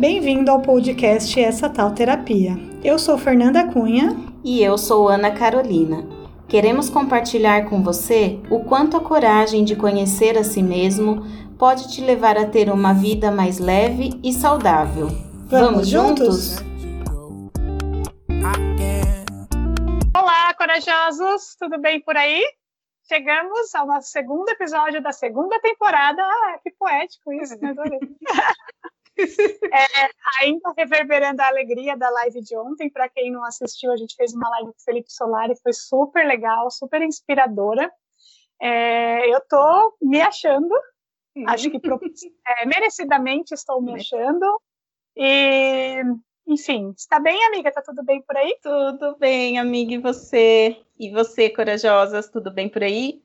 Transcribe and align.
Bem-vindo 0.00 0.50
ao 0.50 0.62
podcast 0.62 1.38
Essa 1.38 1.68
Tal 1.68 1.92
Terapia. 1.94 2.56
Eu 2.82 2.98
sou 2.98 3.18
Fernanda 3.18 3.70
Cunha. 3.70 4.16
E 4.42 4.62
eu 4.62 4.78
sou 4.78 5.10
Ana 5.10 5.30
Carolina. 5.30 6.08
Queremos 6.48 6.88
compartilhar 6.88 7.68
com 7.68 7.82
você 7.82 8.40
o 8.50 8.64
quanto 8.64 8.96
a 8.96 9.00
coragem 9.04 9.62
de 9.62 9.76
conhecer 9.76 10.38
a 10.38 10.42
si 10.42 10.62
mesmo 10.62 11.22
pode 11.58 11.92
te 11.92 12.00
levar 12.00 12.38
a 12.38 12.46
ter 12.46 12.70
uma 12.70 12.94
vida 12.94 13.30
mais 13.30 13.58
leve 13.58 14.18
e 14.24 14.32
saudável. 14.32 15.08
Vamos, 15.50 15.50
Vamos 15.50 15.88
juntos? 15.88 16.56
Olá, 20.16 20.54
corajosos! 20.54 21.56
Tudo 21.58 21.78
bem 21.78 22.00
por 22.00 22.16
aí? 22.16 22.42
Chegamos 23.06 23.74
ao 23.74 23.86
nosso 23.86 24.08
segundo 24.08 24.48
episódio 24.48 25.02
da 25.02 25.12
segunda 25.12 25.60
temporada. 25.60 26.22
Ah, 26.22 26.58
que 26.62 26.70
poético 26.70 27.34
isso, 27.34 27.58
né? 27.60 27.74
É, 29.72 30.10
ainda 30.40 30.72
reverberando 30.76 31.40
a 31.42 31.48
alegria 31.48 31.96
da 31.96 32.10
live 32.10 32.40
de 32.40 32.56
ontem, 32.56 32.90
para 32.90 33.08
quem 33.08 33.30
não 33.30 33.44
assistiu, 33.44 33.92
a 33.92 33.96
gente 33.96 34.16
fez 34.16 34.32
uma 34.34 34.48
live 34.50 34.72
com 34.72 34.78
o 34.78 34.84
Felipe 34.84 35.12
Solari, 35.12 35.54
foi 35.62 35.72
super 35.72 36.26
legal, 36.26 36.70
super 36.70 37.02
inspiradora. 37.02 37.90
É, 38.60 39.32
eu 39.32 39.38
estou 39.38 39.96
me 40.02 40.20
achando, 40.20 40.74
acho 41.46 41.70
que 41.70 41.80
é, 42.46 42.66
merecidamente 42.66 43.54
estou 43.54 43.80
me 43.80 43.94
achando. 43.94 44.60
E, 45.16 46.02
enfim, 46.46 46.92
está 46.96 47.18
bem, 47.18 47.42
amiga? 47.44 47.68
Está 47.68 47.82
tudo 47.82 48.02
bem 48.02 48.22
por 48.22 48.36
aí? 48.36 48.56
Tudo 48.62 49.16
bem, 49.18 49.58
amiga, 49.58 49.94
e 49.94 49.98
você? 49.98 50.76
E 50.98 51.10
você, 51.10 51.48
corajosas, 51.48 52.28
tudo 52.28 52.50
bem 52.50 52.68
por 52.68 52.82
aí? 52.82 53.22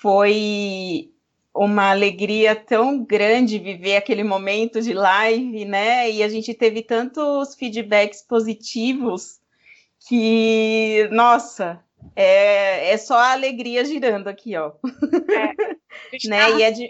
Foi 0.00 1.10
uma 1.56 1.90
alegria 1.90 2.54
tão 2.54 3.02
grande 3.02 3.58
viver 3.58 3.96
aquele 3.96 4.22
momento 4.22 4.80
de 4.80 4.92
live, 4.92 5.64
né? 5.64 6.10
E 6.10 6.22
a 6.22 6.28
gente 6.28 6.52
teve 6.52 6.82
tantos 6.82 7.54
feedbacks 7.54 8.22
positivos 8.22 9.40
que, 10.06 11.08
nossa, 11.10 11.82
é, 12.14 12.90
é 12.90 12.96
só 12.98 13.16
a 13.16 13.32
alegria 13.32 13.84
girando 13.84 14.28
aqui, 14.28 14.54
ó. 14.56 14.72
É, 14.84 15.52
né? 16.28 16.58
E 16.58 16.62
é, 16.62 16.70
de, 16.70 16.88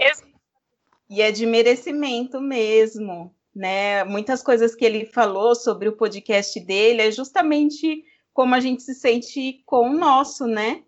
e 1.08 1.22
é 1.22 1.30
de 1.30 1.46
merecimento 1.46 2.40
mesmo, 2.40 3.32
né? 3.54 4.02
Muitas 4.04 4.42
coisas 4.42 4.74
que 4.74 4.84
ele 4.84 5.06
falou 5.06 5.54
sobre 5.54 5.88
o 5.88 5.96
podcast 5.96 6.58
dele 6.60 7.02
é 7.02 7.10
justamente 7.10 8.04
como 8.34 8.54
a 8.54 8.60
gente 8.60 8.82
se 8.82 8.94
sente 8.94 9.62
com 9.64 9.90
o 9.90 9.96
nosso, 9.96 10.46
né? 10.46 10.82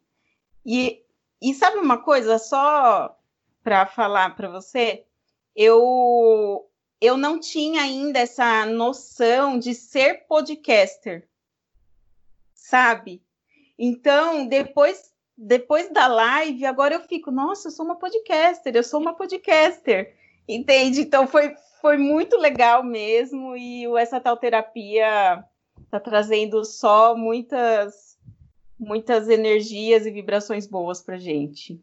E, 0.67 1.01
e 1.41 1.55
sabe 1.55 1.79
uma 1.79 1.97
coisa, 1.97 2.39
só 2.39 3.18
para 3.69 3.85
falar 3.85 4.35
para 4.35 4.49
você, 4.49 5.05
eu 5.55 6.67
eu 7.03 7.19
não 7.19 7.39
tinha 7.39 7.83
ainda 7.83 8.19
essa 8.19 8.65
noção 8.65 9.59
de 9.59 9.75
ser 9.75 10.27
podcaster, 10.27 11.29
sabe? 12.55 13.23
Então, 13.79 14.47
depois 14.47 15.13
depois 15.37 15.93
da 15.93 16.07
live, 16.07 16.65
agora 16.65 16.95
eu 16.95 17.01
fico, 17.01 17.31
nossa, 17.31 17.69
eu 17.69 17.73
sou 17.73 17.85
uma 17.85 17.97
podcaster, 17.97 18.75
eu 18.75 18.83
sou 18.83 18.99
uma 19.01 19.15
podcaster, 19.15 20.17
entende? 20.49 21.03
Então 21.03 21.27
foi, 21.27 21.55
foi 21.83 21.99
muito 21.99 22.39
legal 22.39 22.83
mesmo 22.83 23.55
e 23.55 23.85
essa 23.99 24.19
tal 24.19 24.39
terapia 24.39 25.45
tá 25.91 26.01
trazendo 26.01 26.65
só 26.65 27.15
muitas 27.15 28.17
muitas 28.81 29.29
energias 29.29 30.07
e 30.07 30.11
vibrações 30.11 30.67
boas 30.67 31.03
para 31.03 31.19
gente. 31.19 31.79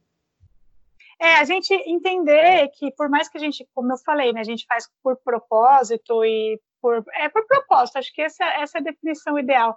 É, 1.20 1.36
a 1.36 1.44
gente 1.46 1.74
entender 1.74 2.70
que, 2.78 2.92
por 2.92 3.10
mais 3.10 3.30
que 3.30 3.38
a 3.38 3.40
gente, 3.40 3.68
como 3.74 3.92
eu 3.94 3.98
falei, 3.98 4.34
né, 4.34 4.42
a 4.42 4.46
gente 4.46 4.66
faz 4.68 4.88
por 5.02 5.18
propósito 5.18 6.24
e 6.26 6.60
por. 6.82 7.04
É 7.14 7.30
por 7.30 7.46
propósito, 7.48 7.98
acho 7.98 8.14
que 8.14 8.22
essa, 8.22 8.44
essa 8.44 8.78
é 8.78 8.82
a 8.82 8.84
definição 8.84 9.40
ideal. 9.40 9.76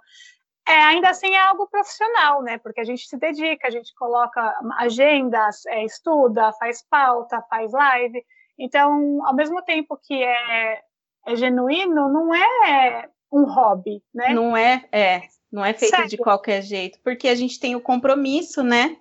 É, 0.67 0.73
ainda 0.73 1.09
assim 1.09 1.33
é 1.33 1.39
algo 1.39 1.67
profissional, 1.67 2.43
né? 2.43 2.59
Porque 2.59 2.79
a 2.79 2.83
gente 2.83 3.07
se 3.07 3.17
dedica, 3.17 3.67
a 3.67 3.71
gente 3.71 3.93
coloca 3.95 4.53
agendas, 4.77 5.65
é, 5.65 5.83
estuda, 5.83 6.53
faz 6.53 6.85
pauta, 6.87 7.41
faz 7.49 7.71
live. 7.71 8.23
Então, 8.57 9.25
ao 9.25 9.33
mesmo 9.33 9.63
tempo 9.63 9.97
que 9.97 10.21
é, 10.21 10.81
é 11.25 11.35
genuíno, 11.35 12.09
não 12.09 12.35
é 12.35 13.09
um 13.31 13.45
hobby, 13.45 14.03
né? 14.13 14.33
Não 14.33 14.55
é, 14.55 14.85
é, 14.91 15.21
não 15.51 15.65
é 15.65 15.73
feito 15.73 16.07
de 16.07 16.17
qualquer 16.17 16.61
jeito, 16.61 16.99
porque 17.03 17.27
a 17.27 17.35
gente 17.35 17.59
tem 17.59 17.75
o 17.75 17.81
compromisso, 17.81 18.61
né? 18.61 18.97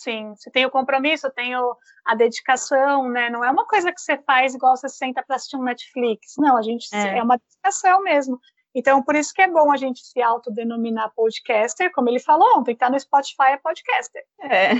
Sim, 0.00 0.34
você 0.34 0.50
tem 0.50 0.64
o 0.64 0.70
compromisso, 0.70 1.30
tem 1.30 1.54
o, 1.54 1.76
a 2.06 2.14
dedicação, 2.14 3.06
né? 3.10 3.28
Não 3.28 3.44
é 3.44 3.50
uma 3.50 3.66
coisa 3.66 3.92
que 3.92 4.00
você 4.00 4.16
faz 4.16 4.54
igual 4.54 4.74
você 4.74 4.88
senta 4.88 5.22
para 5.22 5.36
assistir 5.36 5.58
um 5.58 5.62
Netflix. 5.62 6.36
Não, 6.38 6.56
a 6.56 6.62
gente 6.62 6.88
é. 6.94 7.18
é 7.18 7.22
uma 7.22 7.36
dedicação 7.36 8.02
mesmo. 8.02 8.40
Então, 8.74 9.02
por 9.02 9.14
isso 9.14 9.34
que 9.34 9.42
é 9.42 9.48
bom 9.48 9.70
a 9.70 9.76
gente 9.76 10.00
se 10.00 10.22
autodenominar 10.22 11.12
podcaster, 11.14 11.92
como 11.92 12.08
ele 12.08 12.18
falou 12.20 12.58
ontem, 12.58 12.74
tá 12.74 12.88
no 12.88 12.98
Spotify 12.98 13.50
é 13.50 13.56
podcaster. 13.58 14.24
É. 14.40 14.72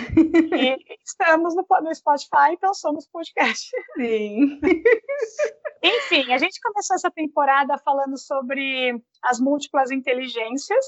E 0.56 0.78
estamos 1.04 1.54
no, 1.54 1.66
no 1.82 1.94
Spotify, 1.94 2.52
então 2.52 2.72
somos 2.72 3.06
podcast. 3.08 3.70
Sim. 3.96 4.58
Enfim, 5.82 6.32
a 6.32 6.38
gente 6.38 6.60
começou 6.62 6.96
essa 6.96 7.10
temporada 7.10 7.76
falando 7.78 8.16
sobre 8.16 8.94
as 9.22 9.38
múltiplas 9.38 9.90
inteligências, 9.90 10.84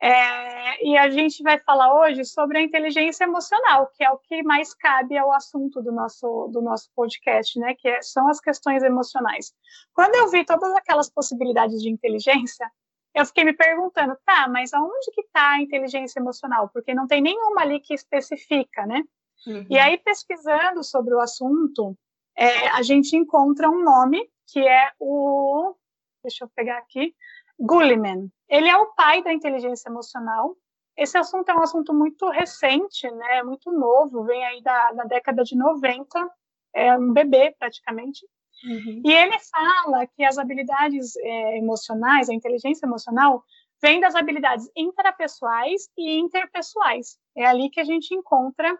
é, 0.00 0.86
e 0.86 0.96
a 0.96 1.08
gente 1.08 1.42
vai 1.42 1.58
falar 1.58 1.94
hoje 2.00 2.24
sobre 2.24 2.58
a 2.58 2.62
inteligência 2.62 3.24
emocional, 3.24 3.90
que 3.94 4.04
é 4.04 4.10
o 4.10 4.18
que 4.18 4.42
mais 4.42 4.74
cabe 4.74 5.16
ao 5.16 5.32
assunto 5.32 5.82
do 5.82 5.90
nosso, 5.90 6.48
do 6.48 6.60
nosso 6.60 6.90
podcast, 6.94 7.58
né? 7.58 7.74
Que 7.74 7.88
é, 7.88 8.02
são 8.02 8.28
as 8.28 8.40
questões 8.40 8.82
emocionais. 8.82 9.54
Quando 9.94 10.14
eu 10.16 10.28
vi 10.28 10.44
todas 10.44 10.72
aquelas 10.74 11.08
possibilidades 11.08 11.80
de 11.80 11.88
inteligência, 11.88 12.70
eu 13.14 13.24
fiquei 13.24 13.44
me 13.44 13.54
perguntando, 13.54 14.14
tá, 14.26 14.46
mas 14.48 14.74
aonde 14.74 15.10
que 15.12 15.22
está 15.22 15.52
a 15.52 15.62
inteligência 15.62 16.20
emocional? 16.20 16.68
Porque 16.68 16.94
não 16.94 17.06
tem 17.06 17.22
nenhuma 17.22 17.62
ali 17.62 17.80
que 17.80 17.94
especifica, 17.94 18.84
né? 18.84 19.02
Uhum. 19.46 19.66
E 19.70 19.78
aí, 19.78 19.96
pesquisando 19.96 20.84
sobre 20.84 21.14
o 21.14 21.20
assunto, 21.20 21.96
é, 22.36 22.68
a 22.68 22.82
gente 22.82 23.16
encontra 23.16 23.70
um 23.70 23.82
nome 23.82 24.30
que 24.46 24.60
é 24.60 24.90
o. 25.00 25.74
Deixa 26.22 26.44
eu 26.44 26.48
pegar 26.54 26.76
aqui. 26.78 27.14
Gulliman. 27.58 28.28
Ele 28.48 28.68
é 28.68 28.76
o 28.76 28.92
pai 28.94 29.22
da 29.22 29.32
inteligência 29.32 29.88
emocional. 29.88 30.56
Esse 30.96 31.18
assunto 31.18 31.48
é 31.48 31.54
um 31.54 31.62
assunto 31.62 31.92
muito 31.92 32.28
recente, 32.30 33.10
né, 33.10 33.42
muito 33.42 33.70
novo, 33.70 34.24
vem 34.24 34.44
aí 34.46 34.62
da, 34.62 34.92
da 34.92 35.04
década 35.04 35.42
de 35.42 35.54
90, 35.56 36.30
é 36.74 36.96
um 36.96 37.12
bebê 37.12 37.54
praticamente. 37.58 38.26
Uhum. 38.64 39.02
E 39.04 39.12
ele 39.12 39.38
fala 39.38 40.06
que 40.06 40.24
as 40.24 40.38
habilidades 40.38 41.14
é, 41.16 41.58
emocionais, 41.58 42.30
a 42.30 42.34
inteligência 42.34 42.86
emocional, 42.86 43.44
vem 43.80 44.00
das 44.00 44.14
habilidades 44.14 44.70
intrapessoais 44.74 45.90
e 45.96 46.18
interpessoais. 46.18 47.18
É 47.36 47.44
ali 47.44 47.68
que 47.68 47.80
a 47.80 47.84
gente 47.84 48.14
encontra 48.14 48.76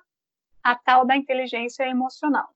a 0.63 0.75
tal 0.75 1.05
da 1.05 1.17
inteligência 1.17 1.85
emocional. 1.85 2.49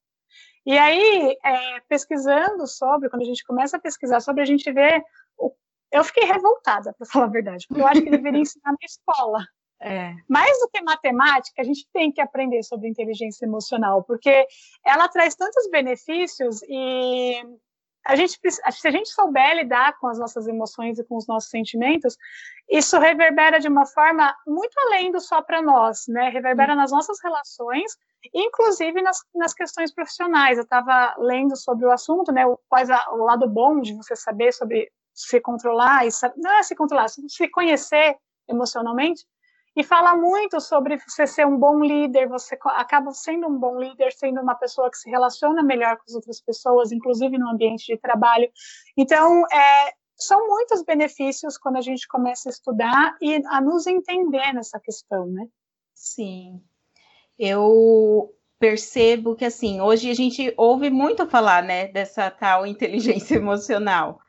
E 0.64 0.76
aí, 0.76 1.36
é, 1.42 1.80
pesquisando 1.88 2.66
sobre, 2.66 3.08
quando 3.08 3.22
a 3.22 3.26
gente 3.26 3.44
começa 3.44 3.76
a 3.76 3.80
pesquisar 3.80 4.20
sobre, 4.20 4.42
a 4.42 4.46
gente 4.46 4.70
vê 4.72 5.02
o 5.36 5.52
eu 5.92 6.04
fiquei 6.04 6.24
revoltada, 6.24 6.92
para 6.92 7.06
falar 7.06 7.26
a 7.26 7.28
verdade, 7.28 7.66
porque 7.66 7.82
eu 7.82 7.86
acho 7.86 8.02
que 8.02 8.10
deveria 8.10 8.40
ensinar 8.40 8.72
na 8.72 8.84
escola. 8.84 9.44
É. 9.82 10.14
Mais 10.28 10.58
do 10.58 10.68
que 10.68 10.82
matemática, 10.82 11.62
a 11.62 11.64
gente 11.64 11.88
tem 11.90 12.12
que 12.12 12.20
aprender 12.20 12.62
sobre 12.62 12.86
inteligência 12.86 13.46
emocional, 13.46 14.04
porque 14.04 14.46
ela 14.84 15.08
traz 15.08 15.34
tantos 15.34 15.70
benefícios 15.70 16.60
e 16.68 17.42
a 18.06 18.16
gente, 18.16 18.38
se 18.42 18.88
a 18.88 18.90
gente 18.90 19.08
souber 19.10 19.56
lidar 19.56 19.98
com 19.98 20.08
as 20.08 20.18
nossas 20.18 20.46
emoções 20.46 20.98
e 20.98 21.04
com 21.04 21.16
os 21.16 21.26
nossos 21.26 21.50
sentimentos, 21.50 22.16
isso 22.68 22.98
reverbera 22.98 23.58
de 23.58 23.68
uma 23.68 23.86
forma 23.86 24.34
muito 24.46 24.78
além 24.80 25.10
do 25.10 25.20
só 25.20 25.42
para 25.42 25.60
nós, 25.60 26.04
né? 26.08 26.28
Reverbera 26.30 26.74
nas 26.74 26.90
nossas 26.90 27.18
relações, 27.22 27.96
inclusive 28.34 29.02
nas, 29.02 29.18
nas 29.34 29.52
questões 29.52 29.92
profissionais. 29.92 30.56
Eu 30.56 30.64
estava 30.64 31.14
lendo 31.18 31.56
sobre 31.56 31.86
o 31.86 31.90
assunto, 31.90 32.32
né? 32.32 32.46
O, 32.46 32.58
quais 32.68 32.88
a, 32.90 33.12
o 33.12 33.24
lado 33.24 33.48
bom 33.48 33.80
de 33.80 33.94
você 33.94 34.16
saber 34.16 34.52
sobre 34.52 34.90
se 35.28 35.40
controlar 35.40 36.06
e 36.06 36.10
não 36.36 36.52
é 36.52 36.62
se 36.62 36.74
controlar, 36.74 37.08
se 37.08 37.48
conhecer 37.48 38.16
emocionalmente 38.48 39.24
e 39.76 39.84
fala 39.84 40.16
muito 40.16 40.60
sobre 40.60 40.98
você 40.98 41.26
ser 41.26 41.46
um 41.46 41.56
bom 41.56 41.82
líder, 41.82 42.28
você 42.28 42.58
acaba 42.64 43.12
sendo 43.12 43.46
um 43.46 43.58
bom 43.58 43.78
líder, 43.78 44.12
sendo 44.12 44.40
uma 44.40 44.54
pessoa 44.54 44.90
que 44.90 44.98
se 44.98 45.08
relaciona 45.08 45.62
melhor 45.62 45.96
com 45.96 46.02
as 46.08 46.14
outras 46.14 46.40
pessoas, 46.40 46.90
inclusive 46.90 47.38
no 47.38 47.48
ambiente 47.48 47.86
de 47.86 47.96
trabalho. 47.96 48.50
Então, 48.96 49.44
é, 49.46 49.94
são 50.16 50.48
muitos 50.48 50.82
benefícios 50.82 51.56
quando 51.56 51.76
a 51.76 51.80
gente 51.80 52.06
começa 52.08 52.48
a 52.48 52.50
estudar 52.50 53.16
e 53.20 53.40
a 53.46 53.60
nos 53.60 53.86
entender 53.86 54.52
nessa 54.52 54.80
questão, 54.80 55.26
né? 55.26 55.46
Sim. 55.94 56.60
Eu 57.38 58.34
percebo 58.58 59.34
que 59.34 59.44
assim, 59.44 59.80
hoje 59.80 60.10
a 60.10 60.14
gente 60.14 60.52
ouve 60.56 60.90
muito 60.90 61.26
falar, 61.26 61.62
né, 61.62 61.86
dessa 61.88 62.30
tal 62.30 62.66
inteligência 62.66 63.36
emocional. 63.38 64.20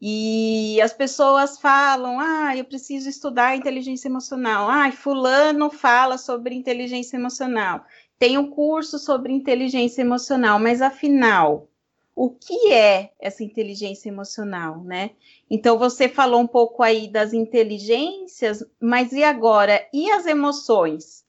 E 0.00 0.80
as 0.82 0.92
pessoas 0.92 1.58
falam: 1.58 2.18
ah, 2.20 2.56
eu 2.56 2.64
preciso 2.64 3.08
estudar 3.08 3.56
inteligência 3.56 4.08
emocional. 4.08 4.68
Ah, 4.68 4.90
Fulano 4.92 5.70
fala 5.70 6.18
sobre 6.18 6.54
inteligência 6.54 7.16
emocional. 7.16 7.84
Tem 8.18 8.38
um 8.38 8.50
curso 8.50 8.98
sobre 8.98 9.32
inteligência 9.32 10.02
emocional, 10.02 10.58
mas 10.58 10.80
afinal, 10.80 11.68
o 12.14 12.30
que 12.30 12.72
é 12.72 13.12
essa 13.18 13.42
inteligência 13.42 14.08
emocional, 14.08 14.82
né? 14.84 15.10
Então 15.50 15.78
você 15.78 16.08
falou 16.08 16.40
um 16.40 16.46
pouco 16.46 16.82
aí 16.82 17.08
das 17.08 17.32
inteligências, 17.32 18.64
mas 18.80 19.12
e 19.12 19.24
agora? 19.24 19.86
E 19.92 20.10
as 20.10 20.26
emoções? 20.26 21.24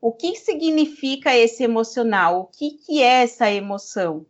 O 0.00 0.12
que 0.12 0.36
significa 0.36 1.34
esse 1.36 1.64
emocional? 1.64 2.40
O 2.40 2.44
que, 2.44 2.72
que 2.72 3.02
é 3.02 3.22
essa 3.22 3.50
emoção? 3.50 4.26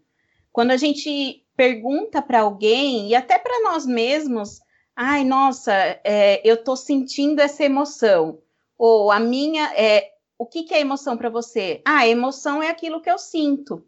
Quando 0.52 0.70
a 0.70 0.76
gente 0.76 1.44
pergunta 1.56 2.20
para 2.20 2.40
alguém, 2.40 3.08
e 3.08 3.14
até 3.14 3.38
para 3.38 3.62
nós 3.62 3.86
mesmos, 3.86 4.60
ai, 4.94 5.24
nossa, 5.24 5.72
é, 6.04 6.40
eu 6.44 6.56
estou 6.56 6.76
sentindo 6.76 7.40
essa 7.40 7.64
emoção. 7.64 8.38
Ou 8.78 9.10
a 9.10 9.18
minha, 9.18 9.72
é, 9.74 10.12
o 10.38 10.44
que, 10.44 10.64
que 10.64 10.74
é 10.74 10.80
emoção 10.80 11.16
para 11.16 11.30
você? 11.30 11.80
Ah, 11.84 12.06
emoção 12.06 12.62
é 12.62 12.68
aquilo 12.68 13.00
que 13.00 13.10
eu 13.10 13.18
sinto. 13.18 13.86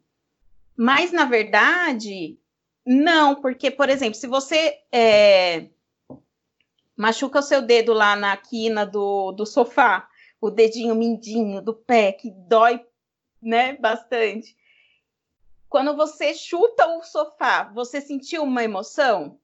Mas, 0.77 1.13
na 1.13 1.25
verdade, 1.25 2.39
não, 2.87 3.35
porque, 3.35 3.71
por 3.71 3.91
exemplo, 3.91 4.15
se 4.15 4.27
você 4.27 4.79
é, 4.91 5.67
machuca 6.97 7.41
o 7.41 7.43
seu 7.43 7.61
dedo 7.61 7.93
lá 7.93 8.17
na 8.17 8.37
quina 8.37 8.87
do, 8.87 9.33
do 9.33 9.45
sofá, 9.45 10.09
o 10.41 10.51
dedinho 10.51 10.95
mindinho 10.95 11.61
do 11.61 11.75
pé, 11.75 12.13
que 12.13 12.31
dói 12.31 12.81
né, 13.43 13.77
bastante. 13.77 14.57
Quando 15.69 15.95
você 15.95 16.33
chuta 16.35 16.87
o 16.87 17.03
sofá, 17.03 17.65
você 17.75 18.01
sentiu 18.01 18.43
uma 18.43 18.65
emoção? 18.65 19.39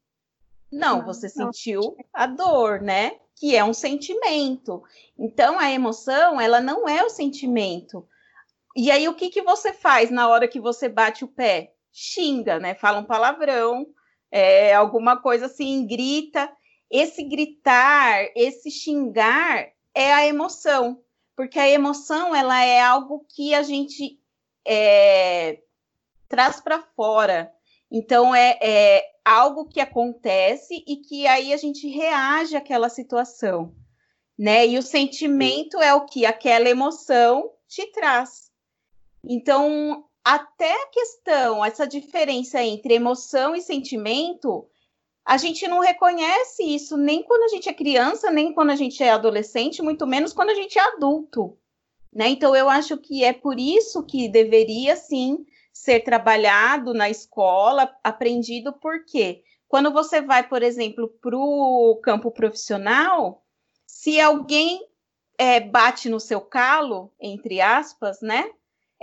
Não, 0.73 0.99
não 0.99 1.07
você 1.07 1.31
não. 1.37 1.53
sentiu 1.53 1.97
a 2.13 2.27
dor, 2.27 2.81
né? 2.81 3.19
Que 3.37 3.55
é 3.55 3.63
um 3.65 3.75
sentimento. 3.75 4.83
Então, 5.19 5.59
a 5.59 5.71
emoção, 5.71 6.41
ela 6.41 6.61
não 6.61 6.89
é 6.89 7.05
o 7.05 7.11
sentimento. 7.11 8.09
E 8.75 8.91
aí, 8.91 9.07
o 9.07 9.15
que, 9.15 9.29
que 9.29 9.43
você 9.43 9.73
faz 9.73 10.11
na 10.11 10.29
hora 10.29 10.49
que 10.49 10.59
você 10.59 10.89
bate 10.89 11.25
o 11.25 11.29
pé? 11.29 11.75
Xinga, 11.93 12.59
né? 12.59 12.75
Fala 12.75 12.99
um 12.99 13.05
palavrão, 13.05 13.87
é, 14.31 14.75
alguma 14.75 15.17
coisa 15.17 15.47
assim, 15.47 15.87
grita. 15.87 16.51
Esse 16.91 17.23
gritar, 17.23 18.31
esse 18.35 18.71
xingar 18.71 19.69
é 19.95 20.13
a 20.13 20.27
emoção, 20.27 21.01
porque 21.37 21.59
a 21.59 21.69
emoção 21.69 22.35
ela 22.35 22.63
é 22.65 22.81
algo 22.81 23.25
que 23.29 23.55
a 23.55 23.63
gente 23.63 24.19
é, 24.65 25.61
traz 26.29 26.61
para 26.61 26.81
fora. 26.81 27.53
Então 27.91 28.35
é, 28.35 28.59
é 28.61 29.05
algo 29.25 29.67
que 29.69 29.81
acontece 29.81 30.83
e 30.87 30.97
que 30.97 31.27
aí 31.27 31.53
a 31.53 31.57
gente 31.57 31.89
reage 31.89 32.57
àquela 32.57 32.89
situação, 32.89 33.75
né? 34.39 34.67
E 34.67 34.77
o 34.77 34.83
sentimento 34.83 35.81
é 35.81 35.95
o 35.95 36.05
que 36.05 36.27
aquela 36.27 36.69
emoção 36.69 37.51
te 37.69 37.87
traz. 37.93 38.51
Então, 39.25 40.05
até 40.23 40.73
a 40.73 40.87
questão, 40.89 41.65
essa 41.65 41.87
diferença 41.87 42.63
entre 42.63 42.95
emoção 42.95 43.55
e 43.55 43.63
sentimento, 43.63 44.69
a 45.25 45.39
gente 45.39 45.67
não 45.67 45.81
reconhece 45.81 46.63
isso 46.63 46.97
nem 46.97 47.23
quando 47.23 47.45
a 47.45 47.49
gente 47.49 47.69
é 47.69 47.73
criança, 47.73 48.31
nem 48.31 48.53
quando 48.53 48.71
a 48.71 48.77
gente 48.77 49.03
é 49.03 49.11
adolescente, 49.11 49.83
muito 49.83 50.07
menos 50.07 50.33
quando 50.33 50.51
a 50.51 50.55
gente 50.55 50.79
é 50.79 50.83
adulto. 50.83 51.57
Né? 52.13 52.29
Então, 52.29 52.55
eu 52.55 52.69
acho 52.69 52.99
que 52.99 53.25
é 53.25 53.33
por 53.33 53.59
isso 53.59 54.05
que 54.05 54.29
deveria 54.29 54.95
sim 54.95 55.45
ser 55.75 56.01
trabalhado 56.01 56.95
na 56.95 57.11
escola, 57.11 57.95
aprendido, 58.03 58.73
porque 58.73 59.43
quando 59.69 59.93
você 59.93 60.23
vai, 60.23 60.49
por 60.49 60.63
exemplo, 60.63 61.09
para 61.21 61.37
o 61.37 62.01
campo 62.03 62.31
profissional, 62.31 63.45
se 63.87 64.19
alguém 64.19 64.81
é, 65.37 65.61
bate 65.61 66.09
no 66.09 66.19
seu 66.19 66.41
calo, 66.41 67.13
entre 67.21 67.61
aspas, 67.61 68.23
né? 68.23 68.51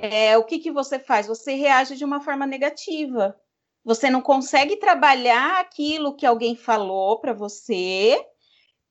é, 0.02 0.36
o 0.36 0.44
que, 0.44 0.58
que 0.58 0.72
você 0.72 0.98
faz? 0.98 1.28
Você 1.28 1.54
reage 1.54 1.96
de 1.96 2.04
uma 2.04 2.22
forma 2.22 2.48
negativa. 2.48 3.40
Você 3.84 4.10
não 4.10 4.22
consegue 4.22 4.78
trabalhar 4.78 5.60
aquilo 5.60 6.16
que 6.16 6.26
alguém 6.26 6.56
falou 6.56 7.20
para 7.20 7.34
você, 7.34 8.24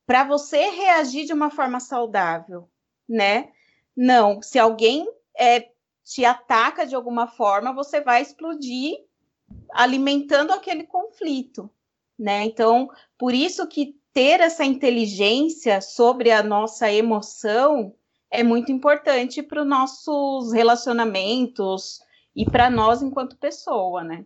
para 0.06 0.22
você 0.22 0.70
reagir 0.70 1.26
de 1.26 1.32
uma 1.32 1.50
forma 1.50 1.80
saudável, 1.80 2.70
né? 3.08 3.50
Não, 3.96 4.40
se 4.40 4.58
alguém 4.58 5.08
é, 5.36 5.68
te 6.04 6.24
ataca 6.24 6.86
de 6.86 6.94
alguma 6.94 7.26
forma, 7.26 7.72
você 7.72 8.00
vai 8.00 8.22
explodir 8.22 8.96
alimentando 9.72 10.52
aquele 10.52 10.84
conflito, 10.84 11.70
né? 12.18 12.44
Então, 12.44 12.88
por 13.18 13.34
isso 13.34 13.66
que 13.66 13.96
ter 14.12 14.40
essa 14.40 14.64
inteligência 14.64 15.80
sobre 15.80 16.30
a 16.30 16.42
nossa 16.42 16.90
emoção 16.90 17.94
é 18.30 18.42
muito 18.42 18.70
importante 18.70 19.42
para 19.42 19.62
os 19.62 19.68
nossos 19.68 20.52
relacionamentos 20.52 22.00
e 22.34 22.44
para 22.44 22.70
nós 22.70 23.02
enquanto 23.02 23.36
pessoa, 23.36 24.04
né? 24.04 24.24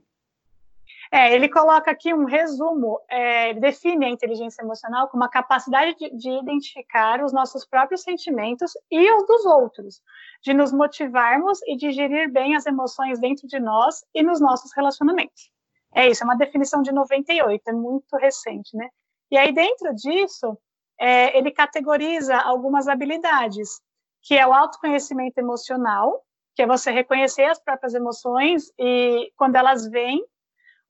É, 1.15 1.33
ele 1.33 1.49
coloca 1.49 1.93
aqui 1.93 2.13
um 2.13 2.25
resumo, 2.25 3.01
é, 3.09 3.55
define 3.55 4.05
a 4.05 4.09
inteligência 4.09 4.63
emocional 4.63 5.07
como 5.09 5.23
a 5.23 5.29
capacidade 5.29 5.95
de, 5.97 6.11
de, 6.11 6.29
identificar 6.29 7.23
os 7.23 7.33
nossos 7.33 7.65
próprios 7.65 8.03
sentimentos 8.03 8.73
e 8.91 9.13
os 9.13 9.25
dos 9.25 9.47
outros, 9.47 10.03
de 10.43 10.53
nos 10.53 10.73
motivarmos 10.73 11.61
e 11.69 11.77
de 11.77 11.93
gerir 11.93 12.33
bem 12.33 12.57
as 12.57 12.67
emoções 12.67 13.21
dentro 13.21 13.47
de 13.47 13.61
nós 13.61 14.05
e 14.13 14.25
nos 14.25 14.41
nossos 14.41 14.73
relacionamentos. 14.75 15.53
É 15.95 16.09
isso, 16.09 16.25
é 16.25 16.27
uma 16.27 16.37
definição 16.37 16.83
de 16.83 16.91
98, 16.91 17.63
é 17.65 17.73
muito 17.73 18.17
recente, 18.17 18.77
né? 18.77 18.89
E 19.31 19.39
aí, 19.39 19.53
dentro 19.53 19.95
disso, 19.95 20.59
é, 20.99 21.39
ele 21.39 21.53
categoriza 21.53 22.37
algumas 22.39 22.89
habilidades, 22.89 23.81
que 24.21 24.37
é 24.37 24.45
o 24.45 24.53
autoconhecimento 24.53 25.39
emocional, 25.39 26.25
que 26.57 26.63
é 26.63 26.67
você 26.67 26.91
reconhecer 26.91 27.45
as 27.45 27.63
próprias 27.63 27.95
emoções 27.95 28.73
e 28.77 29.31
quando 29.37 29.55
elas 29.55 29.89
vêm, 29.89 30.21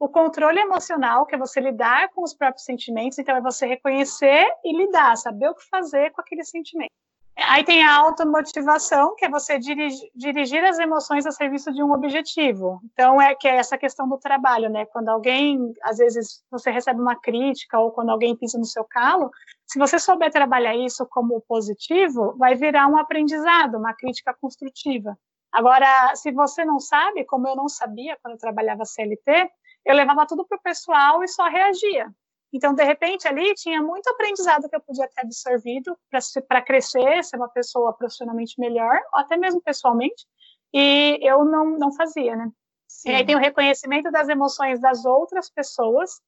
o 0.04 0.08
controle 0.08 0.60
emocional, 0.60 1.24
que 1.24 1.34
é 1.34 1.38
você 1.38 1.60
lidar 1.60 2.10
com 2.10 2.22
os 2.22 2.34
próprios 2.34 2.64
sentimentos, 2.64 3.18
então 3.18 3.34
é 3.34 3.40
você 3.40 3.66
reconhecer 3.66 4.46
e 4.62 4.76
lidar, 4.76 5.16
saber 5.16 5.48
o 5.48 5.54
que 5.54 5.64
fazer 5.64 6.10
com 6.10 6.20
aquele 6.20 6.44
sentimento. 6.44 6.90
Aí 7.36 7.64
tem 7.64 7.82
a 7.82 7.96
automotivação, 7.96 9.16
que 9.16 9.24
é 9.24 9.30
você 9.30 9.58
dirigir, 9.58 10.10
dirigir 10.14 10.62
as 10.62 10.78
emoções 10.78 11.26
a 11.26 11.32
serviço 11.32 11.72
de 11.72 11.82
um 11.82 11.90
objetivo. 11.90 12.80
Então, 12.92 13.20
é 13.20 13.34
que 13.34 13.48
é 13.48 13.56
essa 13.56 13.78
questão 13.78 14.06
do 14.06 14.18
trabalho, 14.18 14.68
né? 14.68 14.84
Quando 14.84 15.08
alguém, 15.08 15.72
às 15.82 15.96
vezes, 15.96 16.44
você 16.50 16.70
recebe 16.70 17.00
uma 17.00 17.16
crítica 17.16 17.80
ou 17.80 17.90
quando 17.90 18.10
alguém 18.10 18.36
pisa 18.36 18.58
no 18.58 18.64
seu 18.64 18.84
calo, 18.84 19.30
se 19.66 19.78
você 19.78 19.98
souber 19.98 20.30
trabalhar 20.30 20.76
isso 20.76 21.06
como 21.06 21.40
positivo, 21.48 22.36
vai 22.36 22.54
virar 22.54 22.86
um 22.86 22.98
aprendizado, 22.98 23.78
uma 23.78 23.94
crítica 23.94 24.36
construtiva. 24.38 25.18
Agora, 25.50 26.14
se 26.14 26.30
você 26.30 26.64
não 26.64 26.78
sabe, 26.78 27.24
como 27.24 27.48
eu 27.48 27.56
não 27.56 27.68
sabia 27.68 28.18
quando 28.22 28.34
eu 28.34 28.40
trabalhava 28.40 28.84
CLT, 28.84 29.50
eu 29.84 29.94
levava 29.94 30.26
tudo 30.26 30.46
para 30.46 30.56
o 30.56 30.62
pessoal 30.62 31.22
e 31.22 31.28
só 31.28 31.48
reagia. 31.48 32.10
Então, 32.52 32.72
de 32.72 32.84
repente, 32.84 33.26
ali 33.26 33.52
tinha 33.54 33.82
muito 33.82 34.08
aprendizado 34.08 34.68
que 34.68 34.76
eu 34.76 34.80
podia 34.80 35.08
ter 35.08 35.22
absorvido 35.22 35.98
para 36.46 36.62
crescer, 36.62 37.24
ser 37.24 37.36
uma 37.36 37.48
pessoa 37.48 37.92
profissionalmente 37.92 38.54
melhor, 38.60 39.00
ou 39.12 39.20
até 39.20 39.36
mesmo 39.36 39.60
pessoalmente, 39.60 40.24
e 40.72 41.18
eu 41.20 41.44
não, 41.44 41.76
não 41.76 41.92
fazia, 41.92 42.36
né? 42.36 42.48
Sim. 42.86 43.10
E 43.10 43.14
aí 43.16 43.26
tem 43.26 43.34
o 43.34 43.40
reconhecimento 43.40 44.10
das 44.10 44.28
emoções 44.28 44.80
das 44.80 45.04
outras 45.04 45.50
pessoas, 45.50 46.20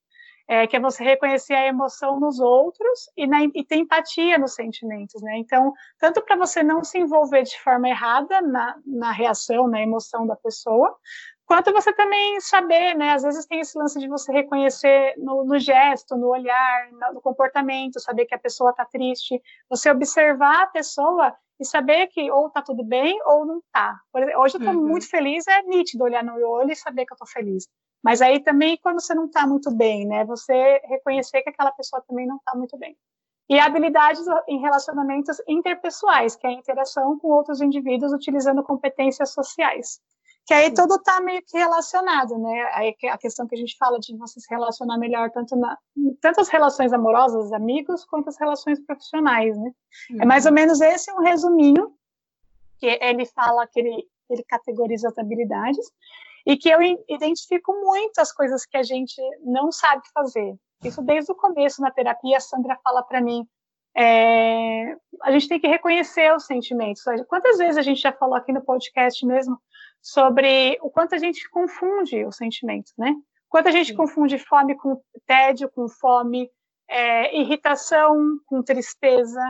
é, 0.48 0.66
que 0.66 0.76
é 0.76 0.80
você 0.80 1.02
reconhecer 1.02 1.54
a 1.54 1.66
emoção 1.66 2.18
nos 2.18 2.40
outros 2.40 3.10
e, 3.16 3.26
na, 3.26 3.42
e 3.42 3.64
ter 3.64 3.76
empatia 3.76 4.38
nos 4.38 4.54
sentimentos, 4.54 5.20
né? 5.22 5.38
Então, 5.38 5.72
tanto 5.98 6.22
para 6.22 6.36
você 6.36 6.62
não 6.62 6.82
se 6.82 6.98
envolver 6.98 7.42
de 7.42 7.60
forma 7.60 7.88
errada 7.88 8.40
na, 8.40 8.76
na 8.84 9.12
reação, 9.12 9.68
na 9.68 9.80
emoção 9.80 10.26
da 10.26 10.36
pessoa, 10.36 10.96
quanto 11.46 11.72
você 11.72 11.92
também 11.92 12.40
saber, 12.40 12.94
né? 12.94 13.12
Às 13.12 13.22
vezes 13.22 13.46
tem 13.46 13.60
esse 13.60 13.78
lance 13.78 13.98
de 13.98 14.08
você 14.08 14.32
reconhecer 14.32 15.14
no, 15.16 15.44
no 15.44 15.58
gesto, 15.58 16.16
no 16.16 16.28
olhar, 16.28 16.90
no 17.14 17.20
comportamento, 17.20 18.00
saber 18.00 18.26
que 18.26 18.34
a 18.34 18.38
pessoa 18.38 18.70
está 18.70 18.84
triste, 18.84 19.40
você 19.70 19.90
observar 19.90 20.64
a 20.64 20.66
pessoa 20.66 21.34
e 21.58 21.64
saber 21.64 22.08
que 22.08 22.30
ou 22.30 22.50
tá 22.50 22.60
tudo 22.60 22.84
bem 22.84 23.18
ou 23.24 23.46
não 23.46 23.62
tá. 23.72 23.98
Exemplo, 24.14 24.40
hoje 24.40 24.56
eu 24.56 24.58
estou 24.58 24.74
uhum. 24.74 24.88
muito 24.88 25.08
feliz, 25.08 25.46
é 25.46 25.62
nítido 25.62 26.04
olhar 26.04 26.22
no 26.22 26.34
olho 26.46 26.72
e 26.72 26.76
saber 26.76 27.06
que 27.06 27.12
eu 27.12 27.14
estou 27.14 27.28
feliz. 27.28 27.68
Mas 28.02 28.20
aí 28.20 28.40
também 28.40 28.76
quando 28.76 29.00
você 29.00 29.14
não 29.14 29.26
está 29.26 29.46
muito 29.46 29.70
bem, 29.70 30.04
né? 30.04 30.24
Você 30.24 30.80
reconhecer 30.84 31.42
que 31.42 31.50
aquela 31.50 31.70
pessoa 31.72 32.02
também 32.06 32.26
não 32.26 32.36
está 32.36 32.56
muito 32.56 32.76
bem. 32.76 32.96
E 33.48 33.60
habilidades 33.60 34.24
em 34.48 34.58
relacionamentos 34.60 35.40
interpessoais, 35.46 36.34
que 36.34 36.44
é 36.44 36.50
a 36.50 36.52
interação 36.52 37.16
com 37.20 37.28
outros 37.28 37.60
indivíduos 37.60 38.12
utilizando 38.12 38.64
competências 38.64 39.30
sociais 39.32 40.00
que 40.46 40.54
aí 40.54 40.72
tudo 40.72 40.94
está 40.94 41.20
meio 41.20 41.42
que 41.44 41.58
relacionado, 41.58 42.38
né? 42.38 42.70
Aí 42.72 42.94
a 43.10 43.18
questão 43.18 43.48
que 43.48 43.56
a 43.56 43.58
gente 43.58 43.76
fala 43.76 43.98
de 43.98 44.16
você 44.16 44.38
se 44.38 44.46
relacionar 44.48 44.96
melhor 44.96 45.28
tanto 45.32 45.56
na 45.56 45.76
tanto 46.22 46.40
as 46.40 46.48
relações 46.48 46.92
amorosas, 46.92 47.52
amigos, 47.52 48.04
quanto 48.04 48.28
as 48.28 48.38
relações 48.38 48.78
profissionais, 48.86 49.58
né? 49.58 49.72
Uhum. 50.10 50.22
É 50.22 50.24
mais 50.24 50.46
ou 50.46 50.50
uhum. 50.50 50.54
menos 50.54 50.80
esse 50.80 51.12
um 51.12 51.20
resuminho 51.20 51.92
que 52.78 52.86
ele 52.86 53.26
fala 53.26 53.66
que 53.66 53.80
ele, 53.80 54.08
ele 54.30 54.44
categoriza 54.44 55.08
as 55.08 55.18
habilidades 55.18 55.84
e 56.46 56.56
que 56.56 56.68
eu 56.68 56.80
identifico 56.80 57.72
muitas 57.72 58.32
coisas 58.32 58.64
que 58.64 58.76
a 58.76 58.84
gente 58.84 59.20
não 59.42 59.72
sabe 59.72 60.02
fazer. 60.14 60.54
Isso 60.84 61.02
desde 61.02 61.32
o 61.32 61.34
começo 61.34 61.82
na 61.82 61.90
terapia, 61.90 62.36
a 62.36 62.40
Sandra 62.40 62.78
fala 62.84 63.02
para 63.02 63.20
mim, 63.20 63.44
é, 63.96 64.94
a 65.22 65.32
gente 65.32 65.48
tem 65.48 65.58
que 65.58 65.66
reconhecer 65.66 66.32
os 66.36 66.46
sentimentos. 66.46 67.02
Quantas 67.28 67.58
vezes 67.58 67.78
a 67.78 67.82
gente 67.82 68.00
já 68.00 68.12
falou 68.12 68.36
aqui 68.36 68.52
no 68.52 68.62
podcast 68.62 69.26
mesmo 69.26 69.58
sobre 70.00 70.78
o 70.82 70.90
quanto 70.90 71.14
a 71.14 71.18
gente 71.18 71.48
confunde 71.50 72.24
os 72.24 72.36
sentimentos, 72.36 72.92
né? 72.96 73.14
Quanto 73.48 73.68
a 73.68 73.72
gente 73.72 73.94
confunde 73.94 74.38
fome 74.38 74.76
com 74.76 75.00
tédio, 75.26 75.70
com 75.70 75.88
fome, 75.88 76.50
é, 76.88 77.36
irritação 77.36 78.38
com 78.46 78.62
tristeza, 78.62 79.40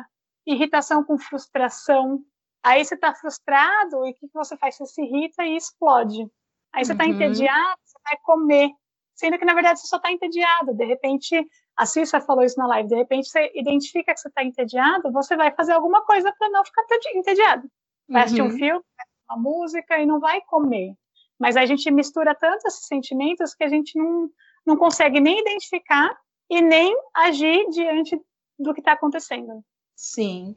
irritação 0.46 1.04
com 1.04 1.18
frustração. 1.18 2.20
Aí 2.62 2.84
você 2.84 2.94
está 2.94 3.14
frustrado 3.14 4.06
e 4.06 4.10
o 4.10 4.14
que, 4.14 4.28
que 4.28 4.34
você 4.34 4.56
faz? 4.56 4.76
Você 4.76 4.86
se 4.86 5.02
irrita 5.02 5.44
e 5.44 5.56
explode. 5.56 6.26
Aí 6.72 6.84
você 6.84 6.92
está 6.92 7.04
uhum. 7.04 7.10
entediado, 7.10 7.80
você 7.84 7.98
vai 8.04 8.18
comer. 8.22 8.70
Sendo 9.14 9.38
que, 9.38 9.44
na 9.44 9.54
verdade, 9.54 9.80
você 9.80 9.86
só 9.86 9.96
está 9.96 10.12
entediado. 10.12 10.74
De 10.74 10.84
repente, 10.84 11.48
a 11.76 11.86
Cissa 11.86 12.20
falou 12.20 12.44
isso 12.44 12.58
na 12.58 12.66
live, 12.66 12.88
de 12.88 12.96
repente 12.96 13.28
você 13.28 13.50
identifica 13.54 14.12
que 14.14 14.20
você 14.20 14.28
está 14.28 14.42
entediado, 14.42 15.12
você 15.12 15.36
vai 15.36 15.52
fazer 15.54 15.72
alguma 15.72 16.02
coisa 16.04 16.32
para 16.38 16.48
não 16.50 16.64
ficar 16.64 16.82
entediado. 17.14 17.68
Vai 18.08 18.22
assistir 18.22 18.42
um 18.42 18.46
uhum. 18.46 18.58
filme, 18.58 18.84
uma 19.28 19.38
música 19.38 19.98
e 19.98 20.06
não 20.06 20.20
vai 20.20 20.40
comer. 20.42 20.94
Mas 21.38 21.56
a 21.56 21.66
gente 21.66 21.90
mistura 21.90 22.34
tanto 22.34 22.66
esses 22.66 22.86
sentimentos 22.86 23.54
que 23.54 23.64
a 23.64 23.68
gente 23.68 23.98
não, 23.98 24.30
não 24.64 24.76
consegue 24.76 25.20
nem 25.20 25.40
identificar 25.40 26.16
e 26.48 26.60
nem 26.62 26.96
agir 27.14 27.68
diante 27.70 28.18
do 28.58 28.72
que 28.72 28.80
está 28.80 28.92
acontecendo. 28.92 29.62
Sim. 29.94 30.54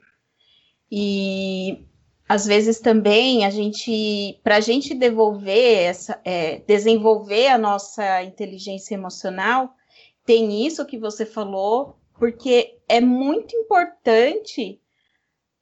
E 0.92 1.86
às 2.28 2.46
vezes 2.46 2.80
também 2.80 3.46
a 3.46 3.50
gente, 3.50 4.40
para 4.44 4.58
a 4.58 4.60
gente 4.60 4.94
devolver 4.94 5.80
essa, 5.80 6.22
é, 6.24 6.60
desenvolver 6.60 7.48
a 7.48 7.58
nossa 7.58 8.24
inteligência 8.24 8.94
emocional, 8.94 9.76
tem 10.24 10.66
isso 10.66 10.86
que 10.86 10.98
você 10.98 11.26
falou, 11.26 11.98
porque 12.14 12.78
é 12.88 13.02
muito 13.02 13.56
importante 13.56 14.80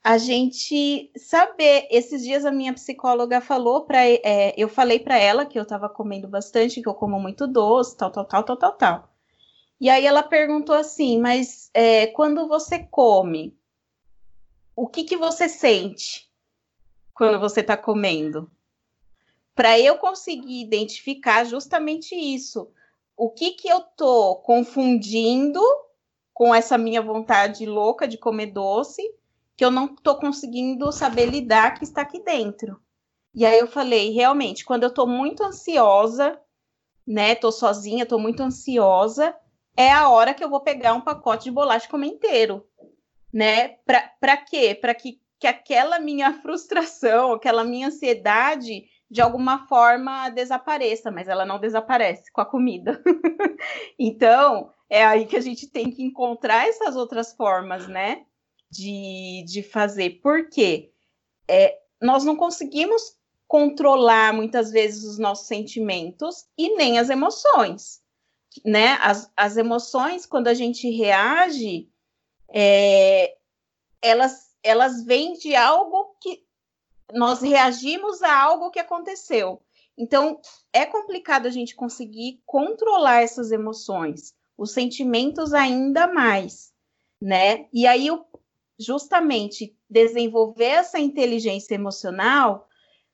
a 0.08 0.18
gente 0.18 1.12
saber. 1.18 1.86
Esses 1.92 2.24
dias 2.24 2.46
a 2.46 2.52
minha 2.52 2.74
psicóloga 2.74 3.42
falou 3.42 3.82
para, 3.82 4.08
é, 4.08 4.54
eu 4.56 4.70
falei 4.70 5.00
para 5.00 5.18
ela 5.18 5.46
que 5.46 5.60
eu 5.60 5.64
estava 5.64 5.90
comendo 5.90 6.30
bastante, 6.30 6.82
que 6.82 6.88
eu 6.88 6.94
como 6.94 7.20
muito 7.20 7.46
doce, 7.46 7.98
tal, 7.98 8.10
tal, 8.10 8.24
tal, 8.24 8.44
tal, 8.46 8.56
tal, 8.56 8.72
tal. 8.72 9.14
E 9.82 9.90
aí 9.90 10.06
ela 10.06 10.24
perguntou 10.24 10.74
assim, 10.74 11.20
mas 11.20 11.70
é, 11.74 12.08
quando 12.08 12.48
você 12.48 12.80
come, 12.80 13.54
o 14.74 14.88
que, 14.88 15.04
que 15.04 15.18
você 15.18 15.50
sente 15.50 16.32
quando 17.14 17.38
você 17.38 17.60
está 17.60 17.76
comendo? 17.76 18.50
Para 19.54 19.78
eu 19.78 19.98
conseguir 19.98 20.62
identificar 20.62 21.44
justamente 21.44 22.16
isso. 22.16 22.72
O 23.18 23.30
que, 23.30 23.52
que 23.52 23.68
eu 23.68 23.82
tô 23.82 24.38
confundindo 24.38 25.62
com 26.34 26.56
essa 26.56 26.78
minha 26.78 27.02
vontade 27.02 27.66
louca 27.66 28.08
de 28.08 28.18
comer 28.18 28.54
doce, 28.54 29.17
que 29.58 29.66
eu 29.66 29.72
não 29.72 29.88
tô 29.88 30.16
conseguindo 30.16 30.92
saber 30.92 31.26
lidar 31.26 31.74
que 31.74 31.84
está 31.84 32.04
aqui 32.04 32.24
dentro. 32.24 32.80
E 33.34 33.44
aí 33.44 33.58
eu 33.58 33.68
falei, 33.68 34.12
realmente, 34.12 34.64
quando 34.64 34.84
eu 34.84 34.94
tô 34.94 35.08
muito 35.08 35.44
ansiosa, 35.44 36.40
né, 37.06 37.34
tô 37.34 37.52
sozinha, 37.52 38.06
tô 38.06 38.20
muito 38.20 38.44
ansiosa, 38.44 39.36
é 39.76 39.92
a 39.92 40.10
hora 40.10 40.34
que 40.34 40.44
eu 40.44 40.50
vou 40.50 40.62
pegar 40.62 40.94
um 40.94 41.02
pacote 41.02 41.46
de 41.46 41.52
bolacha 41.52 41.88
e 41.88 41.90
comer 41.90 42.08
inteiro, 42.08 42.68
né? 43.34 43.78
Para 44.20 44.38
quê? 44.38 44.76
Para 44.80 44.94
que, 44.94 45.20
que 45.40 45.48
aquela 45.48 46.00
minha 46.00 46.34
frustração, 46.42 47.34
aquela 47.34 47.64
minha 47.64 47.88
ansiedade, 47.88 48.86
de 49.10 49.22
alguma 49.22 49.68
forma 49.68 50.30
desapareça, 50.30 51.10
mas 51.10 51.28
ela 51.28 51.46
não 51.46 51.60
desaparece 51.60 52.32
com 52.32 52.42
a 52.42 52.46
comida. 52.46 53.02
então, 53.98 54.72
é 54.90 55.04
aí 55.04 55.26
que 55.26 55.38
a 55.38 55.42
gente 55.42 55.68
tem 55.68 55.90
que 55.90 56.04
encontrar 56.04 56.68
essas 56.68 56.96
outras 56.96 57.34
formas, 57.34 57.88
né? 57.88 58.26
De, 58.70 59.46
de 59.48 59.64
fazer. 59.64 60.22
Por 60.22 60.50
quê? 60.50 60.92
É, 61.48 61.80
nós 62.02 62.26
não 62.26 62.36
conseguimos 62.36 63.16
controlar 63.48 64.34
muitas 64.34 64.72
vezes 64.72 65.06
os 65.06 65.18
nossos 65.18 65.48
sentimentos 65.48 66.46
e 66.58 66.76
nem 66.76 67.00
as 67.00 67.10
emoções 67.10 68.02
né? 68.64 68.98
As, 69.02 69.32
as 69.36 69.58
emoções, 69.58 70.26
quando 70.26 70.48
a 70.48 70.54
gente 70.54 70.90
reage, 70.90 71.90
é, 72.50 73.36
elas, 74.02 74.56
elas 74.64 75.04
vêm 75.04 75.34
de 75.34 75.56
algo 75.56 76.16
que 76.22 76.44
nós 77.14 77.42
reagimos 77.42 78.22
a 78.22 78.42
algo 78.42 78.72
que 78.72 78.80
aconteceu. 78.80 79.62
Então, 79.98 80.40
é 80.72 80.86
complicado 80.86 81.48
a 81.48 81.50
gente 81.50 81.76
conseguir 81.76 82.42
controlar 82.46 83.24
essas 83.24 83.52
emoções, 83.52 84.34
os 84.58 84.72
sentimentos 84.72 85.54
ainda 85.54 86.08
mais, 86.08 86.72
né? 87.22 87.68
E 87.74 87.88
aí, 87.88 88.08
justamente, 88.80 89.76
desenvolver 89.90 90.66
essa 90.66 91.00
inteligência 91.00 91.76
emocional 91.76 92.68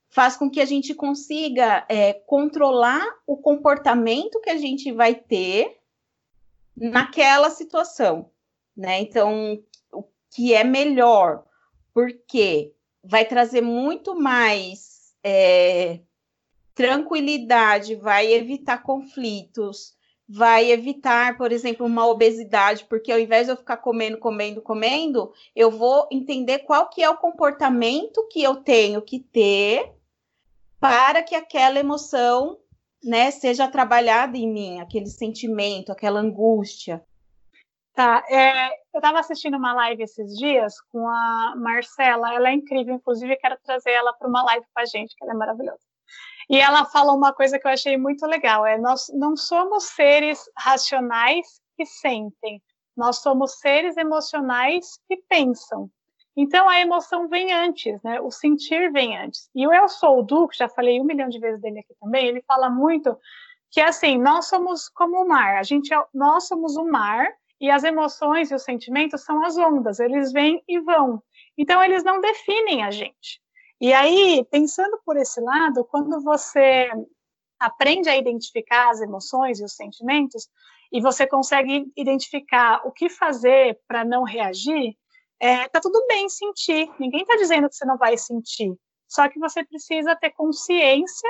faz 0.08 0.36
com 0.36 0.48
que 0.48 0.60
a 0.60 0.64
gente 0.64 0.94
consiga 0.94 1.84
é, 1.88 2.12
controlar 2.12 3.04
o 3.26 3.36
comportamento 3.36 4.40
que 4.40 4.50
a 4.50 4.56
gente 4.56 4.92
vai 4.92 5.14
ter 5.14 5.80
naquela 6.76 7.50
situação, 7.50 8.30
né? 8.76 9.00
Então, 9.00 9.62
o 9.92 10.04
que 10.30 10.54
é 10.54 10.62
melhor, 10.62 11.44
porque 11.92 12.74
vai 13.02 13.24
trazer 13.24 13.60
muito 13.60 14.14
mais 14.14 15.14
é, 15.22 16.00
tranquilidade, 16.74 17.94
vai 17.94 18.32
evitar 18.32 18.82
conflitos, 18.82 19.93
vai 20.28 20.70
evitar, 20.70 21.36
por 21.36 21.52
exemplo, 21.52 21.84
uma 21.84 22.06
obesidade, 22.06 22.84
porque 22.86 23.12
ao 23.12 23.18
invés 23.18 23.46
de 23.46 23.52
eu 23.52 23.56
ficar 23.56 23.76
comendo, 23.76 24.18
comendo, 24.18 24.62
comendo, 24.62 25.32
eu 25.54 25.70
vou 25.70 26.08
entender 26.10 26.60
qual 26.60 26.88
que 26.88 27.02
é 27.02 27.10
o 27.10 27.16
comportamento 27.16 28.26
que 28.28 28.42
eu 28.42 28.56
tenho 28.56 29.02
que 29.02 29.20
ter 29.20 29.92
para 30.80 31.22
que 31.22 31.34
aquela 31.34 31.78
emoção 31.78 32.58
né, 33.02 33.30
seja 33.30 33.68
trabalhada 33.68 34.36
em 34.36 34.50
mim, 34.50 34.80
aquele 34.80 35.06
sentimento, 35.06 35.92
aquela 35.92 36.20
angústia. 36.20 37.04
Tá, 37.92 38.24
é, 38.28 38.68
eu 38.92 38.98
estava 38.98 39.20
assistindo 39.20 39.56
uma 39.56 39.72
live 39.74 40.02
esses 40.02 40.36
dias 40.36 40.80
com 40.90 41.06
a 41.06 41.54
Marcela, 41.56 42.34
ela 42.34 42.48
é 42.48 42.54
incrível, 42.54 42.94
inclusive 42.94 43.36
quero 43.36 43.56
trazer 43.62 43.92
ela 43.92 44.12
para 44.14 44.26
uma 44.26 44.42
live 44.42 44.66
com 44.74 44.80
a 44.80 44.84
gente, 44.84 45.14
que 45.14 45.22
ela 45.22 45.32
é 45.32 45.36
maravilhosa. 45.36 45.93
E 46.48 46.58
ela 46.58 46.84
falou 46.84 47.16
uma 47.16 47.32
coisa 47.32 47.58
que 47.58 47.66
eu 47.66 47.72
achei 47.72 47.96
muito 47.96 48.26
legal, 48.26 48.66
é 48.66 48.76
nós 48.78 49.06
não 49.14 49.36
somos 49.36 49.84
seres 49.84 50.40
racionais 50.56 51.46
que 51.76 51.86
sentem, 51.86 52.62
nós 52.96 53.18
somos 53.18 53.58
seres 53.58 53.96
emocionais 53.96 54.98
que 55.08 55.16
pensam. 55.28 55.90
Então 56.36 56.68
a 56.68 56.80
emoção 56.80 57.28
vem 57.28 57.52
antes, 57.52 58.02
né? 58.02 58.20
O 58.20 58.30
sentir 58.30 58.90
vem 58.92 59.16
antes. 59.16 59.48
E 59.54 59.66
o 59.66 59.72
Eu 59.72 59.88
Sou 59.88 60.18
o 60.18 60.22
Duque, 60.22 60.58
já 60.58 60.68
falei 60.68 61.00
um 61.00 61.04
milhão 61.04 61.28
de 61.28 61.38
vezes 61.38 61.60
dele 61.60 61.80
aqui 61.80 61.94
também, 62.00 62.26
ele 62.26 62.42
fala 62.42 62.68
muito 62.68 63.16
que 63.70 63.80
assim, 63.80 64.18
nós 64.18 64.46
somos 64.46 64.88
como 64.88 65.22
o 65.22 65.28
mar, 65.28 65.56
a 65.56 65.62
gente 65.64 65.92
é, 65.92 66.04
nós 66.14 66.46
somos 66.46 66.76
o 66.76 66.84
mar 66.84 67.28
e 67.60 67.70
as 67.70 67.82
emoções 67.82 68.50
e 68.50 68.54
os 68.54 68.62
sentimentos 68.62 69.24
são 69.24 69.44
as 69.44 69.56
ondas, 69.56 69.98
eles 69.98 70.32
vêm 70.32 70.62
e 70.68 70.78
vão. 70.80 71.22
Então 71.58 71.82
eles 71.82 72.04
não 72.04 72.20
definem 72.20 72.84
a 72.84 72.90
gente. 72.90 73.40
E 73.80 73.92
aí, 73.92 74.44
pensando 74.50 74.98
por 75.04 75.16
esse 75.16 75.40
lado, 75.40 75.84
quando 75.84 76.20
você 76.22 76.88
aprende 77.58 78.08
a 78.08 78.16
identificar 78.16 78.90
as 78.90 79.00
emoções 79.00 79.60
e 79.60 79.64
os 79.64 79.74
sentimentos, 79.74 80.48
e 80.92 81.00
você 81.00 81.26
consegue 81.26 81.90
identificar 81.96 82.86
o 82.86 82.92
que 82.92 83.08
fazer 83.08 83.80
para 83.88 84.04
não 84.04 84.22
reagir, 84.22 84.96
é, 85.40 85.68
tá 85.68 85.80
tudo 85.80 86.06
bem 86.06 86.28
sentir, 86.28 86.88
ninguém 86.98 87.22
está 87.22 87.36
dizendo 87.36 87.68
que 87.68 87.74
você 87.74 87.84
não 87.84 87.98
vai 87.98 88.16
sentir, 88.16 88.72
só 89.08 89.28
que 89.28 89.38
você 89.38 89.64
precisa 89.64 90.14
ter 90.14 90.30
consciência 90.30 91.28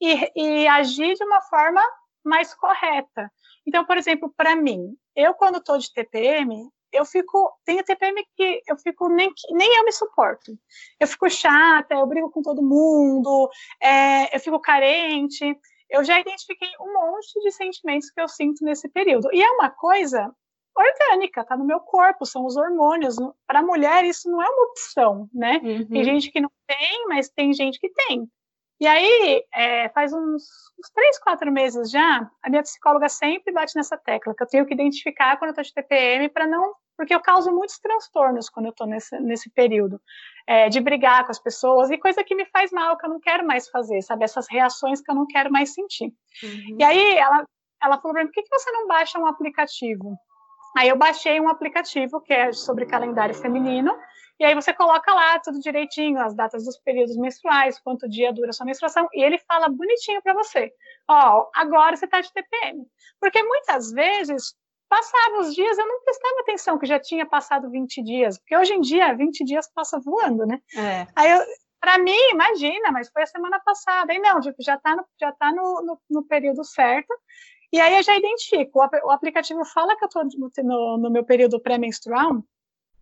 e, 0.00 0.30
e 0.36 0.68
agir 0.68 1.14
de 1.14 1.24
uma 1.24 1.40
forma 1.42 1.82
mais 2.22 2.54
correta. 2.54 3.32
Então, 3.66 3.84
por 3.84 3.96
exemplo, 3.96 4.32
para 4.36 4.54
mim, 4.54 4.96
eu 5.14 5.32
quando 5.34 5.58
estou 5.58 5.78
de 5.78 5.92
TPM, 5.92 6.68
eu 6.92 7.04
fico, 7.04 7.52
tem 7.64 7.82
TPM 7.82 8.24
que 8.36 8.62
eu 8.66 8.76
fico 8.76 9.08
nem 9.08 9.32
nem 9.50 9.76
eu 9.76 9.84
me 9.84 9.92
suporto. 9.92 10.56
Eu 10.98 11.06
fico 11.06 11.28
chata, 11.28 11.94
eu 11.94 12.06
brigo 12.06 12.30
com 12.30 12.42
todo 12.42 12.62
mundo, 12.62 13.48
é, 13.82 14.34
eu 14.34 14.40
fico 14.40 14.60
carente. 14.60 15.56
Eu 15.88 16.02
já 16.04 16.18
identifiquei 16.18 16.68
um 16.80 16.92
monte 16.92 17.40
de 17.40 17.50
sentimentos 17.52 18.10
que 18.10 18.20
eu 18.20 18.28
sinto 18.28 18.64
nesse 18.64 18.88
período. 18.88 19.28
E 19.32 19.42
é 19.42 19.50
uma 19.50 19.70
coisa 19.70 20.34
orgânica, 20.76 21.44
tá 21.44 21.56
no 21.56 21.64
meu 21.64 21.80
corpo, 21.80 22.26
são 22.26 22.44
os 22.44 22.56
hormônios. 22.56 23.16
Para 23.46 23.62
mulher, 23.62 24.04
isso 24.04 24.30
não 24.30 24.42
é 24.42 24.48
uma 24.48 24.64
opção, 24.64 25.28
né? 25.32 25.60
Uhum. 25.62 25.86
Tem 25.86 26.04
gente 26.04 26.30
que 26.30 26.40
não 26.40 26.50
tem, 26.66 27.06
mas 27.08 27.30
tem 27.30 27.52
gente 27.52 27.78
que 27.78 27.88
tem. 27.88 28.28
E 28.78 28.86
aí, 28.86 29.42
é, 29.54 29.88
faz 29.90 30.12
uns, 30.12 30.42
uns 30.78 30.90
três, 30.94 31.18
quatro 31.18 31.50
meses 31.50 31.90
já, 31.90 32.30
a 32.42 32.50
minha 32.50 32.62
psicóloga 32.62 33.08
sempre 33.08 33.52
bate 33.52 33.74
nessa 33.74 33.96
tecla, 33.96 34.34
que 34.34 34.42
eu 34.42 34.46
tenho 34.46 34.66
que 34.66 34.74
identificar 34.74 35.38
quando 35.38 35.50
eu 35.50 35.54
tô 35.54 35.62
de 35.62 35.72
TPM 35.72 36.28
para 36.28 36.46
não. 36.46 36.74
Porque 36.96 37.14
eu 37.14 37.20
causo 37.20 37.52
muitos 37.52 37.78
transtornos 37.78 38.48
quando 38.48 38.66
eu 38.66 38.72
tô 38.72 38.86
nesse, 38.86 39.18
nesse 39.20 39.50
período. 39.50 40.00
É, 40.46 40.68
de 40.68 40.80
brigar 40.80 41.24
com 41.24 41.30
as 41.30 41.38
pessoas 41.38 41.90
e 41.90 41.98
coisa 41.98 42.22
que 42.22 42.34
me 42.34 42.46
faz 42.46 42.70
mal, 42.70 42.96
que 42.96 43.04
eu 43.04 43.10
não 43.10 43.20
quero 43.20 43.44
mais 43.44 43.68
fazer, 43.68 44.00
sabe? 44.00 44.24
Essas 44.24 44.46
reações 44.48 45.00
que 45.00 45.10
eu 45.10 45.14
não 45.14 45.26
quero 45.26 45.50
mais 45.50 45.74
sentir. 45.74 46.12
Uhum. 46.42 46.76
E 46.78 46.84
aí, 46.84 47.16
ela, 47.16 47.44
ela 47.82 48.00
falou 48.00 48.14
para 48.14 48.22
mim: 48.22 48.28
por 48.28 48.34
que, 48.34 48.44
que 48.44 48.58
você 48.58 48.70
não 48.70 48.86
baixa 48.86 49.18
um 49.18 49.26
aplicativo? 49.26 50.16
Aí 50.76 50.88
eu 50.88 50.96
baixei 50.96 51.40
um 51.40 51.48
aplicativo 51.48 52.20
que 52.20 52.32
é 52.32 52.52
sobre 52.52 52.86
calendário 52.86 53.34
feminino, 53.34 53.96
E 54.38 54.44
aí 54.44 54.54
você 54.54 54.72
coloca 54.72 55.14
lá 55.14 55.38
tudo 55.38 55.60
direitinho, 55.60 56.20
as 56.20 56.34
datas 56.34 56.64
dos 56.64 56.78
períodos 56.78 57.16
menstruais, 57.16 57.80
quanto 57.80 58.08
dia 58.08 58.32
dura 58.32 58.52
sua 58.52 58.66
menstruação, 58.66 59.08
e 59.12 59.22
ele 59.22 59.38
fala 59.38 59.68
bonitinho 59.68 60.22
para 60.22 60.34
você. 60.34 60.72
Ó, 61.08 61.48
agora 61.54 61.96
você 61.96 62.04
está 62.04 62.20
de 62.20 62.32
TPM. 62.32 62.86
Porque 63.18 63.42
muitas 63.42 63.90
vezes 63.92 64.54
passava 64.88 65.40
os 65.40 65.54
dias, 65.54 65.78
eu 65.78 65.86
não 65.86 66.02
prestava 66.02 66.40
atenção 66.40 66.78
que 66.78 66.86
já 66.86 67.00
tinha 67.00 67.26
passado 67.26 67.70
20 67.70 68.02
dias, 68.02 68.38
porque 68.38 68.56
hoje 68.56 68.74
em 68.74 68.80
dia 68.80 69.14
20 69.14 69.44
dias 69.44 69.68
passa 69.72 69.98
voando, 69.98 70.46
né? 70.46 70.60
É. 70.76 71.06
Aí 71.16 71.30
eu, 71.30 71.40
para 71.80 71.98
mim, 71.98 72.18
imagina, 72.30 72.90
mas 72.92 73.08
foi 73.08 73.22
a 73.22 73.26
semana 73.26 73.60
passada. 73.60 74.12
Aí 74.12 74.18
não, 74.18 74.40
tipo, 74.40 74.62
já 74.62 74.74
está 74.74 74.96
no, 74.96 75.04
já 75.20 75.32
tá 75.32 75.52
no, 75.52 75.82
no, 75.82 76.00
no, 76.10 76.24
período 76.24 76.64
certo. 76.64 77.12
E 77.72 77.80
aí 77.80 77.96
eu 77.96 78.02
já 78.02 78.16
identifico. 78.16 78.80
O, 78.80 79.06
o 79.06 79.10
aplicativo 79.10 79.64
fala 79.64 79.96
que 79.96 80.04
eu 80.04 80.08
estou 80.08 80.24
no, 80.64 80.98
no, 80.98 81.10
meu 81.10 81.24
período 81.24 81.60
pré-menstrual, 81.60 82.42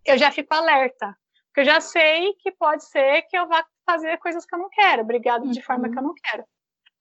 eu 0.05 0.17
já 0.17 0.31
fico 0.31 0.53
alerta. 0.53 1.17
Porque 1.55 1.69
eu 1.69 1.73
já 1.73 1.79
sei 1.79 2.33
que 2.33 2.51
pode 2.51 2.83
ser 2.83 3.21
que 3.29 3.37
eu 3.37 3.47
vá 3.47 3.65
fazer 3.85 4.17
coisas 4.17 4.45
que 4.45 4.53
eu 4.53 4.59
não 4.59 4.69
quero, 4.69 5.03
obrigado 5.03 5.49
de 5.49 5.61
forma 5.61 5.87
que 5.89 5.97
eu 5.97 6.01
uhum. 6.01 6.09
não 6.09 6.13
quero. 6.13 6.43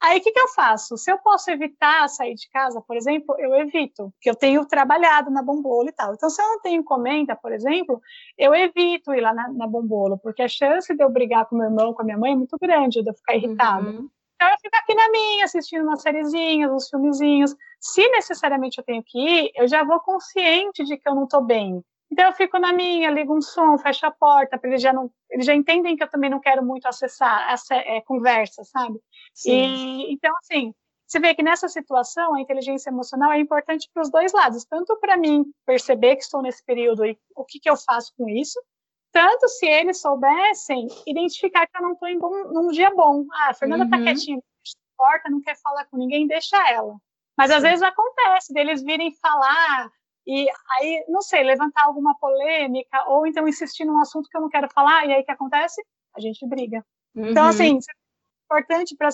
Aí 0.00 0.18
o 0.18 0.22
que, 0.22 0.30
que 0.30 0.38
eu 0.38 0.46
faço? 0.48 0.96
Se 0.96 1.10
eu 1.10 1.18
posso 1.18 1.50
evitar 1.50 2.08
sair 2.08 2.34
de 2.34 2.48
casa, 2.50 2.80
por 2.80 2.96
exemplo, 2.96 3.34
eu 3.36 3.52
evito, 3.54 4.12
porque 4.12 4.30
eu 4.30 4.34
tenho 4.36 4.64
trabalhado 4.64 5.28
na 5.28 5.42
Bombolo 5.42 5.88
e 5.88 5.92
tal. 5.92 6.14
Então, 6.14 6.30
se 6.30 6.40
eu 6.40 6.46
não 6.46 6.60
tenho 6.60 6.82
encomenda, 6.82 7.34
por 7.34 7.52
exemplo, 7.52 8.00
eu 8.38 8.54
evito 8.54 9.12
ir 9.12 9.22
lá 9.22 9.34
na, 9.34 9.48
na 9.48 9.66
Bombolo, 9.66 10.18
porque 10.18 10.42
a 10.42 10.48
chance 10.48 10.94
de 10.94 11.02
eu 11.02 11.10
brigar 11.10 11.46
com 11.46 11.56
meu 11.56 11.64
irmão, 11.64 11.92
com 11.92 12.02
a 12.02 12.04
minha 12.04 12.18
mãe, 12.18 12.32
é 12.32 12.36
muito 12.36 12.56
grande, 12.56 13.02
de 13.02 13.10
eu 13.10 13.14
ficar 13.14 13.34
irritado. 13.34 13.88
Uhum. 13.88 14.08
Então, 14.36 14.48
eu 14.50 14.58
fico 14.60 14.76
aqui 14.76 14.94
na 14.94 15.10
minha, 15.10 15.46
assistindo 15.46 15.82
umas 15.82 16.02
sériezinhas, 16.02 16.70
uns 16.70 16.88
filmezinhos. 16.88 17.56
Se 17.80 18.06
necessariamente 18.10 18.78
eu 18.78 18.84
tenho 18.84 19.02
que 19.04 19.18
ir, 19.18 19.50
eu 19.56 19.66
já 19.66 19.82
vou 19.82 19.98
consciente 20.00 20.84
de 20.84 20.96
que 20.96 21.08
eu 21.08 21.14
não 21.14 21.24
estou 21.24 21.42
bem. 21.42 21.82
Então 22.14 22.26
eu 22.26 22.32
fico 22.32 22.60
na 22.60 22.72
minha, 22.72 23.10
ligo 23.10 23.36
um 23.36 23.40
som, 23.40 23.76
fecho 23.76 24.06
a 24.06 24.10
porta, 24.12 24.56
para 24.56 24.70
eles 24.70 24.80
já 24.80 24.92
não, 24.92 25.10
eles 25.28 25.44
já 25.44 25.52
entendem 25.52 25.96
que 25.96 26.02
eu 26.04 26.08
também 26.08 26.30
não 26.30 26.38
quero 26.38 26.64
muito 26.64 26.86
acessar 26.86 27.50
essa 27.52 27.74
é, 27.74 28.00
conversa, 28.02 28.62
sabe? 28.62 29.00
Sim. 29.34 29.50
E 29.50 30.12
então 30.12 30.32
assim, 30.36 30.72
você 31.04 31.18
vê 31.18 31.34
que 31.34 31.42
nessa 31.42 31.68
situação 31.68 32.32
a 32.32 32.40
inteligência 32.40 32.88
emocional 32.88 33.32
é 33.32 33.40
importante 33.40 33.90
para 33.92 34.04
os 34.04 34.12
dois 34.12 34.32
lados, 34.32 34.64
tanto 34.64 34.96
para 35.00 35.16
mim 35.16 35.44
perceber 35.66 36.14
que 36.14 36.22
estou 36.22 36.40
nesse 36.40 36.64
período 36.64 37.04
e 37.04 37.18
o 37.34 37.44
que, 37.44 37.58
que 37.58 37.68
eu 37.68 37.76
faço 37.76 38.12
com 38.16 38.28
isso, 38.28 38.62
tanto 39.10 39.48
se 39.48 39.66
eles 39.66 40.00
soubessem 40.00 40.86
identificar 41.08 41.66
que 41.66 41.76
eu 41.76 41.82
não 41.82 41.94
estou 41.94 42.06
em 42.06 42.16
bom, 42.16 42.30
num 42.52 42.68
dia 42.68 42.94
bom. 42.94 43.24
Ah, 43.32 43.50
a 43.50 43.54
Fernanda 43.54 43.86
está 43.86 43.96
uhum. 43.96 44.04
quietinha, 44.04 44.40
porta, 44.96 45.28
não 45.28 45.40
quer 45.40 45.56
falar 45.60 45.84
com 45.86 45.96
ninguém, 45.96 46.28
deixa 46.28 46.56
ela. 46.70 46.96
Mas 47.36 47.50
às 47.50 47.64
vezes 47.64 47.82
acontece 47.82 48.54
deles 48.54 48.84
virem 48.84 49.12
falar 49.20 49.90
e 50.26 50.46
aí, 50.70 51.04
não 51.08 51.20
sei, 51.20 51.42
levantar 51.42 51.84
alguma 51.84 52.16
polêmica, 52.18 53.04
ou 53.08 53.26
então 53.26 53.46
insistir 53.46 53.84
num 53.84 54.00
assunto 54.00 54.28
que 54.28 54.36
eu 54.36 54.40
não 54.40 54.48
quero 54.48 54.68
falar, 54.72 55.06
e 55.06 55.12
aí 55.12 55.22
o 55.22 55.24
que 55.24 55.30
acontece? 55.30 55.82
A 56.16 56.20
gente 56.20 56.46
briga. 56.46 56.84
Então, 57.14 57.24
uhum. 57.24 57.30
Então, 57.30 57.46
assim, 57.46 57.76
é 57.76 58.04
importante 58.44 58.96
para 58.96 59.08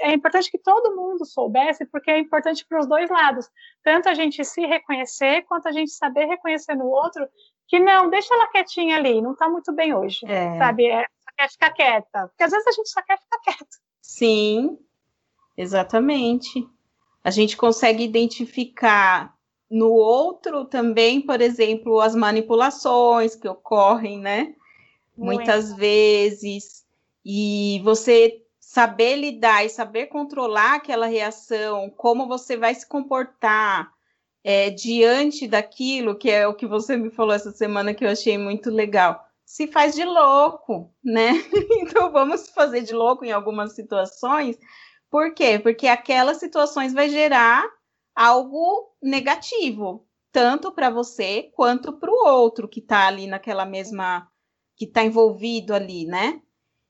é 0.00 0.12
importante 0.12 0.50
que 0.50 0.58
todo 0.58 0.94
mundo 0.94 1.24
soubesse, 1.24 1.86
porque 1.86 2.10
é 2.10 2.18
importante 2.18 2.64
para 2.66 2.80
os 2.80 2.86
dois 2.86 3.10
lados, 3.10 3.48
tanto 3.82 4.08
a 4.08 4.14
gente 4.14 4.44
se 4.44 4.64
reconhecer, 4.66 5.42
quanto 5.42 5.68
a 5.68 5.72
gente 5.72 5.90
saber 5.90 6.26
reconhecer 6.26 6.74
no 6.74 6.86
outro 6.86 7.26
que 7.68 7.80
não, 7.80 8.08
deixa 8.08 8.32
ela 8.32 8.46
quietinha 8.46 8.96
ali, 8.96 9.20
não 9.20 9.32
está 9.32 9.48
muito 9.48 9.72
bem 9.72 9.94
hoje, 9.94 10.20
é. 10.26 10.56
sabe? 10.58 10.86
É, 10.86 11.00
só 11.00 11.30
quer 11.36 11.50
ficar 11.50 11.70
quieta, 11.72 12.28
porque 12.28 12.44
às 12.44 12.52
vezes 12.52 12.66
a 12.66 12.72
gente 12.72 12.88
só 12.88 13.02
quer 13.02 13.18
ficar 13.18 13.38
quieta. 13.40 13.76
Sim, 14.00 14.78
exatamente. 15.56 16.64
A 17.24 17.30
gente 17.30 17.56
consegue 17.56 18.04
identificar 18.04 19.35
no 19.70 19.90
outro 19.90 20.64
também, 20.64 21.20
por 21.20 21.40
exemplo, 21.40 22.00
as 22.00 22.14
manipulações 22.14 23.34
que 23.34 23.48
ocorrem, 23.48 24.20
né? 24.20 24.54
Muito. 25.16 25.36
Muitas 25.36 25.72
vezes. 25.72 26.84
E 27.24 27.80
você 27.82 28.42
saber 28.60 29.16
lidar 29.16 29.64
e 29.64 29.68
saber 29.68 30.06
controlar 30.06 30.74
aquela 30.74 31.06
reação, 31.06 31.90
como 31.90 32.28
você 32.28 32.56
vai 32.56 32.74
se 32.74 32.86
comportar 32.86 33.92
é, 34.44 34.70
diante 34.70 35.48
daquilo, 35.48 36.16
que 36.16 36.30
é 36.30 36.46
o 36.46 36.54
que 36.54 36.66
você 36.66 36.96
me 36.96 37.10
falou 37.10 37.34
essa 37.34 37.50
semana 37.50 37.94
que 37.94 38.04
eu 38.04 38.10
achei 38.10 38.38
muito 38.38 38.70
legal. 38.70 39.24
Se 39.44 39.66
faz 39.66 39.94
de 39.94 40.04
louco, 40.04 40.92
né? 41.02 41.32
então 41.80 42.12
vamos 42.12 42.48
fazer 42.50 42.82
de 42.82 42.92
louco 42.92 43.24
em 43.24 43.32
algumas 43.32 43.72
situações. 43.72 44.56
Por 45.10 45.34
quê? 45.34 45.58
Porque 45.58 45.88
aquelas 45.88 46.36
situações 46.36 46.92
vai 46.92 47.08
gerar 47.08 47.64
algo 48.16 48.96
negativo, 49.02 50.08
tanto 50.32 50.72
para 50.72 50.88
você 50.88 51.52
quanto 51.54 51.92
para 51.92 52.10
o 52.10 52.26
outro 52.26 52.66
que 52.66 52.80
está 52.80 53.06
ali 53.06 53.26
naquela 53.26 53.66
mesma, 53.66 54.26
que 54.74 54.86
está 54.86 55.04
envolvido 55.04 55.74
ali, 55.74 56.06
né? 56.06 56.40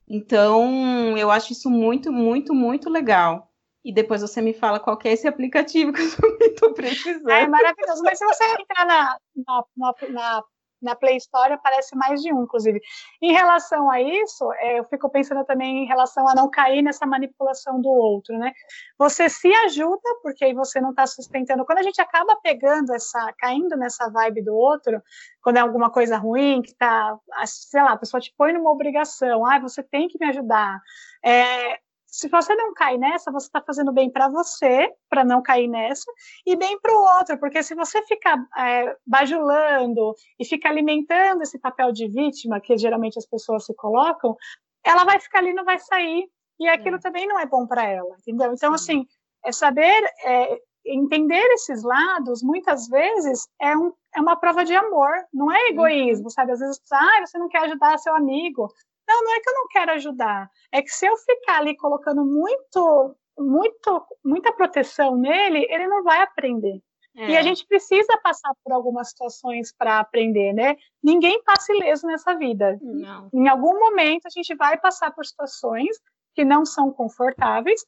Então, 0.09 1.19
eu 1.19 1.31
acho 1.31 1.53
isso 1.53 1.69
muito, 1.69 2.13
muito, 2.13 2.55
muito 2.55 2.89
legal. 2.89 3.53
E 3.85 3.93
depois 3.93 4.23
você 4.23 4.41
me 4.41 4.55
fala 4.55 4.81
qual 4.81 4.99
é 5.05 5.13
esse 5.13 5.27
aplicativo 5.27 5.93
que 5.95 6.01
eu 6.01 6.39
estou 6.41 6.73
precisando. 6.73 7.29
É 7.29 7.47
maravilhoso. 7.47 8.03
Mas 8.05 8.19
se 8.19 8.25
você 8.25 8.45
entrar 8.45 8.87
na, 8.87 9.19
na, 9.47 9.65
na, 9.77 9.95
na 10.11 10.45
na 10.81 10.95
Play 10.95 11.17
Store 11.17 11.53
aparece 11.53 11.97
mais 11.97 12.21
de 12.23 12.33
um, 12.33 12.43
inclusive. 12.43 12.81
Em 13.23 13.33
relação 13.33 13.91
a 13.91 14.01
isso, 14.01 14.53
é, 14.55 14.79
eu 14.79 14.85
fico 14.85 15.09
pensando 15.09 15.45
também 15.45 15.85
em 15.85 15.87
relação 15.87 16.29
a 16.29 16.35
não 16.35 16.51
cair 16.51 16.83
nessa 16.83 17.07
manipulação 17.07 17.81
do 17.81 17.89
outro, 17.89 18.37
né? 18.39 18.53
Você 18.99 19.29
se 19.29 19.53
ajuda, 19.67 20.01
porque 20.23 20.45
aí 20.45 20.55
você 20.55 20.81
não 20.81 20.91
está 20.91 21.07
sustentando. 21.07 21.65
Quando 21.65 21.79
a 21.79 21.83
gente 21.83 22.01
acaba 22.01 22.37
pegando 22.43 22.95
essa, 22.95 23.33
caindo 23.39 23.77
nessa 23.77 24.11
vibe 24.11 24.43
do 24.43 24.55
outro, 24.55 25.03
quando 25.43 25.57
é 25.57 25.61
alguma 25.61 25.91
coisa 25.91 26.17
ruim, 26.17 26.63
que 26.63 26.75
tá, 26.75 27.19
sei 27.47 27.83
lá, 27.83 27.93
a 27.93 27.99
pessoa 27.99 28.21
te 28.21 28.35
põe 28.37 28.53
numa 28.53 28.71
obrigação, 28.71 29.47
ah, 29.47 29.59
você 29.59 29.83
tem 29.83 30.09
que 30.09 30.19
me 30.19 30.27
ajudar. 30.29 30.81
É, 31.25 31.79
se 32.17 32.29
você 32.29 32.55
não 32.55 32.73
cai 32.73 32.97
nessa, 32.97 33.31
você 33.31 33.47
está 33.47 33.61
fazendo 33.61 33.93
bem 33.93 34.11
para 34.11 34.27
você, 34.27 34.91
para 35.07 35.23
não 35.23 35.43
cair 35.43 35.69
nessa, 35.69 36.11
e 36.47 36.57
bem 36.57 36.81
para 36.81 36.91
o 36.91 37.19
outro, 37.19 37.39
porque 37.39 37.63
se 37.63 37.75
você 37.75 38.01
ficar 38.07 38.43
é, 38.57 38.97
bajulando 39.07 40.15
e 40.39 40.45
ficar 40.47 40.71
alimentando 40.71 41.43
esse 41.43 41.59
papel 41.59 41.93
de 41.93 42.09
vítima, 42.09 42.59
que 42.59 42.79
geralmente 42.79 43.19
as 43.19 43.27
pessoas 43.27 43.67
se 43.67 43.75
colocam, 43.75 44.35
ela 44.83 45.05
vai 45.05 45.21
ficar 45.21 45.41
ali, 45.41 45.53
não 45.53 45.65
vai 45.65 45.79
sair, 45.79 46.27
e 46.59 46.67
aquilo 46.67 46.97
é. 46.97 47.01
também 47.01 47.27
não 47.29 47.39
é 47.39 47.45
bom 47.45 47.67
para 47.67 47.85
ela, 47.87 48.17
entendeu? 48.19 48.55
Então, 48.55 48.77
Sim. 48.79 49.01
assim, 49.01 49.07
é 49.45 49.53
saber 49.53 50.03
é, 50.25 50.59
entender 50.87 51.45
esses 51.53 51.83
lados, 51.83 52.43
muitas 52.43 52.89
vezes, 52.89 53.47
é, 53.61 53.77
um, 53.77 53.93
é 54.15 54.21
uma 54.23 54.37
prova 54.37 54.65
de 54.65 54.75
amor, 54.75 55.11
não 55.35 55.53
é 55.53 55.69
egoísmo, 55.69 56.31
sabe? 56.31 56.53
Às 56.53 56.61
vezes, 56.61 56.81
ah, 56.91 57.27
você 57.27 57.37
não 57.39 57.49
quer 57.49 57.65
ajudar 57.65 57.99
seu 57.99 58.15
amigo. 58.15 58.73
Não, 59.09 59.23
não 59.23 59.35
é 59.35 59.41
que 59.41 59.49
eu 59.49 59.55
não 59.55 59.69
quero 59.69 59.93
ajudar. 59.93 60.51
É 60.73 60.83
que 60.83 60.91
se 60.91 61.07
eu 61.07 61.17
ficar 61.17 61.59
ali 61.59 61.77
colocando 61.77 62.25
muito, 62.25 63.17
muito, 63.39 64.07
muita 64.25 64.53
proteção 64.53 65.17
nele, 65.17 65.67
ele 65.71 65.87
não 65.87 66.03
vai 66.03 66.23
aprender. 66.23 66.81
É. 67.17 67.31
E 67.31 67.37
a 67.37 67.41
é. 67.41 67.43
gente 67.43 67.67
precisa 67.67 68.19
passar 68.23 68.53
por 68.63 68.73
algumas 68.73 69.09
situações 69.09 69.73
para 69.77 69.99
aprender, 69.99 70.53
né? 70.53 70.77
Ninguém 71.03 71.43
passa 71.43 71.73
ileso 71.73 72.07
nessa 72.07 72.35
vida. 72.35 72.79
Não. 72.83 73.31
Em 73.33 73.49
algum 73.49 73.79
momento 73.79 74.27
a 74.27 74.31
gente 74.31 74.55
vai 74.55 74.79
passar 74.79 75.11
por 75.13 75.25
situações 75.25 75.97
que 76.35 76.45
não 76.45 76.67
são 76.67 76.93
confortáveis, 76.93 77.83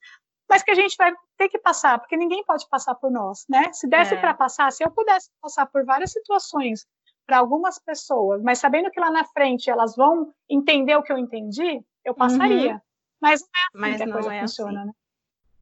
mas 0.49 0.63
que 0.63 0.71
a 0.71 0.75
gente 0.75 0.97
vai 0.97 1.13
ter 1.37 1.51
que 1.51 1.59
passar, 1.59 1.99
porque 1.99 2.17
ninguém 2.17 2.43
pode 2.45 2.67
passar 2.71 2.95
por 2.95 3.11
nós, 3.11 3.45
né? 3.49 3.71
Se 3.73 3.87
desse 3.87 4.15
é. 4.15 4.17
para 4.17 4.33
passar, 4.33 4.73
se 4.73 4.83
eu 4.83 4.91
pudesse 4.91 5.29
passar 5.43 5.67
por 5.67 5.85
várias 5.85 6.11
situações 6.11 6.87
para 7.29 7.39
algumas 7.39 7.79
pessoas, 7.79 8.43
mas 8.43 8.59
sabendo 8.59 8.91
que 8.91 8.99
lá 8.99 9.11
na 9.11 9.23
frente 9.23 9.69
elas 9.69 9.95
vão 9.95 10.33
entender 10.49 10.97
o 10.97 11.03
que 11.03 11.13
eu 11.13 11.19
entendi, 11.19 11.85
eu 12.03 12.15
passaria. 12.15 12.73
Uhum. 12.73 12.81
Mas 13.21 13.43
não 13.43 13.49
é 13.49 13.65
assim 13.65 13.71
mas 13.75 13.97
que 13.99 14.03
a 14.03 14.13
coisa 14.13 14.35
é 14.35 14.41
funciona, 14.41 14.79
assim. 14.79 14.87
né? 14.87 14.93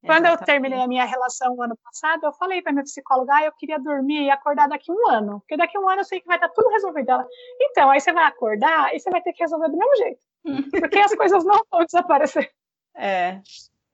Quando 0.03 0.27
Exatamente. 0.27 0.41
eu 0.41 0.47
terminei 0.47 0.81
a 0.81 0.87
minha 0.87 1.05
relação 1.05 1.61
ano 1.61 1.77
passado, 1.83 2.25
eu 2.25 2.33
falei 2.35 2.63
para 2.63 2.71
minha 2.71 2.85
psicóloga, 2.85 3.35
ah, 3.35 3.45
eu 3.47 3.53
queria 3.59 3.81
dormir 3.81 4.23
e 4.23 4.31
acordar 4.31 4.69
daqui 4.69 4.93
um 4.93 5.09
ano, 5.09 5.41
porque 5.41 5.57
daqui 5.57 5.77
um 5.77 5.89
ano 5.89 6.03
eu 6.03 6.05
sei 6.05 6.21
que 6.21 6.27
vai 6.27 6.37
estar 6.37 6.51
tudo 6.51 6.69
resolvido. 6.69 7.11
Ela, 7.11 7.27
então, 7.61 7.91
aí 7.91 7.99
você 7.99 8.13
vai 8.13 8.25
acordar 8.25 8.95
e 8.95 9.01
você 9.01 9.11
vai 9.11 9.21
ter 9.21 9.33
que 9.33 9.43
resolver 9.43 9.69
do 9.69 9.77
mesmo 9.77 9.97
jeito, 9.97 10.21
porque 10.81 11.01
as 11.01 11.17
coisas 11.17 11.45
não 11.45 11.61
vão 11.69 11.85
desaparecer. 11.85 12.49
É. 12.95 13.41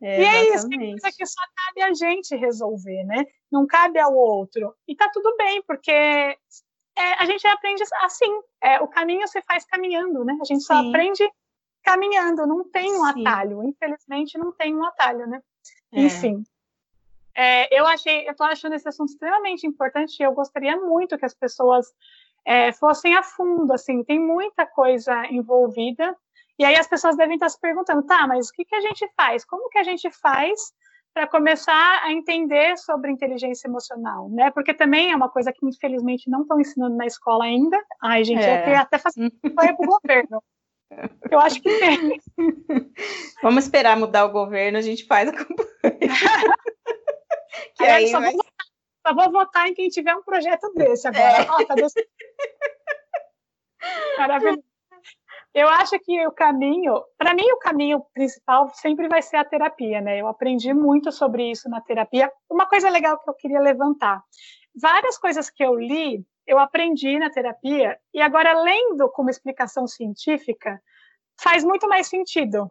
é 0.03 0.21
e 0.21 0.25
é 0.25 0.55
isso, 0.55 0.69
tem 0.69 0.91
coisa 0.91 1.17
que 1.17 1.25
só 1.25 1.41
cabe 1.57 1.83
a 1.83 1.95
gente 1.95 2.37
resolver, 2.37 3.05
né? 3.05 3.25
Não 3.51 3.67
cabe 3.67 3.99
ao 3.99 4.15
outro. 4.15 4.75
E 4.87 4.95
tá 4.95 5.09
tudo 5.11 5.35
bem, 5.39 5.63
porque 5.63 6.37
é, 6.97 7.15
a 7.15 7.25
gente 7.25 7.47
aprende 7.47 7.83
assim. 8.03 8.41
É, 8.61 8.81
o 8.81 8.89
caminho 8.89 9.27
se 9.29 9.41
faz 9.43 9.65
caminhando, 9.65 10.25
né? 10.25 10.37
A 10.41 10.45
gente 10.45 10.61
Sim. 10.61 10.67
só 10.67 10.75
aprende 10.75 11.29
caminhando, 11.83 12.47
não 12.47 12.65
tem 12.71 12.93
um 12.93 13.05
Sim. 13.13 13.27
atalho. 13.27 13.63
Infelizmente, 13.65 14.39
não 14.39 14.53
tem 14.53 14.75
um 14.75 14.85
atalho, 14.85 15.27
né? 15.27 15.41
É. 15.93 16.01
Enfim. 16.01 16.45
É, 17.35 17.79
eu 17.79 17.87
achei, 17.87 18.29
eu 18.29 18.35
tô 18.35 18.45
achando 18.45 18.75
esse 18.75 18.87
assunto 18.87 19.11
extremamente 19.11 19.67
importante 19.67 20.21
e 20.21 20.23
eu 20.23 20.33
gostaria 20.33 20.77
muito 20.77 21.17
que 21.17 21.25
as 21.25 21.35
pessoas 21.35 21.87
é, 22.45 22.73
fossem 22.73 23.17
a 23.17 23.23
fundo, 23.23 23.73
assim, 23.73 24.05
tem 24.05 24.21
muita 24.21 24.67
coisa 24.67 25.27
envolvida, 25.27 26.15
e 26.59 26.65
aí 26.65 26.77
as 26.77 26.87
pessoas 26.87 27.17
devem 27.17 27.35
estar 27.35 27.49
se 27.49 27.61
perguntando, 27.61 28.03
tá, 28.03 28.27
mas 28.27 28.49
o 28.49 28.53
que, 28.53 28.65
que 28.65 28.75
a 28.75 28.81
gente 28.81 29.09
faz? 29.17 29.45
Como 29.45 29.69
que 29.71 29.79
a 29.79 29.83
gente 29.83 30.11
faz 30.11 30.73
para 31.15 31.27
começar 31.27 32.03
a 32.03 32.13
entender 32.13 32.77
sobre 32.79 33.11
inteligência 33.11 33.69
emocional, 33.69 34.29
né? 34.31 34.51
Porque 34.51 34.73
também 34.73 35.13
é 35.13 35.17
uma 35.17 35.29
coisa 35.29 35.53
que, 35.53 35.67
infelizmente, 35.67 36.31
não 36.31 36.43
estão 36.43 36.61
ensinando 36.61 36.97
na 36.97 37.07
escola 37.07 37.45
ainda. 37.45 37.79
Ai, 38.03 38.25
gente, 38.25 38.43
é. 38.43 38.73
eu 38.73 38.79
até 38.79 38.99
fazer 38.99 39.31
campanha 39.43 39.77
para 39.77 39.85
o 39.85 39.89
governo. 39.89 40.43
Eu 41.31 41.41
acho 41.41 41.61
que 41.61 41.79
tem. 41.79 42.21
Vamos 43.43 43.65
esperar 43.65 43.97
mudar 43.97 44.25
o 44.25 44.33
governo, 44.33 44.79
a 44.79 44.83
gente 44.83 45.07
faz 45.07 45.29
a 45.29 45.33
campanha. 45.33 45.69
que 47.77 47.85
aí, 47.85 48.09
só, 48.09 48.21
vai... 48.21 48.33
vou 48.33 48.39
votar, 48.39 48.67
só, 49.07 49.15
vou 49.15 49.33
votar, 49.33 49.69
em 49.69 49.75
quem 49.75 49.89
tiver 49.89 50.15
um 50.15 50.23
projeto 50.23 50.73
desse 50.75 51.09
agora. 51.09 51.43
É. 51.43 51.51
Oh, 51.51 51.67
tá 51.67 51.75
desse... 51.75 52.09
Maravilhoso. 54.19 54.72
Eu 55.55 55.69
acho 55.69 55.99
que 55.99 56.27
o 56.27 56.33
caminho, 56.33 57.03
para 57.19 57.35
mim, 57.35 57.45
o 57.53 57.59
caminho 57.59 58.03
principal 58.15 58.71
sempre 58.75 59.07
vai 59.07 59.21
ser 59.21 59.37
a 59.37 59.45
terapia, 59.45 60.01
né? 60.01 60.19
Eu 60.19 60.27
aprendi 60.27 60.73
muito 60.73 61.13
sobre 61.13 61.51
isso 61.51 61.69
na 61.69 61.81
terapia. 61.81 62.33
Uma 62.51 62.67
coisa 62.67 62.89
legal 62.89 63.19
que 63.19 63.29
eu 63.29 63.35
queria 63.35 63.61
levantar: 63.61 64.23
várias 64.75 65.19
coisas 65.19 65.51
que 65.51 65.63
eu 65.63 65.75
li, 65.75 66.25
eu 66.47 66.59
aprendi 66.59 67.19
na 67.19 67.29
terapia, 67.29 67.99
e 68.15 68.21
agora, 68.21 68.63
lendo 68.63 69.11
como 69.11 69.29
explicação 69.29 69.87
científica, 69.87 70.81
faz 71.39 71.63
muito 71.65 71.87
mais 71.87 72.07
sentido. 72.07 72.71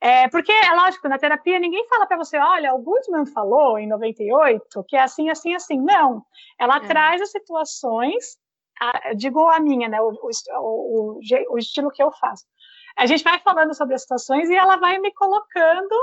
É, 0.00 0.28
porque, 0.28 0.50
é 0.50 0.74
lógico, 0.74 1.08
na 1.08 1.18
terapia 1.18 1.58
ninguém 1.58 1.86
fala 1.86 2.06
para 2.06 2.16
você, 2.16 2.38
olha, 2.38 2.74
o 2.74 2.78
Goodman 2.78 3.26
falou 3.26 3.78
em 3.78 3.86
98 3.86 4.82
que 4.88 4.96
é 4.96 5.02
assim, 5.02 5.28
assim, 5.28 5.54
assim. 5.54 5.78
Não. 5.78 6.24
Ela 6.58 6.78
é. 6.78 6.80
traz 6.80 7.20
as 7.20 7.30
situações 7.30 8.38
a, 8.80 9.12
digo 9.14 9.46
a 9.48 9.60
minha, 9.60 9.88
né, 9.88 10.00
o, 10.00 10.08
o, 10.08 10.30
o, 10.58 11.20
o, 11.50 11.58
estilo 11.58 11.90
que 11.90 12.02
eu 12.02 12.10
faço. 12.10 12.46
A 12.96 13.06
gente 13.06 13.22
vai 13.22 13.38
falando 13.40 13.74
sobre 13.74 13.94
as 13.94 14.02
situações 14.02 14.48
e 14.48 14.56
ela 14.56 14.76
vai 14.76 14.98
me 14.98 15.12
colocando, 15.12 15.94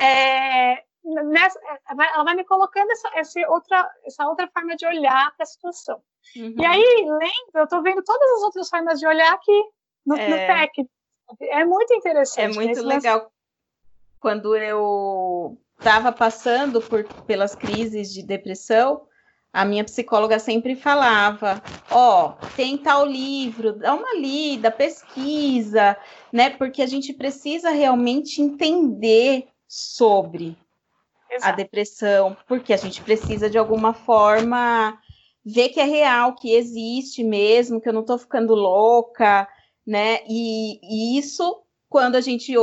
é, 0.00 0.82
nessa, 1.04 1.58
ela 1.90 2.24
vai 2.24 2.34
me 2.36 2.44
colocando 2.44 2.90
essa, 2.90 3.10
essa, 3.14 3.40
outra, 3.50 3.90
essa 4.04 4.26
outra 4.28 4.48
forma 4.48 4.76
de 4.76 4.86
olhar 4.86 5.34
para 5.36 5.42
a 5.42 5.46
situação. 5.46 6.00
Uhum. 6.36 6.54
E 6.56 6.64
aí, 6.64 7.04
lendo, 7.06 7.50
eu 7.54 7.64
estou 7.64 7.82
vendo 7.82 8.02
todas 8.02 8.30
as 8.32 8.42
outras 8.42 8.68
formas 8.68 9.00
de 9.00 9.06
olhar 9.06 9.32
aqui 9.32 9.64
no, 10.06 10.16
é... 10.16 10.28
no 10.28 10.36
técnico. 10.36 10.90
É 11.40 11.64
muito 11.64 11.92
interessante. 11.92 12.52
É 12.52 12.54
muito 12.54 12.82
legal. 12.82 13.30
Quando 14.20 14.56
eu 14.56 15.58
estava 15.78 16.10
passando 16.10 16.80
por, 16.80 17.04
pelas 17.24 17.54
crises 17.54 18.12
de 18.12 18.22
depressão, 18.22 19.06
a 19.52 19.64
minha 19.64 19.84
psicóloga 19.84 20.38
sempre 20.38 20.76
falava: 20.76 21.62
ó, 21.90 22.28
oh, 22.28 22.46
tem 22.56 22.76
tal 22.76 23.04
livro, 23.04 23.72
dá 23.72 23.94
uma 23.94 24.14
lida, 24.14 24.70
pesquisa, 24.70 25.96
né? 26.32 26.50
Porque 26.50 26.82
a 26.82 26.86
gente 26.86 27.12
precisa 27.12 27.70
realmente 27.70 28.40
entender 28.42 29.48
sobre 29.66 30.56
Exato. 31.30 31.52
a 31.52 31.56
depressão, 31.56 32.36
porque 32.46 32.72
a 32.72 32.76
gente 32.76 33.02
precisa 33.02 33.50
de 33.50 33.58
alguma 33.58 33.92
forma 33.92 34.98
ver 35.44 35.70
que 35.70 35.80
é 35.80 35.84
real, 35.84 36.34
que 36.34 36.52
existe 36.52 37.24
mesmo, 37.24 37.80
que 37.80 37.88
eu 37.88 37.92
não 37.92 38.04
tô 38.04 38.18
ficando 38.18 38.54
louca, 38.54 39.48
né? 39.86 40.20
E, 40.28 40.78
e 40.82 41.18
isso, 41.18 41.62
quando 41.88 42.16
a 42.16 42.20
gente 42.20 42.54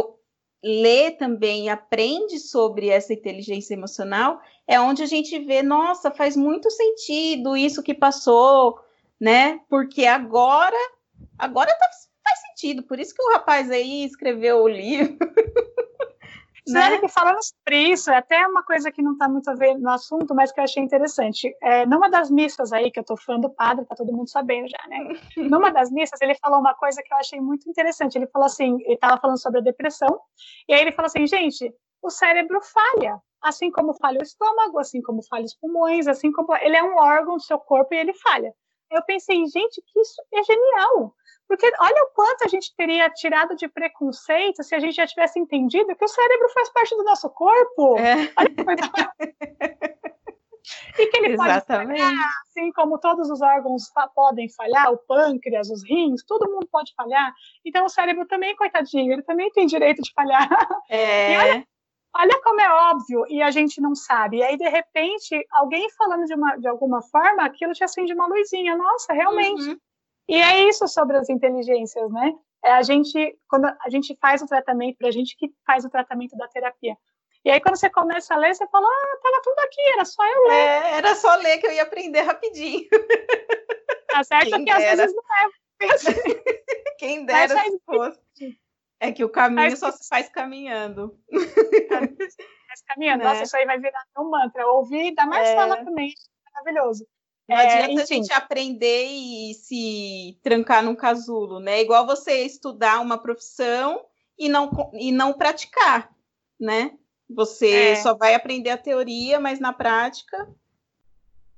lê 0.66 1.12
também, 1.12 1.70
aprende 1.70 2.40
sobre 2.40 2.90
essa 2.90 3.14
inteligência 3.14 3.76
emocional, 3.76 4.42
é 4.68 4.80
onde 4.80 5.04
a 5.04 5.06
gente 5.06 5.38
vê, 5.38 5.62
nossa, 5.62 6.10
faz 6.10 6.36
muito 6.36 6.72
sentido 6.72 7.56
isso 7.56 7.84
que 7.84 7.94
passou, 7.94 8.80
né? 9.22 9.60
Porque 9.70 10.08
agora, 10.08 10.76
agora 11.38 11.70
tá, 11.70 11.88
faz 12.24 12.42
sentido. 12.42 12.82
Por 12.82 13.00
isso 13.00 13.14
que 13.14 13.22
o 13.22 13.34
rapaz 13.34 13.70
aí 13.70 14.04
escreveu 14.06 14.64
o 14.64 14.68
livro. 14.68 15.16
Né? 16.68 16.98
que 16.98 17.08
falando 17.08 17.38
sobre 17.44 17.92
isso, 17.92 18.10
é 18.10 18.18
até 18.18 18.48
uma 18.48 18.64
coisa 18.64 18.92
que 18.92 19.02
não 19.02 19.14
está 19.14 19.30
muito 19.30 19.50
a 19.50 19.54
ver 19.54 19.78
no 19.78 19.90
assunto, 19.90 20.34
mas 20.34 20.52
que 20.52 20.60
eu 20.60 20.64
achei 20.64 20.82
interessante. 20.82 21.56
É, 21.62 21.86
numa 21.86 22.10
das 22.10 22.32
missas 22.32 22.74
aí, 22.74 22.90
que 22.90 23.00
eu 23.00 23.02
estou 23.02 23.18
fã 23.18 23.40
do 23.40 23.50
padre, 23.50 23.86
tá 23.86 23.96
todo 23.96 24.12
mundo 24.12 24.30
sabendo 24.30 24.68
já, 24.68 24.88
né? 24.88 24.98
numa 25.38 25.72
das 25.72 25.92
missas, 25.92 26.20
ele 26.22 26.36
falou 26.36 26.60
uma 26.60 26.74
coisa 26.74 27.02
que 27.04 27.14
eu 27.14 27.18
achei 27.18 27.40
muito 27.40 27.70
interessante. 27.70 28.18
Ele 28.18 28.28
falou 28.28 28.48
assim, 28.48 28.82
ele 28.82 28.96
estava 28.96 29.20
falando 29.20 29.40
sobre 29.40 29.60
a 29.60 29.64
depressão, 29.64 30.20
e 30.68 30.74
aí 30.74 30.82
ele 30.82 30.92
falou 30.92 31.08
assim, 31.08 31.28
gente, 31.28 31.72
o 32.02 32.10
cérebro 32.10 32.60
falha, 32.62 33.20
assim 33.42 33.72
como 33.72 33.94
falha 33.94 34.20
o 34.20 34.24
estômago, 34.24 34.80
assim 34.80 35.02
como 35.02 35.24
falha 35.24 35.46
os 35.46 35.56
pulmões, 35.56 36.08
assim 36.08 36.32
como 36.32 36.56
ele 36.58 36.76
é 36.76 36.84
um 36.84 36.98
órgão 36.98 37.36
do 37.38 37.44
seu 37.44 37.60
corpo 37.60 37.94
e 37.94 37.98
ele 37.98 38.14
falha. 38.14 38.54
Eu 38.92 39.04
pensei, 39.04 39.38
gente, 39.48 39.82
que 39.82 40.00
isso 40.00 40.22
é 40.34 40.44
genial. 40.44 41.14
Porque 41.48 41.72
olha 41.80 42.04
o 42.04 42.08
quanto 42.14 42.44
a 42.44 42.48
gente 42.48 42.76
teria 42.76 43.10
tirado 43.10 43.56
de 43.56 43.68
preconceito 43.68 44.64
se 44.64 44.74
a 44.74 44.80
gente 44.80 44.96
já 44.96 45.06
tivesse 45.06 45.40
entendido 45.40 45.96
que 45.96 46.06
o 46.06 46.08
cérebro 46.08 46.50
faz 46.50 46.70
parte 46.70 46.96
do 46.96 47.04
nosso 47.04 47.30
corpo. 47.30 47.98
É. 48.00 48.16
e 50.98 51.08
que 51.08 51.18
ele 51.18 51.34
Exatamente. 51.34 52.00
pode 52.00 52.12
falhar, 52.12 52.30
assim 52.48 52.72
como 52.72 52.98
todos 52.98 53.30
os 53.30 53.42
órgãos 53.42 53.84
podem 54.16 54.50
falhar, 54.50 54.92
o 54.92 54.98
pâncreas, 54.98 55.70
os 55.70 55.84
rins, 55.84 56.24
todo 56.24 56.52
mundo 56.52 56.68
pode 56.72 56.94
falhar. 56.96 57.34
Então 57.64 57.86
o 57.86 57.90
cérebro 57.90 58.26
também, 58.28 58.56
coitadinho, 58.56 59.14
ele 59.14 59.24
também 59.24 59.52
tem 59.52 59.68
direito 59.68 60.02
de 60.02 60.12
falhar. 60.14 60.50
É. 60.90 61.38
Olha, 61.38 61.68
olha, 62.18 62.42
como 62.42 62.62
é 62.62 62.72
óbvio 62.92 63.26
e 63.28 63.42
a 63.42 63.52
gente 63.52 63.82
não 63.82 63.94
sabe. 63.94 64.38
E 64.38 64.44
aí, 64.44 64.58
de 64.58 64.70
repente, 64.70 65.46
alguém 65.52 65.88
falando 65.98 66.26
de, 66.26 66.34
uma, 66.34 66.56
de 66.56 66.68
alguma 66.68 67.02
forma, 67.02 67.44
aquilo 67.44 67.74
te 67.74 67.84
acende 67.84 68.14
uma 68.14 68.26
luzinha. 68.26 68.78
Nossa, 68.78 69.14
realmente. 69.14 69.70
Uhum. 69.70 69.78
E 70.28 70.36
é 70.36 70.68
isso 70.68 70.88
sobre 70.88 71.18
as 71.18 71.30
inteligências, 71.30 72.12
né? 72.12 72.34
É 72.64 72.72
a 72.72 72.82
gente, 72.82 73.38
quando 73.48 73.66
a 73.66 73.90
gente 73.90 74.18
faz 74.20 74.42
o 74.42 74.48
tratamento, 74.48 74.98
para 74.98 75.08
a 75.08 75.12
gente 75.12 75.36
que 75.38 75.52
faz 75.66 75.86
o 75.86 75.90
tratamento 75.90 76.36
da 76.36 76.48
terapia. 76.48 76.98
E 77.44 77.52
aí, 77.52 77.62
quando 77.62 77.78
você 77.78 77.92
começa 77.92 78.34
a 78.34 78.38
ler, 78.38 78.56
você 78.56 78.68
fala, 78.68 78.88
ah, 78.88 79.18
tava 79.22 79.42
tudo 79.44 79.60
aqui, 79.60 79.82
era 79.94 80.04
só 80.04 80.26
eu 80.26 80.44
ler. 80.46 80.54
É, 80.54 80.92
era 80.98 81.14
só 81.14 81.36
ler 81.36 81.60
que 81.60 81.68
eu 81.68 81.72
ia 81.72 81.84
aprender 81.84 82.22
rapidinho. 82.22 82.88
Tá 84.08 84.24
certo 84.24 84.50
Quem 84.50 84.66
que 84.66 84.72
às 84.72 84.84
vezes 84.98 85.14
não 85.14 85.24
é. 85.36 85.50
Quem 86.98 87.26
dera 87.26 87.60
se 87.64 87.80
fosse. 87.86 88.60
É 89.00 89.12
que 89.12 89.24
o 89.24 89.30
caminho 89.30 89.70
Mas, 89.70 89.80
só 89.80 89.92
se 89.92 90.08
faz 90.08 90.30
caminhando. 90.30 91.20
Faz 92.68 92.82
caminhando. 92.88 93.24
Né? 93.24 93.30
Nossa, 93.30 93.44
isso 93.44 93.58
aí 93.58 93.66
vai 93.66 93.78
virar 93.78 94.04
um 94.18 94.30
mantra. 94.30 94.66
Ouvir, 94.68 95.14
dá 95.14 95.26
mais 95.26 95.50
é. 95.50 95.56
fala 95.56 95.84
também. 95.84 96.14
Maravilhoso. 96.54 97.06
Não 97.48 97.58
é, 97.58 97.84
adianta 97.84 98.02
a 98.02 98.06
gente 98.06 98.34
aprender 98.34 99.06
e 99.06 99.54
se 99.54 100.40
trancar 100.42 100.84
num 100.84 100.96
casulo, 100.96 101.60
né? 101.60 101.82
Igual 101.82 102.06
você 102.06 102.44
estudar 102.44 103.00
uma 103.02 103.18
profissão 103.18 104.04
e 104.38 104.50
não, 104.50 104.92
e 104.94 105.12
não 105.12 105.34
praticar, 105.34 106.10
né? 106.60 106.92
Você 107.30 107.92
é. 107.92 107.96
só 107.96 108.16
vai 108.16 108.34
aprender 108.34 108.72
a 108.72 108.78
teoria, 108.78 109.40
mas 109.40 109.60
na 109.60 109.72
prática. 109.72 110.48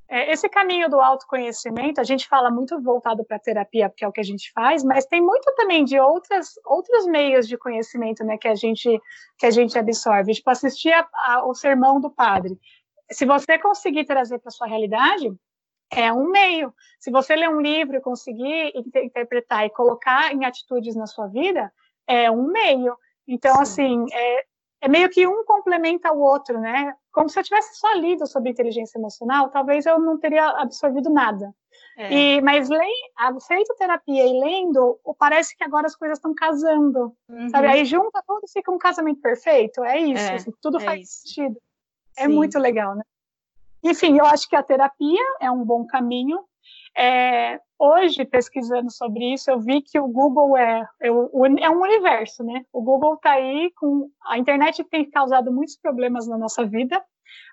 É, 0.09 0.31
esse 0.31 0.47
caminho 0.47 0.89
do 0.89 1.01
autoconhecimento, 1.01 1.99
a 1.99 2.03
gente 2.03 2.27
fala 2.27 2.49
muito 2.49 2.81
voltado 2.81 3.25
para 3.25 3.35
a 3.35 3.39
terapia, 3.39 3.89
porque 3.89 4.05
é 4.05 4.07
o 4.07 4.11
que 4.11 4.21
a 4.21 4.25
gente 4.25 4.51
faz, 4.53 4.81
mas 4.81 5.05
tem 5.05 5.21
muito 5.21 5.53
também 5.55 5.83
de 5.83 5.99
outras, 5.99 6.53
outros 6.65 7.05
meios 7.05 7.45
de 7.45 7.57
conhecimento 7.57 8.23
né, 8.23 8.37
que, 8.37 8.47
a 8.47 8.55
gente, 8.55 9.01
que 9.37 9.45
a 9.45 9.51
gente 9.51 9.77
absorve. 9.77 10.33
Tipo, 10.33 10.49
assistir 10.49 10.93
a, 10.93 11.07
a, 11.25 11.45
o 11.45 11.53
sermão 11.53 11.99
do 11.99 12.09
padre. 12.09 12.57
Se 13.11 13.25
você 13.25 13.59
conseguir 13.59 14.05
trazer 14.05 14.39
para 14.39 14.51
sua 14.51 14.67
realidade, 14.67 15.33
é 15.91 16.11
um 16.11 16.29
meio. 16.29 16.73
Se 16.99 17.11
você 17.11 17.35
ler 17.35 17.49
um 17.49 17.61
livro 17.61 17.97
e 17.97 18.01
conseguir 18.01 18.73
interpretar 18.75 19.65
e 19.65 19.69
colocar 19.69 20.33
em 20.33 20.45
atitudes 20.45 20.95
na 20.95 21.07
sua 21.07 21.27
vida, 21.27 21.71
é 22.07 22.29
um 22.31 22.47
meio. 22.47 22.97
Então, 23.27 23.55
Sim. 23.55 23.61
assim, 23.61 24.05
é, 24.11 24.45
é, 24.81 24.87
meio 24.87 25.09
que 25.09 25.27
um 25.27 25.43
complementa 25.45 26.11
o 26.11 26.19
outro, 26.19 26.59
né? 26.59 26.93
Como 27.11 27.29
se 27.29 27.39
eu 27.39 27.43
tivesse 27.43 27.75
só 27.75 27.93
lido 27.93 28.25
sobre 28.27 28.49
inteligência 28.49 28.97
emocional, 28.97 29.49
talvez 29.49 29.85
eu 29.85 29.99
não 29.99 30.17
teria 30.19 30.47
absorvido 30.49 31.09
nada. 31.09 31.53
É. 31.97 32.13
E, 32.13 32.41
mas 32.41 32.69
lei, 32.69 32.93
feito 33.47 33.75
terapia 33.75 34.25
e 34.25 34.39
lendo, 34.39 34.99
parece 35.17 35.55
que 35.57 35.63
agora 35.63 35.87
as 35.87 35.95
coisas 35.95 36.17
estão 36.17 36.33
casando, 36.33 37.13
uhum. 37.29 37.49
sabe? 37.49 37.67
Aí 37.67 37.85
junta 37.85 38.23
tudo 38.25 38.41
e 38.45 38.51
fica 38.51 38.71
um 38.71 38.77
casamento 38.77 39.19
perfeito. 39.19 39.83
É 39.83 39.99
isso, 39.99 40.23
é, 40.23 40.35
assim, 40.35 40.51
tudo 40.61 40.77
é 40.77 40.83
faz 40.83 41.01
isso. 41.01 41.27
sentido. 41.27 41.59
É 42.17 42.27
Sim. 42.27 42.33
muito 42.33 42.57
legal, 42.59 42.95
né? 42.95 43.03
Enfim, 43.89 44.17
eu 44.17 44.25
acho 44.25 44.49
que 44.49 44.55
a 44.55 44.63
terapia 44.63 45.23
é 45.39 45.49
um 45.49 45.63
bom 45.63 45.85
caminho. 45.85 46.39
É, 46.95 47.59
hoje, 47.79 48.25
pesquisando 48.25 48.91
sobre 48.91 49.33
isso, 49.33 49.49
eu 49.49 49.59
vi 49.59 49.81
que 49.81 49.99
o 49.99 50.07
Google 50.07 50.57
é, 50.57 50.87
é, 50.99 51.07
é 51.07 51.69
um 51.69 51.81
universo, 51.81 52.43
né? 52.43 52.65
O 52.73 52.81
Google 52.81 53.13
está 53.13 53.33
aí 53.33 53.71
com. 53.75 54.09
A 54.25 54.37
internet 54.37 54.83
tem 54.85 55.09
causado 55.09 55.51
muitos 55.51 55.77
problemas 55.77 56.27
na 56.27 56.37
nossa 56.37 56.65
vida, 56.65 57.01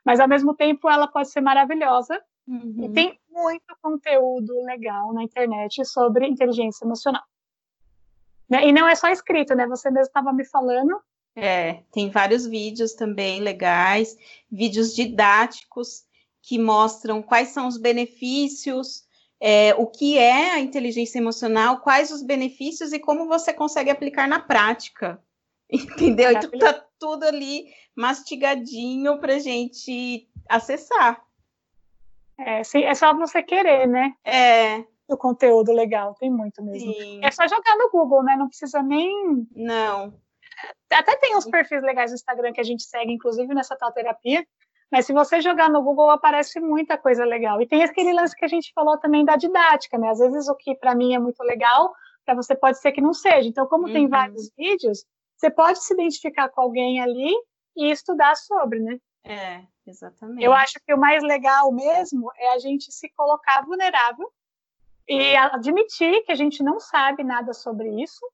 mas 0.04 0.18
ao 0.18 0.28
mesmo 0.28 0.54
tempo 0.54 0.88
ela 0.88 1.06
pode 1.06 1.28
ser 1.28 1.40
maravilhosa. 1.40 2.20
Uhum. 2.48 2.84
E 2.84 2.88
tem 2.90 3.18
muito 3.30 3.76
conteúdo 3.80 4.60
legal 4.64 5.12
na 5.12 5.22
internet 5.22 5.84
sobre 5.84 6.26
inteligência 6.26 6.84
emocional. 6.84 7.22
Né? 8.48 8.68
E 8.68 8.72
não 8.72 8.88
é 8.88 8.94
só 8.94 9.08
escrito, 9.08 9.54
né? 9.54 9.66
Você 9.66 9.90
mesmo 9.90 10.06
estava 10.06 10.32
me 10.32 10.44
falando. 10.44 11.00
É, 11.36 11.82
tem 11.92 12.10
vários 12.10 12.46
vídeos 12.46 12.94
também 12.94 13.40
legais, 13.40 14.16
vídeos 14.50 14.94
didáticos 14.94 16.04
que 16.46 16.58
mostram 16.58 17.22
quais 17.22 17.48
são 17.48 17.66
os 17.66 17.78
benefícios, 17.78 19.02
é, 19.40 19.74
o 19.74 19.86
que 19.86 20.18
é 20.18 20.52
a 20.52 20.60
inteligência 20.60 21.18
emocional, 21.18 21.80
quais 21.80 22.10
os 22.10 22.22
benefícios 22.22 22.92
e 22.92 22.98
como 22.98 23.26
você 23.26 23.52
consegue 23.52 23.90
aplicar 23.90 24.28
na 24.28 24.38
prática. 24.38 25.18
Entendeu? 25.70 26.32
Então, 26.32 26.50
tá 26.58 26.84
tudo 26.98 27.24
ali 27.24 27.66
mastigadinho 27.96 29.18
para 29.18 29.38
gente 29.38 30.28
acessar. 30.48 31.24
É, 32.38 32.62
sim, 32.62 32.82
é 32.82 32.94
só 32.94 33.14
você 33.14 33.42
querer, 33.42 33.86
né? 33.86 34.14
É. 34.22 34.84
O 35.08 35.16
conteúdo 35.16 35.72
legal, 35.72 36.14
tem 36.14 36.30
muito 36.30 36.62
mesmo. 36.62 36.92
Sim. 36.92 37.20
É 37.22 37.30
só 37.30 37.46
jogar 37.46 37.76
no 37.76 37.90
Google, 37.90 38.22
né? 38.22 38.36
Não 38.36 38.48
precisa 38.48 38.82
nem. 38.82 39.46
Não. 39.54 40.14
Até 40.90 41.16
tem 41.16 41.36
uns 41.36 41.44
perfis 41.44 41.82
legais 41.82 42.10
no 42.10 42.14
Instagram 42.14 42.52
que 42.52 42.60
a 42.60 42.64
gente 42.64 42.82
segue, 42.82 43.12
inclusive 43.12 43.52
nessa 43.54 43.76
tal 43.76 43.92
terapia. 43.92 44.46
Mas 44.90 45.06
se 45.06 45.12
você 45.12 45.40
jogar 45.40 45.68
no 45.68 45.82
Google, 45.82 46.10
aparece 46.10 46.60
muita 46.60 46.96
coisa 46.96 47.24
legal. 47.24 47.60
E 47.60 47.66
tem 47.66 47.82
aquele 47.82 48.12
lance 48.12 48.36
que 48.36 48.44
a 48.44 48.48
gente 48.48 48.72
falou 48.74 48.98
também 48.98 49.24
da 49.24 49.36
didática, 49.36 49.98
né? 49.98 50.10
Às 50.10 50.18
vezes 50.18 50.48
o 50.48 50.54
que 50.54 50.74
para 50.74 50.94
mim 50.94 51.14
é 51.14 51.18
muito 51.18 51.42
legal, 51.42 51.92
para 52.24 52.34
você 52.34 52.54
pode 52.54 52.78
ser 52.78 52.92
que 52.92 53.00
não 53.00 53.12
seja. 53.12 53.48
Então, 53.48 53.66
como 53.66 53.86
uhum. 53.86 53.92
tem 53.92 54.08
vários 54.08 54.50
vídeos, 54.56 55.04
você 55.36 55.50
pode 55.50 55.82
se 55.82 55.92
identificar 55.94 56.48
com 56.48 56.60
alguém 56.60 57.00
ali 57.00 57.32
e 57.76 57.90
estudar 57.90 58.36
sobre, 58.36 58.78
né? 58.78 58.98
É, 59.24 59.62
exatamente. 59.86 60.42
Eu 60.44 60.52
acho 60.52 60.74
que 60.86 60.94
o 60.94 60.98
mais 60.98 61.22
legal 61.22 61.72
mesmo 61.72 62.30
é 62.36 62.52
a 62.52 62.58
gente 62.58 62.92
se 62.92 63.08
colocar 63.16 63.62
vulnerável 63.64 64.30
e 65.08 65.36
admitir 65.36 66.22
que 66.24 66.32
a 66.32 66.34
gente 66.34 66.62
não 66.62 66.78
sabe 66.78 67.24
nada 67.24 67.52
sobre 67.52 68.02
isso 68.02 68.24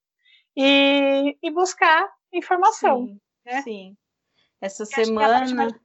e, 0.57 1.37
e 1.43 1.51
buscar 1.51 2.09
informação. 2.33 3.07
Sim, 3.07 3.21
né? 3.45 3.63
sim. 3.63 3.97
Essa 4.61 4.85
semana, 4.85 5.81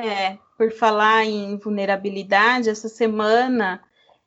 é, 0.00 0.38
por 0.56 0.72
falar 0.72 1.24
em 1.24 1.56
vulnerabilidade, 1.56 2.68
essa 2.68 2.88
semana 2.88 3.82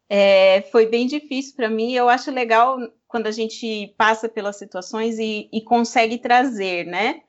é, 0.10 0.62
foi 0.72 0.86
bem 0.86 1.08
difícil 1.08 1.56
para 1.56 1.70
mim. 1.70 1.94
Eu 1.94 2.10
acho 2.10 2.32
legal 2.32 2.78
quando 3.08 3.28
a 3.28 3.32
gente 3.32 3.94
passa 3.98 4.28
pelas 4.28 4.58
situações 4.58 5.20
e, 5.20 5.50
e 5.52 5.62
consegue 5.62 6.18
trazer, 6.18 6.86
né, 6.86 7.22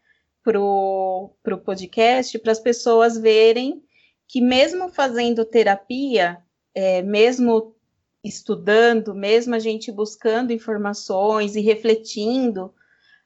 para 0.43 0.61
o 0.61 1.31
podcast, 1.65 2.39
para 2.39 2.53
as 2.53 2.61
pessoas 2.61 3.19
verem 3.19 3.83
que 4.27 4.41
mesmo 4.41 4.89
fazendo 4.89 5.45
terapia, 5.45 6.39
é, 6.75 7.03
mesmo 7.03 7.75
estudando, 8.23 9.15
mesmo 9.15 9.55
a 9.55 9.59
gente 9.59 9.93
buscando 9.93 10.53
informações 10.53 11.55
e 11.57 11.61
refletindo, 11.61 12.75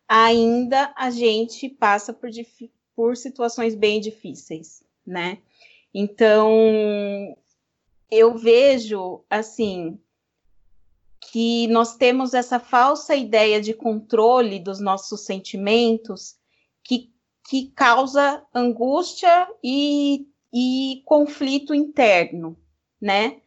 ainda 0.09 0.93
a 0.97 1.11
gente 1.11 1.69
passa 1.69 2.13
por, 2.13 2.29
por 2.97 3.17
situações 3.17 3.75
bem 3.75 4.01
difíceis, 4.01 4.83
né? 5.09 5.39
Então, 5.93 7.37
eu 8.11 8.37
vejo, 8.37 9.25
assim, 9.29 9.99
que 11.31 11.67
nós 11.69 11.97
temos 11.97 12.35
essa 12.35 12.61
falsa 12.61 13.17
ideia 13.17 13.61
de 13.61 13.75
controle 13.75 14.59
dos 14.61 14.81
nossos 14.81 15.25
sentimentos 15.25 16.37
que, 16.85 17.13
que 17.49 17.71
causa 17.75 18.45
angústia 18.55 19.49
e, 19.63 20.27
e 20.53 21.03
conflito 21.05 21.75
interno, 21.75 22.57
né? 23.01 23.41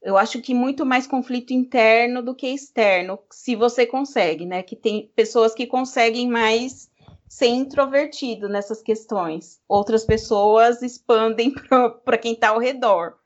Eu 0.00 0.16
acho 0.16 0.40
que 0.40 0.54
muito 0.54 0.86
mais 0.86 1.06
conflito 1.06 1.52
interno 1.52 2.22
do 2.22 2.34
que 2.34 2.46
externo, 2.46 3.18
se 3.30 3.56
você 3.56 3.84
consegue, 3.84 4.46
né? 4.46 4.62
Que 4.62 4.76
tem 4.76 5.10
pessoas 5.14 5.54
que 5.54 5.66
conseguem 5.66 6.28
mais 6.28 6.87
ser 7.28 7.48
introvertido 7.48 8.48
nessas 8.48 8.82
questões. 8.82 9.60
Outras 9.68 10.04
pessoas 10.04 10.82
expandem 10.82 11.52
para 12.04 12.18
quem 12.18 12.32
está 12.32 12.48
ao 12.48 12.58
redor. 12.58 13.16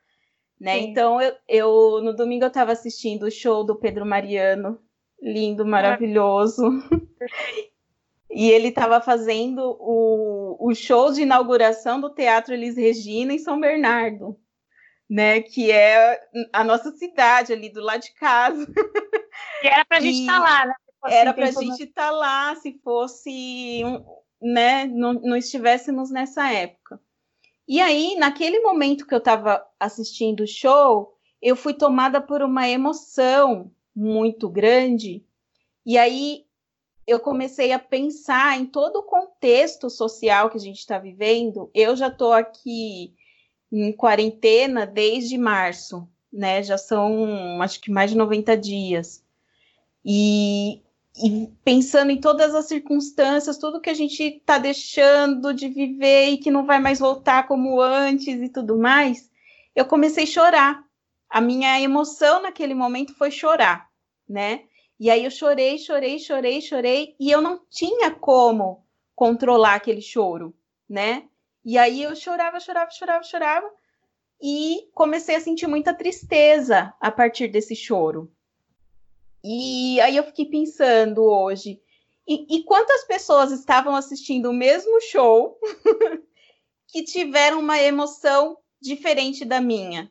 Né? 0.61 0.79
Então, 0.79 1.21
eu, 1.21 1.35
eu, 1.49 2.01
no 2.03 2.15
domingo 2.15 2.45
eu 2.45 2.49
estava 2.49 2.73
assistindo 2.73 3.25
o 3.25 3.31
show 3.31 3.65
do 3.65 3.77
Pedro 3.77 4.07
Mariano, 4.07 4.79
lindo, 5.21 5.67
maravilhoso. 5.67 6.63
e 8.31 8.49
ele 8.49 8.69
estava 8.69 9.01
fazendo 9.01 9.77
o, 9.81 10.57
o 10.61 10.75
show 10.75 11.13
de 11.13 11.23
inauguração 11.23 12.01
do 12.01 12.15
Teatro 12.15 12.55
Elis 12.55 12.77
Regina 12.77 13.33
em 13.33 13.39
São 13.39 13.59
Bernardo, 13.59 14.39
né? 15.11 15.41
Que 15.43 15.73
é 15.73 16.21
a 16.53 16.63
nossa 16.63 16.93
cidade 16.93 17.53
ali 17.53 17.69
do 17.69 17.81
lado 17.81 18.03
de 18.03 18.15
casa. 18.15 18.67
E 19.63 19.67
era 19.67 19.85
para 19.85 19.99
a 19.99 20.01
gente 20.01 20.21
estar 20.21 20.41
tá 20.41 20.41
lá, 20.41 20.67
né? 20.67 20.75
Era 21.07 21.35
para 21.35 21.49
a 21.49 21.51
gente 21.51 21.85
estar 21.85 22.09
tá 22.09 22.11
lá 22.11 22.55
se 22.57 22.79
fosse, 22.85 23.83
né? 24.41 24.87
Não, 24.87 25.15
não 25.15 25.37
estivéssemos 25.37 26.11
nessa 26.11 26.51
época. 26.53 27.01
E 27.67 27.81
aí, 27.81 28.17
naquele 28.17 28.61
momento 28.61 29.07
que 29.07 29.15
eu 29.15 29.19
estava 29.19 29.65
assistindo 29.79 30.43
o 30.43 30.47
show, 30.47 31.17
eu 31.41 31.57
fui 31.57 31.75
tomada 31.75 32.21
por 32.21 32.43
uma 32.43 32.69
emoção 32.69 33.71
muito 33.95 34.49
grande. 34.49 35.25
E 35.85 35.99
aí 35.99 36.45
eu 37.07 37.19
comecei 37.19 37.73
a 37.73 37.79
pensar 37.79 38.59
em 38.59 38.67
todo 38.67 38.97
o 38.97 39.03
contexto 39.03 39.91
social 39.91 40.51
que 40.51 40.57
a 40.57 40.61
gente 40.61 40.79
está 40.79 40.99
vivendo. 40.99 41.71
Eu 41.75 41.97
já 41.97 42.09
estou 42.09 42.33
aqui 42.33 43.15
em 43.73 43.93
quarentena 43.93 44.87
desde 44.87 45.37
março, 45.37 46.09
né? 46.33 46.63
Já 46.63 46.79
são 46.79 47.61
acho 47.61 47.81
que 47.81 47.91
mais 47.91 48.11
de 48.11 48.17
90 48.17 48.57
dias. 48.57 49.25
E 50.05 50.83
e 51.17 51.53
pensando 51.63 52.11
em 52.11 52.21
todas 52.21 52.55
as 52.55 52.67
circunstâncias, 52.67 53.59
tudo 53.59 53.81
que 53.81 53.91
a 53.91 53.95
gente 53.95 54.23
está 54.23 54.59
deixando 54.59 55.53
de 55.53 55.69
viver 55.69 56.31
e 56.31 56.39
que 56.39 56.51
não 56.51 56.65
vai 56.65 56.81
mais 56.81 56.99
voltar 56.99 57.47
como 57.47 57.81
antes 57.81 58.41
e 58.41 58.49
tudo 58.49 58.79
mais, 58.79 59.31
eu 59.75 59.85
comecei 59.85 60.25
a 60.25 60.27
chorar. 60.27 60.85
A 61.29 61.41
minha 61.41 61.81
emoção 61.81 62.43
naquele 62.43 62.75
momento 62.75 63.15
foi 63.15 63.31
chorar, 63.31 63.89
né? 64.29 64.65
E 64.99 65.11
aí 65.11 65.25
eu 65.25 65.31
chorei, 65.31 65.79
chorei, 65.79 66.19
chorei, 66.19 66.61
chorei, 66.61 67.17
e 67.19 67.31
eu 67.31 67.43
não 67.43 67.61
tinha 67.69 68.11
como 68.11 68.87
controlar 69.15 69.75
aquele 69.75 70.01
choro, 70.01 70.55
né? 70.89 71.25
E 71.65 71.77
aí 71.77 72.03
eu 72.03 72.15
chorava, 72.15 72.61
chorava, 72.61 72.91
chorava, 72.91 73.23
chorava, 73.23 73.71
e 74.41 74.89
comecei 74.95 75.37
a 75.37 75.41
sentir 75.41 75.67
muita 75.67 75.95
tristeza 75.95 76.93
a 77.01 77.11
partir 77.11 77.49
desse 77.49 77.77
choro. 77.77 78.33
E 79.45 80.01
aí 80.01 80.17
eu 80.17 80.25
fiquei 80.25 80.47
pensando 80.47 81.25
hoje, 81.25 81.81
e, 82.27 82.59
e 82.59 82.65
quantas 82.65 83.05
pessoas 83.05 83.51
estavam 83.51 83.97
assistindo 83.97 84.51
o 84.51 84.55
mesmo 84.55 85.01
show 85.01 85.59
que 86.89 87.03
tiveram 87.03 87.59
uma 87.59 87.81
emoção 87.81 88.57
diferente 88.81 89.45
da 89.45 89.61
minha, 89.61 90.11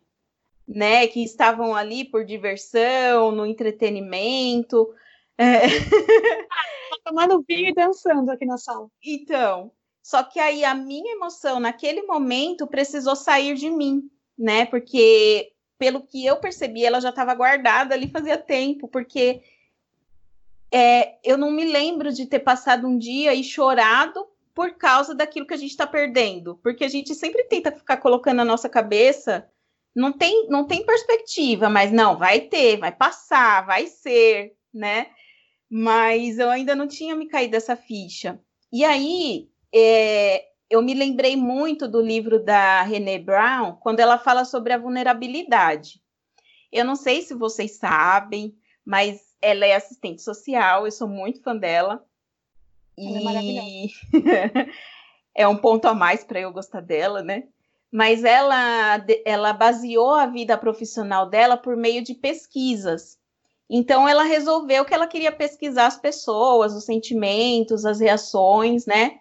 né? 0.68 1.08
Que 1.08 1.24
estavam 1.24 1.76
ali 1.76 2.04
por 2.06 2.26
diversão, 2.26 3.32
no 3.32 3.46
entretenimento. 3.46 4.94
É... 5.38 5.62
Tomando 7.06 7.44
vinho 7.48 7.70
e 7.70 7.74
dançando 7.74 8.30
aqui 8.30 8.46
na 8.46 8.58
sala. 8.58 8.88
Então, 9.04 9.72
só 10.04 10.24
que 10.24 10.40
aí 10.40 10.64
a 10.64 10.76
minha 10.76 11.14
emoção 11.14 11.60
naquele 11.60 12.04
momento 12.04 12.68
precisou 12.68 13.16
sair 13.16 13.56
de 13.56 13.70
mim, 13.70 14.10
né? 14.38 14.66
Porque 14.66 15.52
pelo 15.82 16.04
que 16.04 16.24
eu 16.24 16.38
percebi, 16.38 16.86
ela 16.86 17.02
já 17.02 17.10
estava 17.10 17.34
guardada 17.34 17.96
ali 17.96 18.08
fazia 18.08 18.38
tempo, 18.38 18.88
porque 18.88 19.42
é, 20.72 21.18
eu 21.24 21.40
não 21.40 21.50
me 21.50 21.66
lembro 21.66 22.14
de 22.14 22.28
ter 22.28 22.38
passado 22.38 22.86
um 22.86 23.00
dia 23.00 23.34
e 23.34 23.44
chorado 23.44 24.28
por 24.54 24.76
causa 24.76 25.16
daquilo 25.16 25.48
que 25.48 25.56
a 25.56 25.58
gente 25.58 25.72
está 25.72 25.88
perdendo, 25.88 26.60
porque 26.62 26.84
a 26.84 26.88
gente 26.88 27.16
sempre 27.16 27.46
tenta 27.46 27.72
ficar 27.72 27.98
colocando 27.98 28.38
na 28.38 28.46
nossa 28.46 28.70
cabeça, 28.70 29.50
não 29.96 30.14
tem, 30.14 30.48
não 30.50 30.68
tem 30.68 30.86
perspectiva, 30.86 31.68
mas 31.68 31.92
não, 31.92 32.16
vai 32.16 32.42
ter, 32.42 32.78
vai 32.78 32.92
passar, 32.92 33.66
vai 33.66 33.88
ser, 33.88 34.54
né? 34.72 35.08
Mas 35.68 36.38
eu 36.38 36.52
ainda 36.52 36.76
não 36.76 36.88
tinha 36.88 37.16
me 37.16 37.28
caído 37.28 37.54
dessa 37.54 37.76
ficha. 37.76 38.40
E 38.72 38.86
aí, 38.86 39.50
é, 39.74 40.46
eu 40.72 40.82
me 40.82 40.94
lembrei 40.94 41.36
muito 41.36 41.86
do 41.86 42.02
livro 42.02 42.42
da 42.42 42.82
René 42.84 43.20
Brown, 43.20 43.76
quando 43.82 44.00
ela 44.00 44.18
fala 44.18 44.46
sobre 44.46 44.72
a 44.72 44.78
vulnerabilidade. 44.78 46.02
Eu 46.72 46.86
não 46.86 46.96
sei 46.96 47.22
se 47.22 47.34
vocês 47.34 47.74
sabem, 47.74 48.56
mas 48.86 49.20
ela 49.42 49.66
é 49.66 49.76
assistente 49.76 50.22
social, 50.22 50.86
eu 50.86 50.92
sou 50.92 51.10
muito 51.10 51.42
fã 51.44 51.54
dela. 51.58 52.02
Ela 52.98 53.44
e 53.44 53.90
é, 54.16 54.70
é 55.44 55.48
um 55.48 55.58
ponto 55.58 55.90
a 55.90 55.94
mais 55.94 56.24
para 56.24 56.40
eu 56.40 56.54
gostar 56.54 56.80
dela, 56.80 57.22
né? 57.22 57.44
Mas 57.92 58.24
ela, 58.24 59.06
ela 59.26 59.52
baseou 59.52 60.14
a 60.14 60.26
vida 60.26 60.58
profissional 60.58 61.30
dela 61.30 61.58
por 61.58 61.76
meio 61.76 62.02
de 62.02 62.14
pesquisas. 62.14 63.20
Então 63.70 64.08
ela 64.08 64.24
resolveu 64.24 64.86
que 64.86 64.94
ela 64.94 65.08
queria 65.08 65.34
pesquisar 65.34 65.88
as 65.88 65.98
pessoas, 65.98 66.74
os 66.74 66.86
sentimentos, 66.86 67.86
as 67.86 68.00
reações, 68.00 68.86
né? 68.86 69.20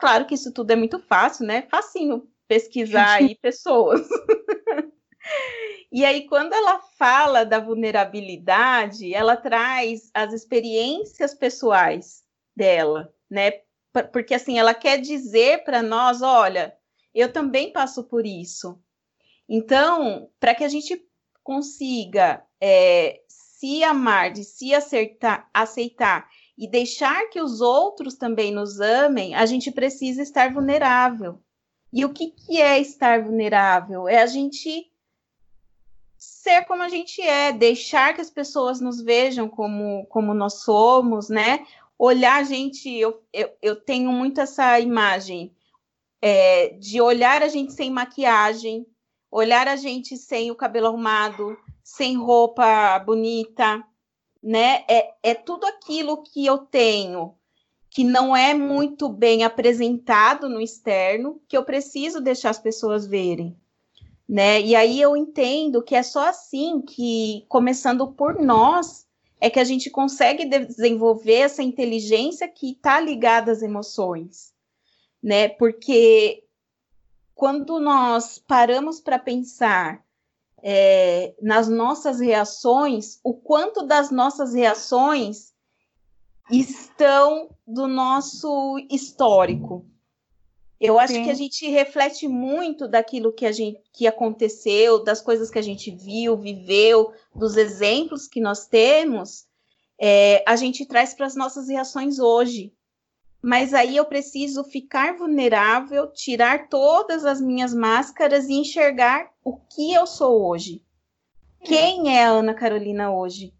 Claro 0.00 0.26
que 0.26 0.34
isso 0.34 0.52
tudo 0.52 0.70
é 0.70 0.76
muito 0.76 0.98
fácil, 0.98 1.46
né? 1.46 1.62
Facinho 1.70 2.26
pesquisar 2.48 3.18
aí 3.20 3.36
pessoas. 3.36 4.00
e 5.92 6.04
aí, 6.04 6.26
quando 6.26 6.52
ela 6.52 6.80
fala 6.98 7.44
da 7.44 7.60
vulnerabilidade, 7.60 9.14
ela 9.14 9.36
traz 9.36 10.10
as 10.14 10.32
experiências 10.32 11.34
pessoais 11.34 12.24
dela, 12.56 13.12
né? 13.30 13.52
Porque 14.12 14.34
assim, 14.34 14.58
ela 14.58 14.72
quer 14.72 14.98
dizer 14.98 15.64
para 15.64 15.82
nós, 15.82 16.22
olha, 16.22 16.74
eu 17.14 17.32
também 17.32 17.72
passo 17.72 18.04
por 18.04 18.24
isso. 18.24 18.80
Então, 19.48 20.30
para 20.38 20.54
que 20.54 20.64
a 20.64 20.68
gente 20.68 21.04
consiga 21.42 22.44
é, 22.60 23.20
se 23.26 23.82
amar, 23.82 24.32
de 24.32 24.44
se 24.44 24.72
acertar, 24.72 25.50
aceitar 25.52 26.28
e 26.60 26.68
deixar 26.68 27.30
que 27.30 27.40
os 27.40 27.62
outros 27.62 28.16
também 28.16 28.52
nos 28.52 28.80
amem, 28.80 29.34
a 29.34 29.46
gente 29.46 29.70
precisa 29.70 30.20
estar 30.20 30.52
vulnerável. 30.52 31.40
E 31.90 32.04
o 32.04 32.12
que, 32.12 32.30
que 32.30 32.60
é 32.60 32.78
estar 32.78 33.24
vulnerável? 33.24 34.06
É 34.06 34.20
a 34.20 34.26
gente 34.26 34.92
ser 36.18 36.66
como 36.66 36.82
a 36.82 36.90
gente 36.90 37.22
é, 37.22 37.50
deixar 37.50 38.14
que 38.14 38.20
as 38.20 38.28
pessoas 38.28 38.78
nos 38.78 39.00
vejam 39.00 39.48
como, 39.48 40.04
como 40.10 40.34
nós 40.34 40.60
somos, 40.60 41.30
né? 41.30 41.66
Olhar 41.98 42.40
a 42.40 42.44
gente, 42.44 42.94
eu, 42.94 43.22
eu, 43.32 43.50
eu 43.62 43.76
tenho 43.76 44.12
muito 44.12 44.38
essa 44.38 44.78
imagem 44.78 45.56
é, 46.20 46.74
de 46.74 47.00
olhar 47.00 47.42
a 47.42 47.48
gente 47.48 47.72
sem 47.72 47.90
maquiagem, 47.90 48.86
olhar 49.30 49.66
a 49.66 49.76
gente 49.76 50.14
sem 50.18 50.50
o 50.50 50.54
cabelo 50.54 50.88
arrumado, 50.88 51.56
sem 51.82 52.18
roupa 52.18 52.98
bonita, 52.98 53.82
né? 54.42 54.84
É, 54.88 55.14
é 55.22 55.34
tudo 55.34 55.66
aquilo 55.66 56.22
que 56.22 56.44
eu 56.46 56.58
tenho 56.58 57.34
que 57.90 58.04
não 58.04 58.36
é 58.36 58.54
muito 58.54 59.08
bem 59.08 59.42
apresentado 59.42 60.48
no 60.48 60.60
externo, 60.60 61.42
que 61.48 61.56
eu 61.56 61.64
preciso 61.64 62.20
deixar 62.20 62.50
as 62.50 62.58
pessoas 62.58 63.04
verem. 63.04 63.56
Né? 64.28 64.60
E 64.60 64.76
aí 64.76 65.00
eu 65.00 65.16
entendo 65.16 65.82
que 65.82 65.96
é 65.96 66.04
só 66.04 66.28
assim 66.28 66.80
que, 66.80 67.44
começando 67.48 68.12
por 68.12 68.40
nós, 68.40 69.08
é 69.40 69.50
que 69.50 69.58
a 69.58 69.64
gente 69.64 69.90
consegue 69.90 70.44
desenvolver 70.44 71.40
essa 71.40 71.64
inteligência 71.64 72.46
que 72.46 72.72
está 72.72 73.00
ligada 73.00 73.50
às 73.50 73.60
emoções, 73.60 74.52
né? 75.20 75.48
Porque 75.48 76.44
quando 77.34 77.80
nós 77.80 78.38
paramos 78.38 79.00
para 79.00 79.18
pensar 79.18 80.04
é, 80.62 81.34
nas 81.40 81.68
nossas 81.68 82.20
reações, 82.20 83.18
o 83.24 83.34
quanto 83.34 83.82
das 83.82 84.10
nossas 84.10 84.54
reações 84.54 85.52
estão 86.50 87.48
do 87.66 87.86
nosso 87.86 88.76
histórico. 88.90 89.86
Eu 90.80 90.98
acho 90.98 91.12
Sim. 91.12 91.24
que 91.24 91.30
a 91.30 91.34
gente 91.34 91.68
reflete 91.68 92.26
muito 92.26 92.88
daquilo 92.88 93.32
que 93.32 93.44
a 93.44 93.52
gente 93.52 93.80
que 93.92 94.06
aconteceu, 94.06 95.04
das 95.04 95.20
coisas 95.20 95.50
que 95.50 95.58
a 95.58 95.62
gente 95.62 95.90
viu, 95.90 96.38
viveu, 96.38 97.12
dos 97.34 97.56
exemplos 97.56 98.26
que 98.26 98.40
nós 98.40 98.66
temos, 98.66 99.46
é, 100.00 100.42
a 100.46 100.56
gente 100.56 100.86
traz 100.86 101.12
para 101.12 101.26
as 101.26 101.36
nossas 101.36 101.68
reações 101.68 102.18
hoje. 102.18 102.72
Mas 103.42 103.72
aí 103.72 103.96
eu 103.96 104.04
preciso 104.04 104.62
ficar 104.64 105.16
vulnerável, 105.16 106.12
tirar 106.12 106.68
todas 106.68 107.24
as 107.24 107.40
minhas 107.40 107.72
máscaras 107.72 108.48
e 108.48 108.54
enxergar 108.54 109.30
o 109.42 109.56
que 109.56 109.94
eu 109.94 110.06
sou 110.06 110.46
hoje. 110.46 110.82
Quem 111.64 112.16
é 112.16 112.24
a 112.24 112.30
Ana 112.30 112.54
Carolina 112.54 113.12
hoje, 113.12 113.54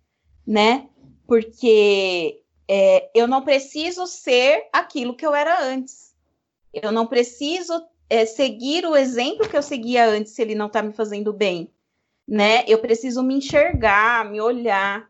né? 0.46 0.88
Porque 1.26 2.42
é, 2.68 3.10
eu 3.14 3.26
não 3.26 3.42
preciso 3.42 4.06
ser 4.06 4.68
aquilo 4.72 5.14
que 5.14 5.26
eu 5.26 5.34
era 5.34 5.62
antes. 5.62 6.14
Eu 6.72 6.92
não 6.92 7.06
preciso 7.06 7.72
é, 8.08 8.24
seguir 8.26 8.86
o 8.86 8.96
exemplo 8.96 9.48
que 9.48 9.56
eu 9.56 9.62
seguia 9.62 10.06
antes 10.06 10.32
se 10.32 10.42
ele 10.42 10.54
não 10.54 10.66
está 10.66 10.82
me 10.82 10.92
fazendo 10.92 11.32
bem, 11.32 11.72
né? 12.26 12.64
Eu 12.66 12.78
preciso 12.78 13.22
me 13.22 13.34
enxergar, 13.34 14.30
me 14.30 14.40
olhar. 14.40 15.08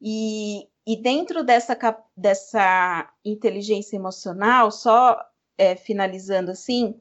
E, 0.00 0.68
e 0.86 0.96
dentro 0.96 1.42
dessa, 1.42 1.76
dessa 2.16 3.10
inteligência 3.24 3.96
emocional, 3.96 4.70
só 4.70 5.18
é, 5.56 5.76
finalizando 5.76 6.50
assim, 6.50 6.94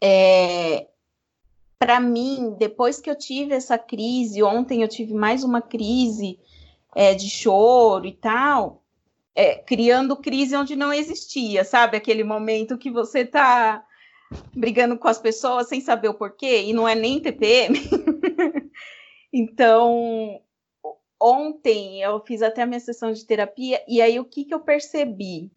é, 0.00 0.88
para 1.78 2.00
mim, 2.00 2.54
depois 2.58 3.00
que 3.00 3.08
eu 3.08 3.16
tive 3.16 3.54
essa 3.54 3.78
crise, 3.78 4.42
ontem 4.42 4.82
eu 4.82 4.88
tive 4.88 5.14
mais 5.14 5.42
uma 5.42 5.62
crise 5.62 6.38
é, 6.94 7.14
de 7.14 7.30
choro 7.30 8.04
e 8.06 8.12
tal, 8.12 8.82
é, 9.34 9.54
criando 9.54 10.16
crise 10.16 10.56
onde 10.56 10.76
não 10.76 10.92
existia, 10.92 11.64
sabe? 11.64 11.96
Aquele 11.96 12.24
momento 12.24 12.76
que 12.76 12.90
você 12.90 13.24
tá 13.24 13.84
brigando 14.54 14.98
com 14.98 15.08
as 15.08 15.18
pessoas 15.18 15.68
sem 15.68 15.80
saber 15.80 16.08
o 16.08 16.14
porquê, 16.14 16.64
e 16.64 16.72
não 16.74 16.86
é 16.86 16.94
nem 16.94 17.20
TPM. 17.20 17.78
então, 19.32 20.42
ontem 21.20 22.02
eu 22.02 22.20
fiz 22.24 22.42
até 22.42 22.62
a 22.62 22.66
minha 22.66 22.80
sessão 22.80 23.12
de 23.12 23.24
terapia, 23.24 23.82
e 23.88 24.00
aí 24.00 24.18
o 24.18 24.24
que, 24.24 24.44
que 24.44 24.54
eu 24.54 24.60
percebi? 24.60 25.52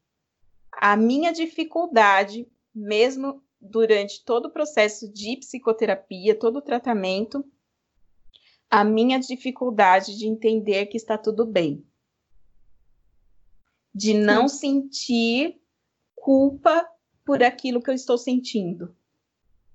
A 0.72 0.96
minha 0.96 1.32
dificuldade, 1.32 2.48
mesmo 2.74 3.44
durante 3.60 4.24
todo 4.24 4.48
o 4.48 4.52
processo 4.52 5.12
de 5.12 5.38
psicoterapia, 5.38 6.38
todo 6.38 6.58
o 6.58 6.62
tratamento, 6.62 7.46
a 8.70 8.84
minha 8.84 9.20
dificuldade 9.20 10.18
de 10.18 10.28
entender 10.28 10.88
que 10.88 10.98
está 10.98 11.18
tudo 11.18 11.46
bem. 11.46 11.86
De 13.94 14.14
não 14.14 14.48
sentir 14.48 15.62
culpa 16.16 16.90
por 17.26 17.44
aquilo 17.44 17.82
que 17.82 17.90
eu 17.90 17.94
estou 17.94 18.18
sentindo 18.18 18.96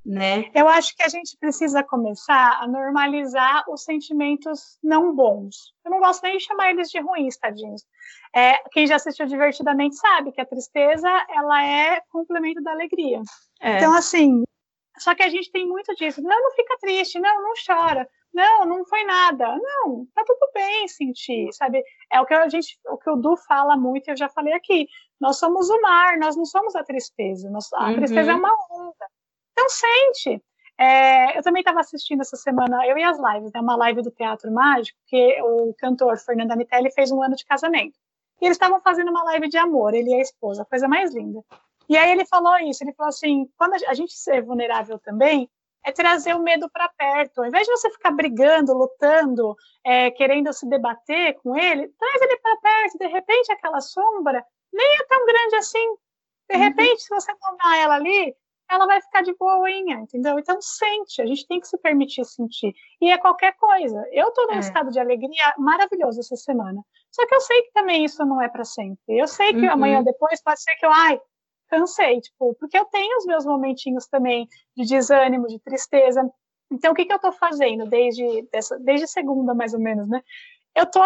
né? 0.06 0.48
Eu 0.54 0.68
acho 0.68 0.94
que 0.96 1.02
a 1.02 1.08
gente 1.08 1.36
precisa 1.36 1.82
começar 1.82 2.60
a 2.62 2.68
normalizar 2.68 3.64
os 3.68 3.82
sentimentos 3.82 4.78
não 4.82 5.12
bons. 5.12 5.74
Eu 5.84 5.90
não 5.90 5.98
gosto 5.98 6.22
nem 6.22 6.36
de 6.38 6.44
chamar 6.44 6.70
eles 6.70 6.90
de 6.90 7.00
ruins, 7.00 7.36
tadinhos. 7.36 7.84
É, 8.32 8.58
quem 8.70 8.86
já 8.86 8.96
assistiu 8.96 9.26
divertidamente 9.26 9.96
sabe 9.96 10.30
que 10.30 10.40
a 10.40 10.46
tristeza 10.46 11.08
ela 11.28 11.64
é 11.66 12.00
complemento 12.12 12.62
da 12.62 12.70
alegria. 12.70 13.20
É. 13.60 13.78
Então, 13.78 13.92
assim, 13.94 14.44
só 14.96 15.12
que 15.12 15.24
a 15.24 15.28
gente 15.28 15.50
tem 15.50 15.66
muito 15.66 15.92
disso. 15.96 16.22
Não, 16.22 16.40
não 16.40 16.52
fica 16.52 16.78
triste, 16.78 17.18
não, 17.18 17.42
não 17.42 17.52
chora. 17.66 18.08
Não, 18.32 18.64
não 18.64 18.84
foi 18.84 19.02
nada. 19.02 19.56
Não, 19.56 20.06
tá 20.14 20.22
tudo 20.24 20.50
bem 20.54 20.86
sentir, 20.86 21.52
sabe? 21.52 21.82
É 22.12 22.20
o 22.20 22.26
que 22.26 22.34
a 22.34 22.48
gente, 22.48 22.78
o 22.86 22.96
que 22.96 23.10
o 23.10 23.16
Du 23.16 23.36
fala 23.36 23.76
muito, 23.76 24.08
eu 24.08 24.16
já 24.16 24.28
falei 24.28 24.52
aqui. 24.52 24.86
Nós 25.20 25.38
somos 25.38 25.68
o 25.68 25.80
mar, 25.80 26.16
nós 26.16 26.36
não 26.36 26.44
somos 26.44 26.76
a 26.76 26.84
tristeza. 26.84 27.50
Nós, 27.50 27.72
a 27.72 27.88
uhum. 27.88 27.96
tristeza 27.96 28.30
é 28.30 28.34
uma 28.34 28.52
onda. 28.70 29.06
Então, 29.56 29.68
sente. 29.70 30.42
É, 30.78 31.38
eu 31.38 31.42
também 31.42 31.60
estava 31.60 31.80
assistindo 31.80 32.20
essa 32.20 32.36
semana, 32.36 32.86
eu 32.86 32.98
e 32.98 33.02
as 33.02 33.16
lives, 33.18 33.50
né, 33.50 33.60
uma 33.60 33.76
live 33.76 34.02
do 34.02 34.10
Teatro 34.10 34.52
Mágico, 34.52 34.98
que 35.06 35.40
o 35.42 35.74
cantor 35.78 36.18
Fernando 36.18 36.52
Anitelli 36.52 36.90
fez 36.90 37.10
um 37.10 37.22
ano 37.22 37.34
de 37.34 37.46
casamento. 37.46 37.98
E 38.42 38.44
eles 38.44 38.56
estavam 38.56 38.78
fazendo 38.82 39.10
uma 39.10 39.24
live 39.24 39.48
de 39.48 39.56
amor, 39.56 39.94
ele 39.94 40.10
e 40.10 40.14
a 40.14 40.20
esposa, 40.20 40.66
coisa 40.66 40.86
mais 40.86 41.14
linda. 41.14 41.42
E 41.88 41.96
aí 41.96 42.10
ele 42.10 42.26
falou 42.26 42.58
isso, 42.58 42.84
ele 42.84 42.92
falou 42.92 43.08
assim, 43.08 43.48
quando 43.56 43.72
a 43.72 43.94
gente 43.94 44.12
ser 44.12 44.42
vulnerável 44.42 44.98
também, 44.98 45.48
é 45.82 45.92
trazer 45.92 46.34
o 46.34 46.42
medo 46.42 46.68
para 46.68 46.88
perto. 46.90 47.38
Ao 47.38 47.46
invés 47.46 47.64
de 47.64 47.72
você 47.72 47.88
ficar 47.90 48.10
brigando, 48.10 48.74
lutando, 48.74 49.56
é, 49.84 50.10
querendo 50.10 50.52
se 50.52 50.68
debater 50.68 51.34
com 51.40 51.56
ele, 51.56 51.88
traz 51.96 52.22
ele 52.22 52.36
para 52.38 52.56
perto. 52.56 52.98
De 52.98 53.06
repente, 53.06 53.52
aquela 53.52 53.80
sombra 53.80 54.44
nem 54.72 54.96
é 54.98 55.04
tão 55.04 55.24
grande 55.24 55.56
assim. 55.56 55.96
De 56.50 56.56
uhum. 56.56 56.62
repente, 56.62 57.02
se 57.02 57.08
você 57.08 57.32
tomar 57.36 57.78
ela 57.78 57.94
ali, 57.94 58.34
ela 58.70 58.86
vai 58.86 59.00
ficar 59.00 59.22
de 59.22 59.34
boinha, 59.34 59.96
entendeu? 59.96 60.38
Então 60.38 60.60
sente, 60.60 61.22
a 61.22 61.26
gente 61.26 61.46
tem 61.46 61.60
que 61.60 61.68
se 61.68 61.78
permitir 61.78 62.24
sentir. 62.24 62.74
E 63.00 63.10
é 63.10 63.18
qualquer 63.18 63.54
coisa. 63.56 64.04
Eu 64.12 64.28
estou 64.28 64.46
num 64.46 64.54
é. 64.54 64.58
estado 64.58 64.90
de 64.90 64.98
alegria 64.98 65.54
maravilhoso 65.58 66.20
essa 66.20 66.36
semana. 66.36 66.82
Só 67.10 67.26
que 67.26 67.34
eu 67.34 67.40
sei 67.40 67.62
que 67.62 67.72
também 67.72 68.04
isso 68.04 68.24
não 68.24 68.42
é 68.42 68.48
para 68.48 68.64
sempre. 68.64 68.98
Eu 69.08 69.26
sei 69.26 69.52
que 69.52 69.66
uhum. 69.66 69.72
amanhã 69.72 70.02
depois 70.02 70.42
pode 70.42 70.60
ser 70.60 70.74
que 70.76 70.86
eu, 70.86 70.92
ai, 70.92 71.20
cansei, 71.68 72.20
tipo, 72.20 72.54
porque 72.54 72.78
eu 72.78 72.84
tenho 72.86 73.18
os 73.18 73.26
meus 73.26 73.44
momentinhos 73.44 74.06
também 74.06 74.48
de 74.76 74.84
desânimo, 74.84 75.46
de 75.46 75.58
tristeza. 75.60 76.28
Então 76.70 76.92
o 76.92 76.94
que 76.94 77.04
que 77.04 77.12
eu 77.12 77.16
estou 77.16 77.32
fazendo 77.32 77.86
desde 77.86 78.42
dessa, 78.52 78.78
desde 78.78 79.06
segunda 79.06 79.54
mais 79.54 79.74
ou 79.74 79.80
menos, 79.80 80.08
né? 80.08 80.22
Eu 80.74 80.84
estou 80.84 81.04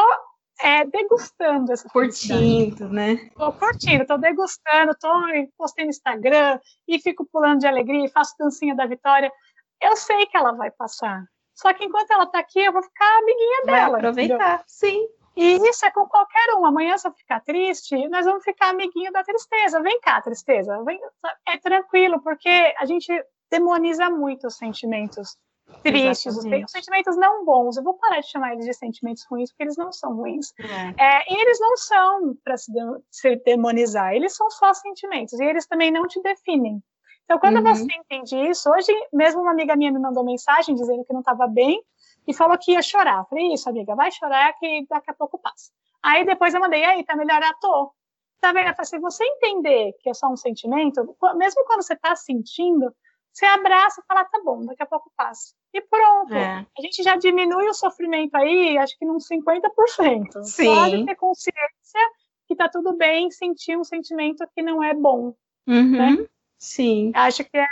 é, 0.62 0.84
degustando 0.84 1.72
essa 1.72 1.88
Curtindo, 1.88 2.88
né? 2.88 3.30
Tô 3.36 3.52
curtindo, 3.52 4.06
tô 4.06 4.18
degustando, 4.18 4.94
tô 5.00 5.10
postando 5.56 5.86
no 5.86 5.90
Instagram 5.90 6.60
e 6.86 6.98
fico 6.98 7.26
pulando 7.32 7.60
de 7.60 7.66
alegria 7.66 8.04
e 8.04 8.10
faço 8.10 8.34
dancinha 8.38 8.74
da 8.74 8.86
vitória. 8.86 9.32
Eu 9.80 9.96
sei 9.96 10.26
que 10.26 10.36
ela 10.36 10.52
vai 10.52 10.70
passar. 10.70 11.24
Só 11.54 11.72
que 11.72 11.84
enquanto 11.84 12.10
ela 12.10 12.26
tá 12.26 12.38
aqui, 12.38 12.60
eu 12.60 12.72
vou 12.72 12.82
ficar 12.82 13.18
amiguinha 13.18 13.62
vai 13.64 13.74
dela. 13.74 13.96
aproveitar, 13.98 14.34
entendeu? 14.34 14.64
sim. 14.66 15.08
E 15.36 15.56
isso 15.68 15.86
é 15.86 15.90
com 15.90 16.06
qualquer 16.06 16.54
um. 16.54 16.66
Amanhã, 16.66 16.98
se 16.98 17.06
eu 17.06 17.12
ficar 17.12 17.40
triste, 17.40 18.08
nós 18.08 18.26
vamos 18.26 18.44
ficar 18.44 18.70
amiguinho 18.70 19.12
da 19.12 19.22
tristeza. 19.22 19.80
Vem 19.80 20.00
cá, 20.00 20.20
tristeza. 20.20 20.82
Vem... 20.84 21.00
É 21.46 21.56
tranquilo, 21.58 22.20
porque 22.20 22.74
a 22.78 22.84
gente 22.84 23.08
demoniza 23.50 24.10
muito 24.10 24.46
os 24.46 24.56
sentimentos 24.56 25.36
tristes, 25.82 26.36
os, 26.36 26.44
os, 26.44 26.70
sentimentos 26.70 27.16
não 27.16 27.44
bons. 27.44 27.76
Eu 27.76 27.82
vou 27.82 27.94
parar 27.94 28.20
de 28.20 28.30
chamar 28.30 28.52
eles 28.52 28.64
de 28.64 28.74
sentimentos 28.74 29.24
ruins, 29.24 29.50
porque 29.50 29.64
eles 29.64 29.76
não 29.76 29.92
são 29.92 30.14
ruins. 30.14 30.52
É. 30.58 31.04
É, 31.04 31.32
e 31.32 31.40
eles 31.40 31.60
não 31.60 31.76
são 31.76 32.34
para 32.44 32.56
se, 32.56 32.72
de, 32.72 32.80
se, 33.10 33.36
demonizar, 33.36 34.14
eles 34.14 34.36
são 34.36 34.50
só 34.50 34.72
sentimentos, 34.74 35.38
e 35.38 35.44
eles 35.44 35.66
também 35.66 35.90
não 35.90 36.06
te 36.06 36.20
definem. 36.22 36.82
Então, 37.24 37.38
quando 37.38 37.56
uhum. 37.56 37.74
você 37.74 37.86
entende 37.92 38.36
isso, 38.50 38.68
hoje 38.70 38.92
mesmo 39.12 39.40
uma 39.40 39.52
amiga 39.52 39.76
minha 39.76 39.92
me 39.92 40.00
mandou 40.00 40.24
mensagem 40.24 40.74
dizendo 40.74 41.04
que 41.04 41.12
não 41.12 41.20
estava 41.20 41.46
bem 41.46 41.80
e 42.26 42.34
falou 42.34 42.58
que 42.58 42.72
ia 42.72 42.82
chorar. 42.82 43.24
falei, 43.26 43.52
isso, 43.52 43.68
amiga, 43.68 43.94
vai 43.94 44.10
chorar 44.10 44.52
que 44.54 44.84
daqui 44.88 45.10
a 45.10 45.14
pouco 45.14 45.38
passa. 45.38 45.70
Aí 46.02 46.24
depois 46.24 46.54
eu 46.54 46.60
mandei, 46.60 46.84
aí, 46.84 47.04
tá 47.04 47.14
melhor? 47.14 47.40
Ah, 47.42 47.54
tô. 47.60 47.92
Tá 48.40 48.52
vendo? 48.52 48.74
Se 48.84 48.98
você 48.98 49.22
entender 49.22 49.92
que 50.00 50.08
é 50.08 50.14
só 50.14 50.28
um 50.28 50.36
sentimento, 50.36 51.16
mesmo 51.36 51.64
quando 51.66 51.82
você 51.82 51.92
está 51.92 52.16
sentindo, 52.16 52.92
você 53.32 53.44
abraça 53.46 54.00
e 54.00 54.06
fala, 54.06 54.24
tá 54.24 54.40
bom, 54.44 54.64
daqui 54.64 54.82
a 54.82 54.86
pouco 54.86 55.12
passa. 55.16 55.54
E 55.72 55.80
pronto. 55.80 56.34
É. 56.34 56.66
A 56.78 56.82
gente 56.82 57.02
já 57.02 57.16
diminui 57.16 57.68
o 57.68 57.74
sofrimento 57.74 58.34
aí, 58.34 58.76
acho 58.78 58.98
que 58.98 59.04
num 59.04 59.18
50%. 59.18 60.42
Sim. 60.42 60.74
Pode 60.74 61.04
ter 61.06 61.14
consciência 61.14 62.10
que 62.46 62.56
tá 62.56 62.68
tudo 62.68 62.96
bem 62.96 63.30
sentir 63.30 63.78
um 63.78 63.84
sentimento 63.84 64.44
que 64.54 64.62
não 64.62 64.82
é 64.82 64.92
bom. 64.92 65.34
Uhum, 65.66 65.90
né? 65.90 66.26
Sim. 66.58 67.12
Acho 67.14 67.44
que 67.44 67.56
é, 67.56 67.66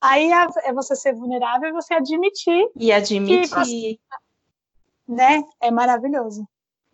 aí 0.00 0.30
é, 0.30 0.72
você 0.72 0.94
ser 0.94 1.14
vulnerável 1.14 1.68
e 1.68 1.72
você 1.72 1.94
admitir. 1.94 2.70
E 2.76 2.92
admitir. 2.92 3.48
Você, 3.48 3.98
né? 5.08 5.42
É 5.60 5.70
maravilhoso. 5.70 6.46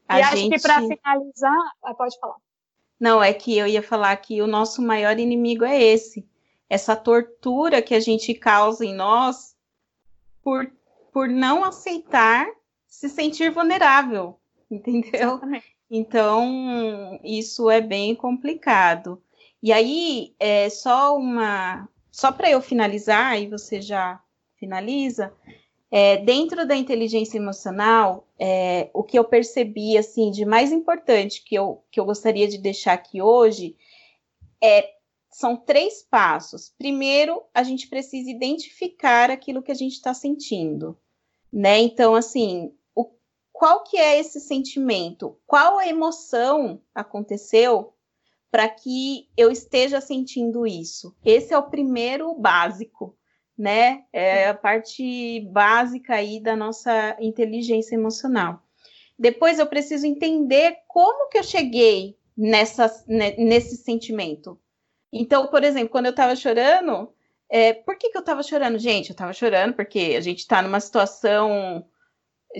A 0.09 0.19
e 0.19 0.23
gente... 0.23 0.33
acho 0.33 0.51
que 0.51 0.61
para 0.61 0.81
finalizar, 0.81 1.73
ah, 1.85 1.95
pode 1.95 2.19
falar. 2.19 2.37
Não, 2.99 3.23
é 3.23 3.35
que 3.35 3.57
eu 3.57 3.67
ia 3.67 3.83
falar 3.83 4.17
que 4.17 4.41
o 4.41 4.47
nosso 4.47 4.81
maior 4.81 5.19
inimigo 5.19 5.65
é 5.65 5.81
esse. 5.83 6.27
Essa 6.69 6.97
tortura 6.97 7.83
que 7.83 7.95
a 7.95 8.01
gente 8.01 8.33
causa 8.33 8.85
em 8.85 8.95
nós 8.95 9.56
por, 10.47 10.71
por 11.13 11.29
não 11.29 11.65
aceitar 11.65 12.47
se 12.87 13.09
sentir 13.09 13.51
vulnerável, 13.51 14.39
entendeu? 14.71 15.11
Exatamente. 15.13 15.77
Então, 15.91 17.19
isso 17.25 17.69
é 17.69 17.81
bem 17.81 18.15
complicado. 18.15 19.21
E 19.61 19.73
aí, 19.73 20.37
é 20.39 20.69
só 20.71 21.17
uma. 21.17 21.89
Só 22.13 22.31
para 22.31 22.49
eu 22.49 22.63
finalizar, 22.63 23.43
e 23.43 23.49
você 23.49 23.81
já 23.81 24.21
finaliza, 24.55 25.33
é, 25.91 26.19
dentro 26.19 26.65
da 26.65 26.77
inteligência 26.77 27.39
emocional, 27.39 28.29
é, 28.39 28.89
o 28.95 29.03
que 29.03 29.19
eu 29.19 29.25
percebi 29.25 29.99
assim 29.99 30.31
de 30.31 30.45
mais 30.45 30.71
importante 30.71 31.43
que 31.45 31.57
eu, 31.57 31.83
que 31.91 31.99
eu 31.99 32.05
gostaria 32.05 32.47
de 32.47 32.59
deixar 32.59 32.93
aqui 32.93 33.21
hoje 33.21 33.77
é 34.63 34.96
são 35.37 35.55
três 35.55 36.03
passos. 36.03 36.72
Primeiro, 36.78 37.43
a 37.53 37.62
gente 37.62 37.89
precisa 37.89 38.30
identificar 38.30 39.30
aquilo 39.30 39.62
que 39.62 39.70
a 39.70 39.74
gente 39.74 39.93
está 39.93 40.14
sentindo, 40.14 40.99
né? 41.53 41.78
Então, 41.78 42.14
assim, 42.14 42.74
o, 42.95 43.11
qual 43.53 43.84
que 43.84 43.99
é 43.99 44.18
esse 44.18 44.41
sentimento? 44.41 45.39
Qual 45.47 45.78
a 45.78 45.87
emoção 45.87 46.80
aconteceu 46.95 47.93
para 48.51 48.66
que 48.66 49.28
eu 49.37 49.51
esteja 49.51 50.01
sentindo 50.01 50.66
isso? 50.66 51.14
Esse 51.22 51.53
é 51.53 51.59
o 51.59 51.68
primeiro 51.68 52.34
básico 52.34 53.14
né? 53.59 54.05
É 54.12 54.49
a 54.49 54.55
parte 54.55 55.41
básica 55.51 56.14
aí 56.14 56.41
da 56.41 56.55
nossa 56.55 57.16
inteligência 57.18 57.95
emocional. 57.95 58.62
Depois 59.18 59.59
eu 59.59 59.66
preciso 59.66 60.07
entender 60.07 60.76
como 60.87 61.30
que 61.30 61.39
eu 61.39 61.43
cheguei 61.43 62.18
nessa, 62.37 62.93
nesse 63.09 63.78
sentimento. 63.78 64.61
Então, 65.21 65.47
por 65.49 65.64
exemplo, 65.64 65.89
quando 65.89 66.07
eu 66.07 66.11
estava 66.11 66.35
chorando, 66.37 67.12
é, 67.49 67.73
por 67.73 67.97
que, 67.97 68.11
que 68.11 68.17
eu 68.17 68.21
estava 68.21 68.43
chorando? 68.43 68.79
Gente, 68.79 69.11
eu 69.11 69.14
estava 69.14 69.33
chorando 69.33 69.75
porque 69.75 70.14
a 70.17 70.21
gente 70.21 70.41
está 70.41 70.61
numa 70.62 70.81
situação 70.81 71.87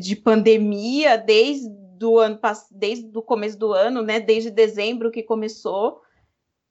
de 0.01 0.17
pandemia 0.17 1.17
desde 1.17 1.69
do 1.97 2.19
ano 2.19 2.39
desde 2.71 3.11
o 3.17 3.23
começo 3.23 3.59
do 3.59 3.73
ano, 3.73 4.03
né? 4.03 4.21
Desde 4.21 4.51
dezembro 4.51 5.11
que 5.11 5.23
começou, 5.23 6.03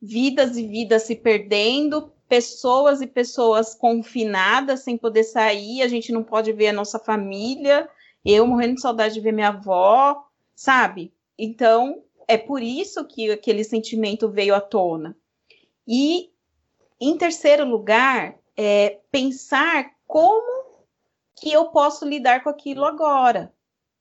vidas 0.02 0.56
e 0.56 0.68
vidas 0.68 1.04
se 1.04 1.16
perdendo, 1.16 2.12
pessoas 2.30 3.02
e 3.02 3.08
pessoas 3.08 3.74
confinadas 3.74 4.82
sem 4.82 4.98
poder 4.98 5.24
sair, 5.24 5.82
a 5.82 5.88
gente 5.88 6.12
não 6.12 6.24
pode 6.24 6.52
ver 6.54 6.68
a 6.68 6.74
nossa 6.74 7.00
família, 7.00 7.90
eu 8.24 8.46
morrendo 8.46 8.76
de 8.76 8.82
saudade 8.82 9.16
de 9.16 9.20
ver 9.20 9.32
minha 9.32 9.50
avó, 9.50 10.24
sabe? 10.56 11.14
Então, 11.38 12.04
é 12.28 12.38
por 12.38 12.62
isso 12.62 13.06
que 13.06 13.32
aquele 13.32 13.64
sentimento 13.64 14.30
veio 14.30 14.56
à 14.56 14.62
tona. 14.62 15.16
E, 15.88 16.32
em 17.00 17.18
terceiro 17.18 17.66
lugar, 17.66 18.36
é 18.58 19.00
pensar 19.12 19.92
como 20.08 20.66
que 21.36 21.52
eu 21.52 21.66
posso 21.66 22.06
lidar 22.06 22.44
com 22.44 22.50
aquilo 22.50 22.86
agora, 22.86 23.54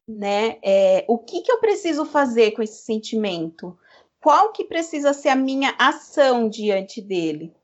né? 0.06 0.58
É, 0.62 1.04
o 1.08 1.18
que, 1.18 1.42
que 1.42 1.50
eu 1.50 1.58
preciso 1.58 2.04
fazer 2.04 2.52
com 2.52 2.62
esse 2.62 2.82
sentimento? 2.82 3.76
Qual 4.20 4.52
que 4.52 4.64
precisa 4.64 5.12
ser 5.12 5.30
a 5.30 5.36
minha 5.36 5.74
ação 5.78 6.48
diante 6.48 7.02
dele? 7.02 7.54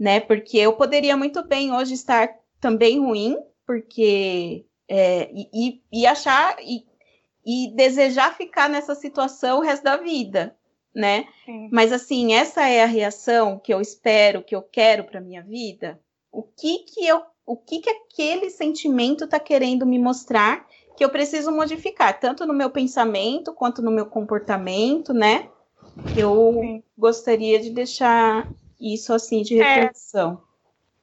né? 0.00 0.18
Porque 0.18 0.56
eu 0.56 0.72
poderia 0.72 1.14
muito 1.14 1.44
bem 1.44 1.74
hoje 1.74 1.92
estar 1.92 2.34
também 2.58 2.98
ruim, 2.98 3.36
porque 3.66 4.64
é, 4.88 5.30
e, 5.30 5.82
e, 5.92 6.06
achar 6.06 6.56
e, 6.62 6.86
e, 7.44 7.70
desejar 7.76 8.34
ficar 8.34 8.70
nessa 8.70 8.94
situação 8.94 9.58
o 9.58 9.62
resto 9.62 9.84
da 9.84 9.98
vida, 9.98 10.56
né? 10.94 11.26
Sim. 11.44 11.68
Mas 11.72 11.92
assim, 11.92 12.34
essa 12.34 12.68
é 12.68 12.82
a 12.82 12.86
reação 12.86 13.58
que 13.58 13.72
eu 13.72 13.80
espero, 13.80 14.42
que 14.42 14.54
eu 14.54 14.62
quero 14.62 15.04
para 15.04 15.20
minha 15.20 15.42
vida. 15.42 16.00
O 16.32 16.42
que 16.42 16.80
que 16.80 17.06
eu, 17.06 17.22
o 17.46 17.56
que 17.56 17.80
que 17.80 17.90
aquele 17.90 18.50
sentimento 18.50 19.24
está 19.24 19.38
querendo 19.38 19.86
me 19.86 19.98
mostrar 19.98 20.66
que 20.96 21.04
eu 21.04 21.10
preciso 21.10 21.50
modificar, 21.50 22.18
tanto 22.20 22.44
no 22.44 22.52
meu 22.52 22.70
pensamento 22.70 23.54
quanto 23.54 23.80
no 23.80 23.90
meu 23.90 24.06
comportamento, 24.06 25.14
né? 25.14 25.48
Eu 26.16 26.52
Sim. 26.60 26.82
gostaria 26.96 27.58
de 27.58 27.70
deixar 27.70 28.46
isso 28.78 29.12
assim 29.12 29.42
de 29.42 29.60
é. 29.60 29.74
reflexão? 29.74 30.34
É, 30.34 30.36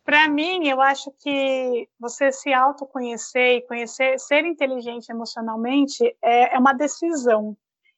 Para 0.03 0.29
mim, 0.29 0.67
eu 0.67 0.81
acho 0.81 1.11
que 1.19 1.89
você 1.99 2.31
se 2.31 2.53
autoconhecer 2.53 3.57
e 3.57 3.61
conhecer, 3.61 4.19
ser 4.19 4.45
inteligente 4.45 5.09
emocionalmente 5.09 6.15
é, 6.21 6.55
é 6.55 6.59
uma 6.59 6.73
decisão. 6.73 7.57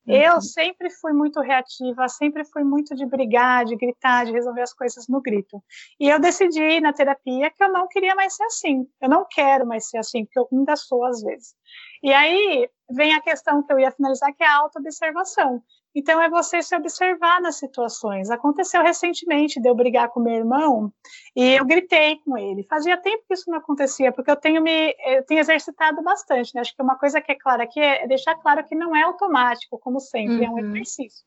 Uhum. 0.10 0.16
Eu 0.16 0.42
sempre 0.42 0.90
fui 0.90 1.14
muito 1.14 1.40
reativa, 1.40 2.08
sempre 2.10 2.44
fui 2.44 2.64
muito 2.64 2.96
de 2.96 3.06
brigar, 3.06 3.64
de 3.64 3.76
gritar, 3.76 4.26
de 4.26 4.32
resolver 4.32 4.64
as 4.64 4.74
coisas 4.74 5.08
no 5.08 5.22
grito. 5.22 5.64
E 6.00 6.10
eu 6.10 6.20
decidi 6.20 6.82
na 6.82 6.92
terapia 6.92 7.52
que 7.52 7.64
eu 7.64 7.72
não 7.72 7.88
queria 7.88 8.16
mais 8.16 8.36
ser 8.36 8.44
assim. 8.44 8.88
Eu 9.00 9.08
não 9.08 9.24
quero 9.30 9.68
mais 9.68 9.88
ser 9.88 10.00
assim, 10.00 10.26
porque 10.26 10.40
eu 10.40 10.48
ainda 10.52 10.76
sou 10.76 11.06
às 11.06 11.22
vezes. 11.22 11.54
E 12.02 12.12
aí 12.12 12.68
vem 12.90 13.14
a 13.14 13.22
questão 13.22 13.62
que 13.62 13.72
eu 13.72 13.80
ia 13.80 13.92
finalizar, 13.92 14.34
que 14.34 14.44
é 14.44 14.48
a 14.48 14.58
autoobservação. 14.58 15.62
Então, 15.96 16.22
é 16.22 16.30
você 16.30 16.62
se 16.62 16.76
observar 16.76 17.42
nas 17.42 17.56
situações. 17.56 18.30
Aconteceu 18.30 18.82
recentemente 18.84 19.60
de 19.60 19.68
eu 19.68 19.76
brigar 19.76 20.10
com 20.10 20.20
meu 20.20 20.34
irmão 20.34 20.94
e 21.36 21.56
eu 21.56 21.66
gritei 21.66 22.18
com 22.24 22.38
ele. 22.38 22.64
Fazia 22.64 22.96
tempo 22.96 23.24
que 23.28 23.34
isso 23.34 23.50
não 23.50 23.58
acontecia, 23.58 24.12
porque 24.12 24.30
eu 24.30 24.36
tenho 24.36 24.62
me 24.62 24.96
eu 25.06 25.26
tenho 25.26 25.40
exercitado 25.40 26.02
bastante. 26.04 26.54
Né? 26.54 26.62
Acho 26.62 26.76
que 26.76 26.82
uma 26.82 26.98
coisa 26.98 27.20
que 27.20 27.32
é 27.32 27.36
clara 27.36 27.64
aqui 27.64 27.80
é 27.80 28.08
deixar 28.08 28.36
claro 28.36 28.64
que 28.64 28.76
não 28.76 28.96
é 28.96 29.02
automático, 29.02 29.80
como 29.80 30.00
sempre, 30.00 30.38
uhum. 30.38 30.44
é 30.46 30.50
um 30.50 30.54
uhum. 30.54 30.76
exercício. 30.76 31.26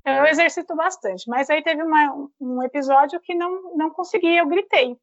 Então, 0.00 0.14
eu 0.14 0.26
exercito 0.26 0.74
bastante, 0.74 1.30
mas 1.30 1.48
aí 1.48 1.62
teve 1.62 1.80
uma, 1.80 2.28
um 2.40 2.60
episódio 2.62 3.20
que 3.20 3.34
não, 3.34 3.76
não 3.76 3.88
consegui, 3.88 4.36
eu 4.36 4.48
gritei. 4.48 4.96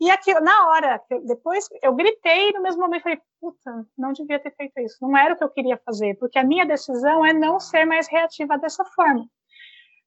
E 0.00 0.10
aqui, 0.10 0.32
na 0.40 0.68
hora, 0.68 1.02
depois 1.26 1.68
eu 1.82 1.94
gritei 1.94 2.52
no 2.52 2.62
mesmo 2.62 2.80
momento, 2.80 3.02
falei, 3.02 3.20
puta, 3.38 3.86
não 3.98 4.12
devia 4.12 4.38
ter 4.38 4.50
feito 4.56 4.80
isso, 4.80 4.96
não 5.02 5.14
era 5.14 5.34
o 5.34 5.36
que 5.36 5.44
eu 5.44 5.50
queria 5.50 5.76
fazer, 5.84 6.16
porque 6.18 6.38
a 6.38 6.44
minha 6.44 6.64
decisão 6.64 7.24
é 7.24 7.34
não 7.34 7.60
ser 7.60 7.84
mais 7.84 8.08
reativa 8.08 8.56
dessa 8.56 8.82
forma. 8.86 9.26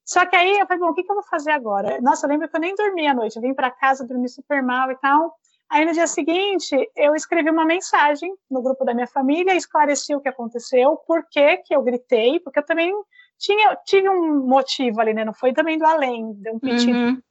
Só 0.04 0.26
que 0.26 0.34
aí 0.34 0.58
eu 0.58 0.66
falei, 0.66 0.80
bom, 0.80 0.90
o 0.90 0.94
que, 0.94 1.04
que 1.04 1.10
eu 1.10 1.14
vou 1.14 1.24
fazer 1.24 1.52
agora? 1.52 2.00
Nossa, 2.00 2.26
eu 2.26 2.30
lembro 2.30 2.48
que 2.48 2.56
eu 2.56 2.60
nem 2.60 2.74
dormi 2.74 3.06
à 3.06 3.14
noite, 3.14 3.36
eu 3.36 3.42
vim 3.42 3.54
para 3.54 3.70
casa, 3.70 4.06
dormi 4.06 4.28
super 4.28 4.62
mal 4.62 4.90
e 4.90 4.96
tal. 4.96 5.32
Aí 5.70 5.84
no 5.84 5.92
dia 5.92 6.08
seguinte, 6.08 6.76
eu 6.96 7.14
escrevi 7.14 7.50
uma 7.50 7.64
mensagem 7.64 8.34
no 8.50 8.62
grupo 8.62 8.84
da 8.84 8.94
minha 8.94 9.06
família, 9.06 9.54
esclareci 9.54 10.14
o 10.14 10.20
que 10.20 10.28
aconteceu, 10.28 10.96
por 11.06 11.24
que 11.30 11.58
que 11.58 11.74
eu 11.74 11.82
gritei, 11.82 12.40
porque 12.40 12.58
eu 12.58 12.66
também 12.66 12.92
tinha, 13.38 13.76
tinha 13.86 14.10
um 14.10 14.46
motivo 14.46 15.00
ali, 15.00 15.14
né? 15.14 15.24
Não 15.24 15.32
foi 15.32 15.52
também 15.52 15.78
do 15.78 15.86
além, 15.86 16.32
de 16.34 16.50
um 16.50 16.58
pedido. 16.58 16.98
Uhum. 16.98 17.22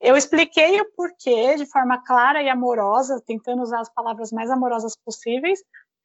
Eu 0.00 0.16
expliquei 0.16 0.80
o 0.80 0.92
porquê 0.92 1.56
de 1.56 1.66
forma 1.66 2.02
clara 2.04 2.42
e 2.42 2.48
amorosa, 2.48 3.22
tentando 3.26 3.62
usar 3.62 3.80
as 3.80 3.88
palavras 3.88 4.30
mais 4.30 4.50
amorosas 4.50 4.96
possíveis, 5.04 5.60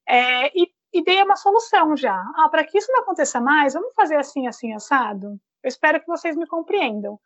é, 0.07 0.47
e, 0.57 0.71
e, 0.91 1.03
dei 1.03 1.21
uma 1.21 1.35
solução 1.35 1.95
já. 1.95 2.19
Ah, 2.35 2.49
para 2.49 2.63
que 2.63 2.77
isso 2.77 2.91
não 2.91 3.01
aconteça 3.01 3.39
mais, 3.39 3.73
vamos 3.73 3.93
fazer 3.95 4.15
assim, 4.15 4.47
assim, 4.47 4.73
assado? 4.73 5.39
Eu 5.63 5.67
espero 5.67 5.99
que 5.99 6.07
vocês 6.07 6.35
me 6.35 6.47
compreendam. 6.47 7.19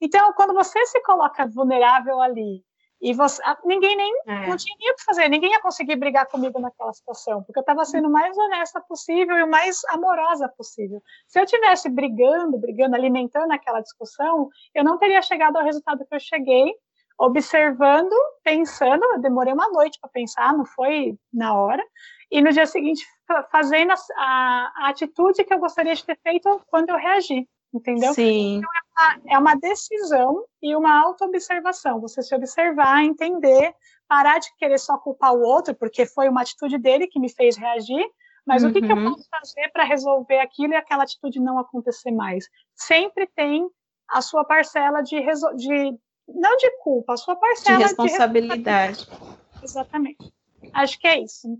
Então, 0.00 0.32
quando 0.32 0.54
você 0.54 0.84
se 0.86 1.00
coloca 1.02 1.46
vulnerável 1.46 2.20
ali 2.20 2.64
e 3.04 3.12
você, 3.12 3.42
ninguém 3.66 3.94
nem 3.98 4.14
é. 4.26 4.48
não 4.48 4.56
tinha 4.56 4.74
nem 4.80 4.90
o 4.90 4.94
que 4.94 5.04
fazer, 5.04 5.28
ninguém 5.28 5.52
ia 5.52 5.60
conseguir 5.60 5.94
brigar 5.96 6.26
comigo 6.26 6.58
naquela 6.58 6.90
situação, 6.94 7.42
porque 7.42 7.58
eu 7.58 7.60
estava 7.60 7.84
sendo 7.84 8.08
o 8.08 8.10
mais 8.10 8.34
honesta 8.34 8.80
possível 8.80 9.36
e 9.36 9.42
o 9.42 9.50
mais 9.50 9.84
amorosa 9.90 10.48
possível. 10.48 11.02
Se 11.28 11.38
eu 11.38 11.44
tivesse 11.44 11.90
brigando, 11.90 12.56
brigando, 12.56 12.96
alimentando 12.96 13.52
aquela 13.52 13.82
discussão, 13.82 14.48
eu 14.74 14.82
não 14.82 14.96
teria 14.96 15.20
chegado 15.20 15.58
ao 15.58 15.64
resultado 15.64 16.06
que 16.06 16.14
eu 16.14 16.18
cheguei, 16.18 16.72
observando, 17.18 18.14
pensando. 18.42 19.04
Eu 19.04 19.20
demorei 19.20 19.52
uma 19.52 19.68
noite 19.68 19.98
para 20.00 20.08
pensar, 20.08 20.54
não 20.54 20.64
foi 20.64 21.14
na 21.30 21.54
hora. 21.54 21.84
E 22.30 22.40
no 22.40 22.50
dia 22.52 22.64
seguinte, 22.64 23.06
fazendo 23.52 23.92
a, 23.92 23.96
a, 24.16 24.72
a 24.78 24.88
atitude 24.88 25.44
que 25.44 25.52
eu 25.52 25.58
gostaria 25.58 25.94
de 25.94 26.02
ter 26.02 26.18
feito 26.22 26.58
quando 26.68 26.88
eu 26.88 26.96
reagi 26.96 27.46
entendeu? 27.74 28.14
Sim. 28.14 28.58
Então, 28.58 28.70
é, 28.70 28.82
uma, 29.02 29.20
é 29.34 29.38
uma 29.38 29.54
decisão 29.56 30.44
e 30.62 30.74
uma 30.76 31.00
auto-observação. 31.02 32.00
Você 32.00 32.22
se 32.22 32.34
observar, 32.34 33.04
entender, 33.04 33.74
parar 34.08 34.38
de 34.38 34.54
querer 34.56 34.78
só 34.78 34.96
culpar 34.98 35.34
o 35.34 35.40
outro, 35.40 35.74
porque 35.74 36.06
foi 36.06 36.28
uma 36.28 36.42
atitude 36.42 36.78
dele 36.78 37.06
que 37.06 37.18
me 37.18 37.28
fez 37.28 37.56
reagir, 37.56 38.06
mas 38.46 38.62
uhum. 38.62 38.70
o 38.70 38.72
que, 38.72 38.80
que, 38.80 38.92
eu 38.92 38.96
uhum. 38.96 39.12
posso 39.12 39.28
fazer 39.28 39.68
para 39.72 39.84
resolver 39.84 40.38
aquilo 40.38 40.74
e 40.74 40.76
aquela 40.76 41.02
atitude 41.02 41.40
não 41.40 41.58
acontecer 41.58 42.12
mais? 42.12 42.48
Sempre 42.74 43.26
tem 43.26 43.68
a 44.08 44.20
sua 44.20 44.44
parcela 44.44 45.02
de, 45.02 45.18
de 45.56 45.98
não 46.28 46.56
de 46.56 46.70
culpa, 46.82 47.14
a 47.14 47.16
sua 47.16 47.36
parcela 47.36 47.78
de 47.78 47.82
responsabilidade. 47.84 49.06
De... 49.06 49.64
Exatamente. 49.64 50.32
Acho 50.72 50.98
que 50.98 51.06
é 51.06 51.20
isso. 51.20 51.58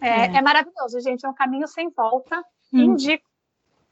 É, 0.00 0.08
é. 0.08 0.36
é, 0.36 0.42
maravilhoso, 0.42 1.00
gente. 1.00 1.24
É 1.24 1.28
um 1.28 1.34
caminho 1.34 1.66
sem 1.66 1.90
volta. 1.90 2.38
Hum. 2.72 2.80
Indico 2.80 3.24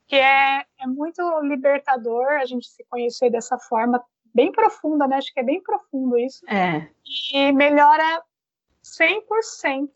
que 0.07 0.17
é, 0.17 0.65
é 0.81 0.87
muito 0.87 1.23
libertador 1.41 2.27
a 2.33 2.45
gente 2.45 2.67
se 2.69 2.85
conhecer 2.85 3.31
dessa 3.31 3.59
forma 3.59 4.05
bem 4.35 4.51
profunda, 4.51 5.07
né? 5.07 5.17
Acho 5.17 5.33
que 5.33 5.41
é 5.41 5.45
bem 5.45 5.63
profundo 5.63 6.19
isso. 6.19 6.45
É. 6.49 6.89
E 7.33 7.53
melhora 7.53 8.23
100% 8.85 9.89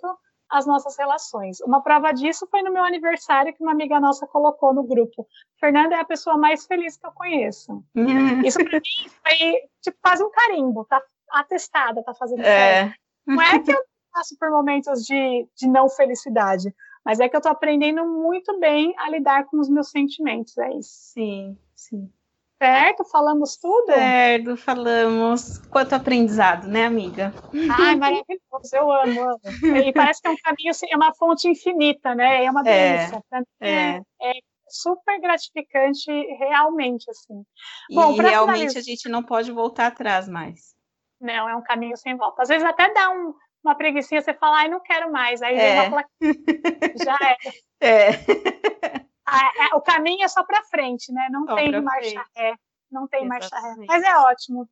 as 0.50 0.66
nossas 0.66 0.96
relações. 0.96 1.60
Uma 1.60 1.82
prova 1.82 2.12
disso 2.12 2.46
foi 2.50 2.62
no 2.62 2.72
meu 2.72 2.82
aniversário 2.82 3.52
que 3.52 3.62
uma 3.62 3.72
amiga 3.72 4.00
nossa 4.00 4.26
colocou 4.26 4.72
no 4.72 4.82
grupo. 4.82 5.26
Fernanda 5.60 5.96
é 5.96 6.00
a 6.00 6.04
pessoa 6.04 6.38
mais 6.38 6.64
feliz 6.64 6.96
que 6.96 7.06
eu 7.06 7.12
conheço. 7.12 7.84
Isso 8.46 8.58
para 8.64 8.78
mim 8.78 9.10
foi 9.22 9.52
tipo 9.82 9.98
quase 10.02 10.24
um 10.24 10.30
carimbo, 10.30 10.86
tá 10.86 11.02
atestada, 11.30 12.02
tá 12.02 12.14
fazendo 12.14 12.40
é. 12.40 12.44
certo. 12.44 12.94
Não 13.26 13.42
é 13.42 13.58
que 13.58 13.70
eu 13.70 13.82
passo 14.12 14.36
por 14.38 14.50
momentos 14.50 15.04
de, 15.04 15.46
de 15.54 15.68
não 15.68 15.88
felicidade, 15.90 16.74
mas 17.04 17.20
é 17.20 17.28
que 17.28 17.36
eu 17.36 17.40
tô 17.40 17.48
aprendendo 17.48 18.04
muito 18.04 18.58
bem 18.58 18.94
a 18.98 19.10
lidar 19.10 19.46
com 19.46 19.58
os 19.58 19.68
meus 19.68 19.90
sentimentos, 19.90 20.56
é 20.58 20.70
isso. 20.74 20.90
Sim, 21.12 21.56
sim. 21.74 22.10
Certo? 22.60 23.04
Falamos 23.04 23.56
tudo? 23.56 23.86
Certo, 23.86 24.56
falamos. 24.56 25.58
Quanto 25.70 25.92
aprendizado, 25.94 26.66
né, 26.66 26.86
amiga? 26.86 27.32
Ai, 27.78 27.94
maravilhoso, 27.94 28.74
eu 28.74 28.90
amo, 28.90 29.20
amo. 29.30 29.76
E 29.76 29.92
parece 29.92 30.20
que 30.20 30.26
é 30.26 30.32
um 30.32 30.36
caminho, 30.36 30.70
assim, 30.70 30.86
é 30.90 30.96
uma 30.96 31.14
fonte 31.14 31.48
infinita, 31.48 32.16
né? 32.16 32.44
É 32.44 32.50
uma 32.50 32.64
delícia. 32.64 33.22
É, 33.60 33.68
é. 33.70 34.02
é 34.20 34.32
super 34.68 35.20
gratificante, 35.20 36.10
realmente, 36.10 37.08
assim. 37.08 37.44
E 37.90 37.94
Bom, 37.94 38.14
realmente 38.16 38.58
finalizar... 38.58 38.82
a 38.82 38.84
gente 38.84 39.08
não 39.08 39.22
pode 39.22 39.52
voltar 39.52 39.86
atrás 39.86 40.28
mais. 40.28 40.76
Não, 41.20 41.48
é 41.48 41.54
um 41.54 41.62
caminho 41.62 41.96
sem 41.96 42.16
volta. 42.16 42.42
Às 42.42 42.48
vezes 42.48 42.66
até 42.66 42.92
dá 42.92 43.10
um, 43.10 43.34
uma 43.64 43.74
preguiça, 43.74 44.20
você 44.20 44.34
fala, 44.34 44.58
ai, 44.58 44.68
não 44.68 44.80
quero 44.80 45.10
mais. 45.10 45.42
Aí 45.42 45.56
é. 45.56 45.80
vem 45.80 45.92
uma 45.92 46.04
já 47.04 47.18
é. 47.22 47.36
É. 47.80 48.10
É, 49.30 49.74
o 49.74 49.80
caminho 49.80 50.24
é 50.24 50.28
só 50.28 50.42
para 50.42 50.64
frente, 50.64 51.12
né? 51.12 51.28
Não 51.30 51.46
só 51.46 51.54
tem 51.54 51.80
marcha 51.80 52.24
ré. 52.34 52.54
Não 52.90 53.06
tem 53.06 53.24
Exatamente. 53.24 53.50
marcha 53.50 53.76
ré. 53.76 53.86
Mas 53.86 54.02
é 54.02 54.16
ótimo. 54.16 54.68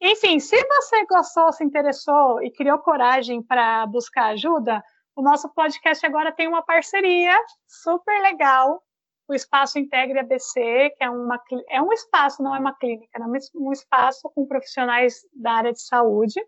Enfim, 0.00 0.38
se 0.38 0.56
você 0.64 1.04
gostou, 1.06 1.52
se 1.52 1.64
interessou 1.64 2.40
e 2.42 2.52
criou 2.52 2.78
coragem 2.78 3.42
para 3.42 3.84
buscar 3.86 4.26
ajuda, 4.26 4.82
o 5.16 5.22
nosso 5.22 5.48
podcast 5.48 6.06
agora 6.06 6.30
tem 6.30 6.46
uma 6.46 6.62
parceria 6.62 7.36
super 7.66 8.22
legal 8.22 8.80
o 9.28 9.34
Espaço 9.34 9.78
Integre 9.78 10.18
ABC, 10.18 10.90
que 10.96 11.04
é, 11.04 11.10
uma, 11.10 11.38
é 11.68 11.82
um 11.82 11.92
espaço, 11.92 12.42
não 12.42 12.56
é 12.56 12.58
uma 12.58 12.74
clínica, 12.74 13.10
é 13.14 13.22
um 13.54 13.72
espaço 13.72 14.30
com 14.34 14.46
profissionais 14.46 15.20
da 15.34 15.52
área 15.52 15.72
de 15.72 15.82
saúde. 15.82 16.40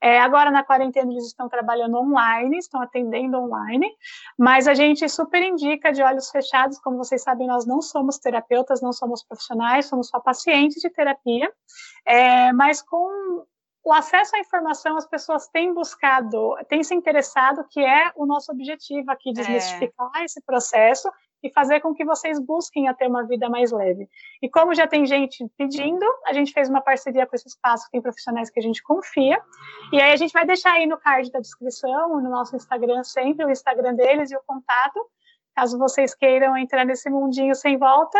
É, 0.00 0.20
agora, 0.20 0.50
na 0.50 0.62
quarentena, 0.62 1.10
eles 1.10 1.26
estão 1.26 1.48
trabalhando 1.48 1.96
online, 1.96 2.56
estão 2.56 2.80
atendendo 2.80 3.36
online, 3.36 3.90
mas 4.38 4.68
a 4.68 4.74
gente 4.74 5.08
super 5.08 5.42
indica 5.42 5.92
de 5.92 6.02
olhos 6.02 6.30
fechados, 6.30 6.78
como 6.78 6.96
vocês 6.96 7.22
sabem, 7.22 7.48
nós 7.48 7.66
não 7.66 7.82
somos 7.82 8.18
terapeutas, 8.18 8.80
não 8.80 8.92
somos 8.92 9.24
profissionais, 9.24 9.86
somos 9.86 10.08
só 10.08 10.20
pacientes 10.20 10.80
de 10.80 10.88
terapia, 10.88 11.52
é, 12.06 12.52
mas 12.52 12.80
com 12.80 13.44
o 13.82 13.92
acesso 13.92 14.36
à 14.36 14.38
informação 14.38 14.96
as 14.96 15.06
pessoas 15.06 15.48
têm 15.48 15.74
buscado, 15.74 16.54
têm 16.68 16.84
se 16.84 16.94
interessado, 16.94 17.66
que 17.68 17.80
é 17.80 18.12
o 18.14 18.24
nosso 18.24 18.52
objetivo 18.52 19.10
aqui, 19.10 19.32
desmistificar 19.32 20.10
é. 20.16 20.24
esse 20.24 20.40
processo 20.42 21.10
e 21.42 21.50
fazer 21.50 21.80
com 21.80 21.94
que 21.94 22.04
vocês 22.04 22.38
busquem 22.38 22.88
a 22.88 22.94
ter 22.94 23.08
uma 23.08 23.26
vida 23.26 23.48
mais 23.48 23.72
leve. 23.72 24.08
E 24.42 24.48
como 24.48 24.74
já 24.74 24.86
tem 24.86 25.06
gente 25.06 25.46
pedindo, 25.56 26.04
a 26.26 26.32
gente 26.32 26.52
fez 26.52 26.68
uma 26.68 26.80
parceria 26.80 27.26
com 27.26 27.34
esse 27.34 27.48
espaço, 27.48 27.88
tem 27.90 28.00
profissionais 28.00 28.50
que 28.50 28.60
a 28.60 28.62
gente 28.62 28.82
confia, 28.82 29.40
e 29.92 30.00
aí 30.00 30.12
a 30.12 30.16
gente 30.16 30.32
vai 30.32 30.46
deixar 30.46 30.72
aí 30.72 30.86
no 30.86 30.98
card 30.98 31.30
da 31.30 31.40
descrição, 31.40 32.20
no 32.20 32.30
nosso 32.30 32.56
Instagram 32.56 33.02
sempre, 33.04 33.44
o 33.44 33.50
Instagram 33.50 33.94
deles 33.94 34.30
e 34.30 34.36
o 34.36 34.42
contato, 34.46 35.06
caso 35.54 35.78
vocês 35.78 36.14
queiram 36.14 36.56
entrar 36.56 36.84
nesse 36.84 37.08
mundinho 37.08 37.54
sem 37.54 37.78
volta, 37.78 38.18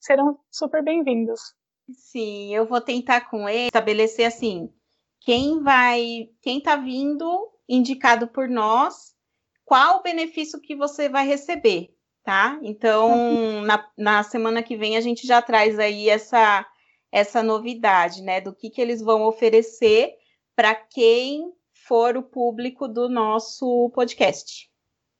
serão 0.00 0.38
super 0.50 0.82
bem-vindos. 0.82 1.54
Sim, 1.92 2.54
eu 2.54 2.64
vou 2.64 2.80
tentar 2.80 3.28
com 3.28 3.48
ele 3.48 3.66
estabelecer 3.66 4.26
assim, 4.26 4.72
quem 5.20 5.62
vai, 5.62 6.30
quem 6.40 6.58
está 6.58 6.76
vindo 6.76 7.50
indicado 7.68 8.26
por 8.28 8.48
nós, 8.48 9.14
qual 9.64 9.98
o 9.98 10.02
benefício 10.02 10.60
que 10.60 10.74
você 10.74 11.08
vai 11.08 11.26
receber 11.26 11.94
tá? 12.22 12.58
Então, 12.62 13.62
na, 13.62 13.88
na 13.96 14.22
semana 14.22 14.62
que 14.62 14.76
vem 14.76 14.96
a 14.96 15.00
gente 15.00 15.26
já 15.26 15.42
traz 15.42 15.78
aí 15.78 16.08
essa, 16.08 16.66
essa 17.10 17.42
novidade, 17.42 18.22
né? 18.22 18.40
Do 18.40 18.54
que, 18.54 18.70
que 18.70 18.80
eles 18.80 19.02
vão 19.02 19.22
oferecer 19.22 20.14
para 20.54 20.74
quem 20.74 21.52
for 21.86 22.16
o 22.16 22.22
público 22.22 22.86
do 22.86 23.08
nosso 23.08 23.90
podcast. 23.90 24.70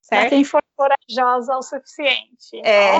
Certo? 0.00 0.20
Para 0.20 0.30
quem 0.30 0.44
for 0.44 0.62
corajosa 0.76 1.56
o 1.56 1.62
suficiente. 1.62 2.60
É. 2.64 2.96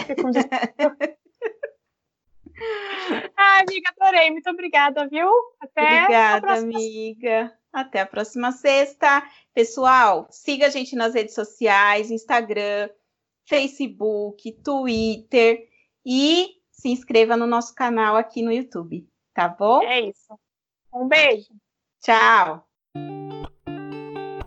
ah, 3.37 3.61
amiga, 3.61 3.93
adorei. 3.99 4.31
Muito 4.31 4.51
obrigada, 4.51 5.09
viu? 5.09 5.29
Até 5.61 5.83
Obrigada, 5.83 6.55
amiga. 6.55 7.53
Até 7.73 8.01
a 8.01 8.07
próxima 8.07 8.53
sexta. 8.53 9.23
Pessoal, 9.55 10.27
siga 10.31 10.67
a 10.67 10.71
gente 10.71 10.95
nas 10.95 11.15
redes 11.15 11.35
sociais, 11.35 12.11
Instagram, 12.11 12.89
Facebook, 13.49 14.53
Twitter 14.65 15.59
e 16.05 16.49
se 16.71 16.89
inscreva 16.89 17.37
no 17.37 17.47
nosso 17.47 17.75
canal 17.75 18.17
aqui 18.17 18.43
no 18.43 18.53
YouTube, 18.53 19.07
tá 19.35 19.49
bom? 19.49 19.83
É 19.83 20.01
isso. 20.01 20.39
Um 20.93 21.07
beijo. 21.07 21.49
Tchau. 22.01 22.67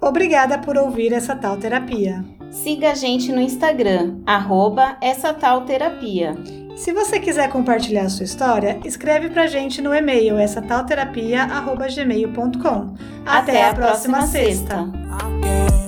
Obrigada 0.02 0.60
por 0.60 0.78
ouvir 0.78 1.14
essa 1.14 1.36
tal 1.36 1.58
terapia. 1.58 2.24
Siga 2.52 2.92
a 2.92 2.94
gente 2.94 3.32
no 3.32 3.42
Instagram, 3.42 4.22
arroba 4.26 4.98
essa 5.02 5.34
tal 5.34 5.66
terapia. 5.66 6.36
Se 6.76 6.94
você 6.94 7.20
quiser 7.20 7.50
compartilhar 7.50 8.04
a 8.04 8.10
sua 8.10 8.26
história, 8.26 8.80
escreve 8.84 9.30
pra 9.30 9.48
gente 9.48 9.82
no 9.82 9.94
e-mail 9.96 10.38
essa 10.38 10.62
tal 10.62 10.86
terapia, 10.86 11.44
Até, 13.26 13.52
Até, 13.52 13.70
a 13.70 13.74
próxima, 13.74 14.18
próxima 14.18 14.22
sexta. 14.28 14.86
sexta. 14.86 15.85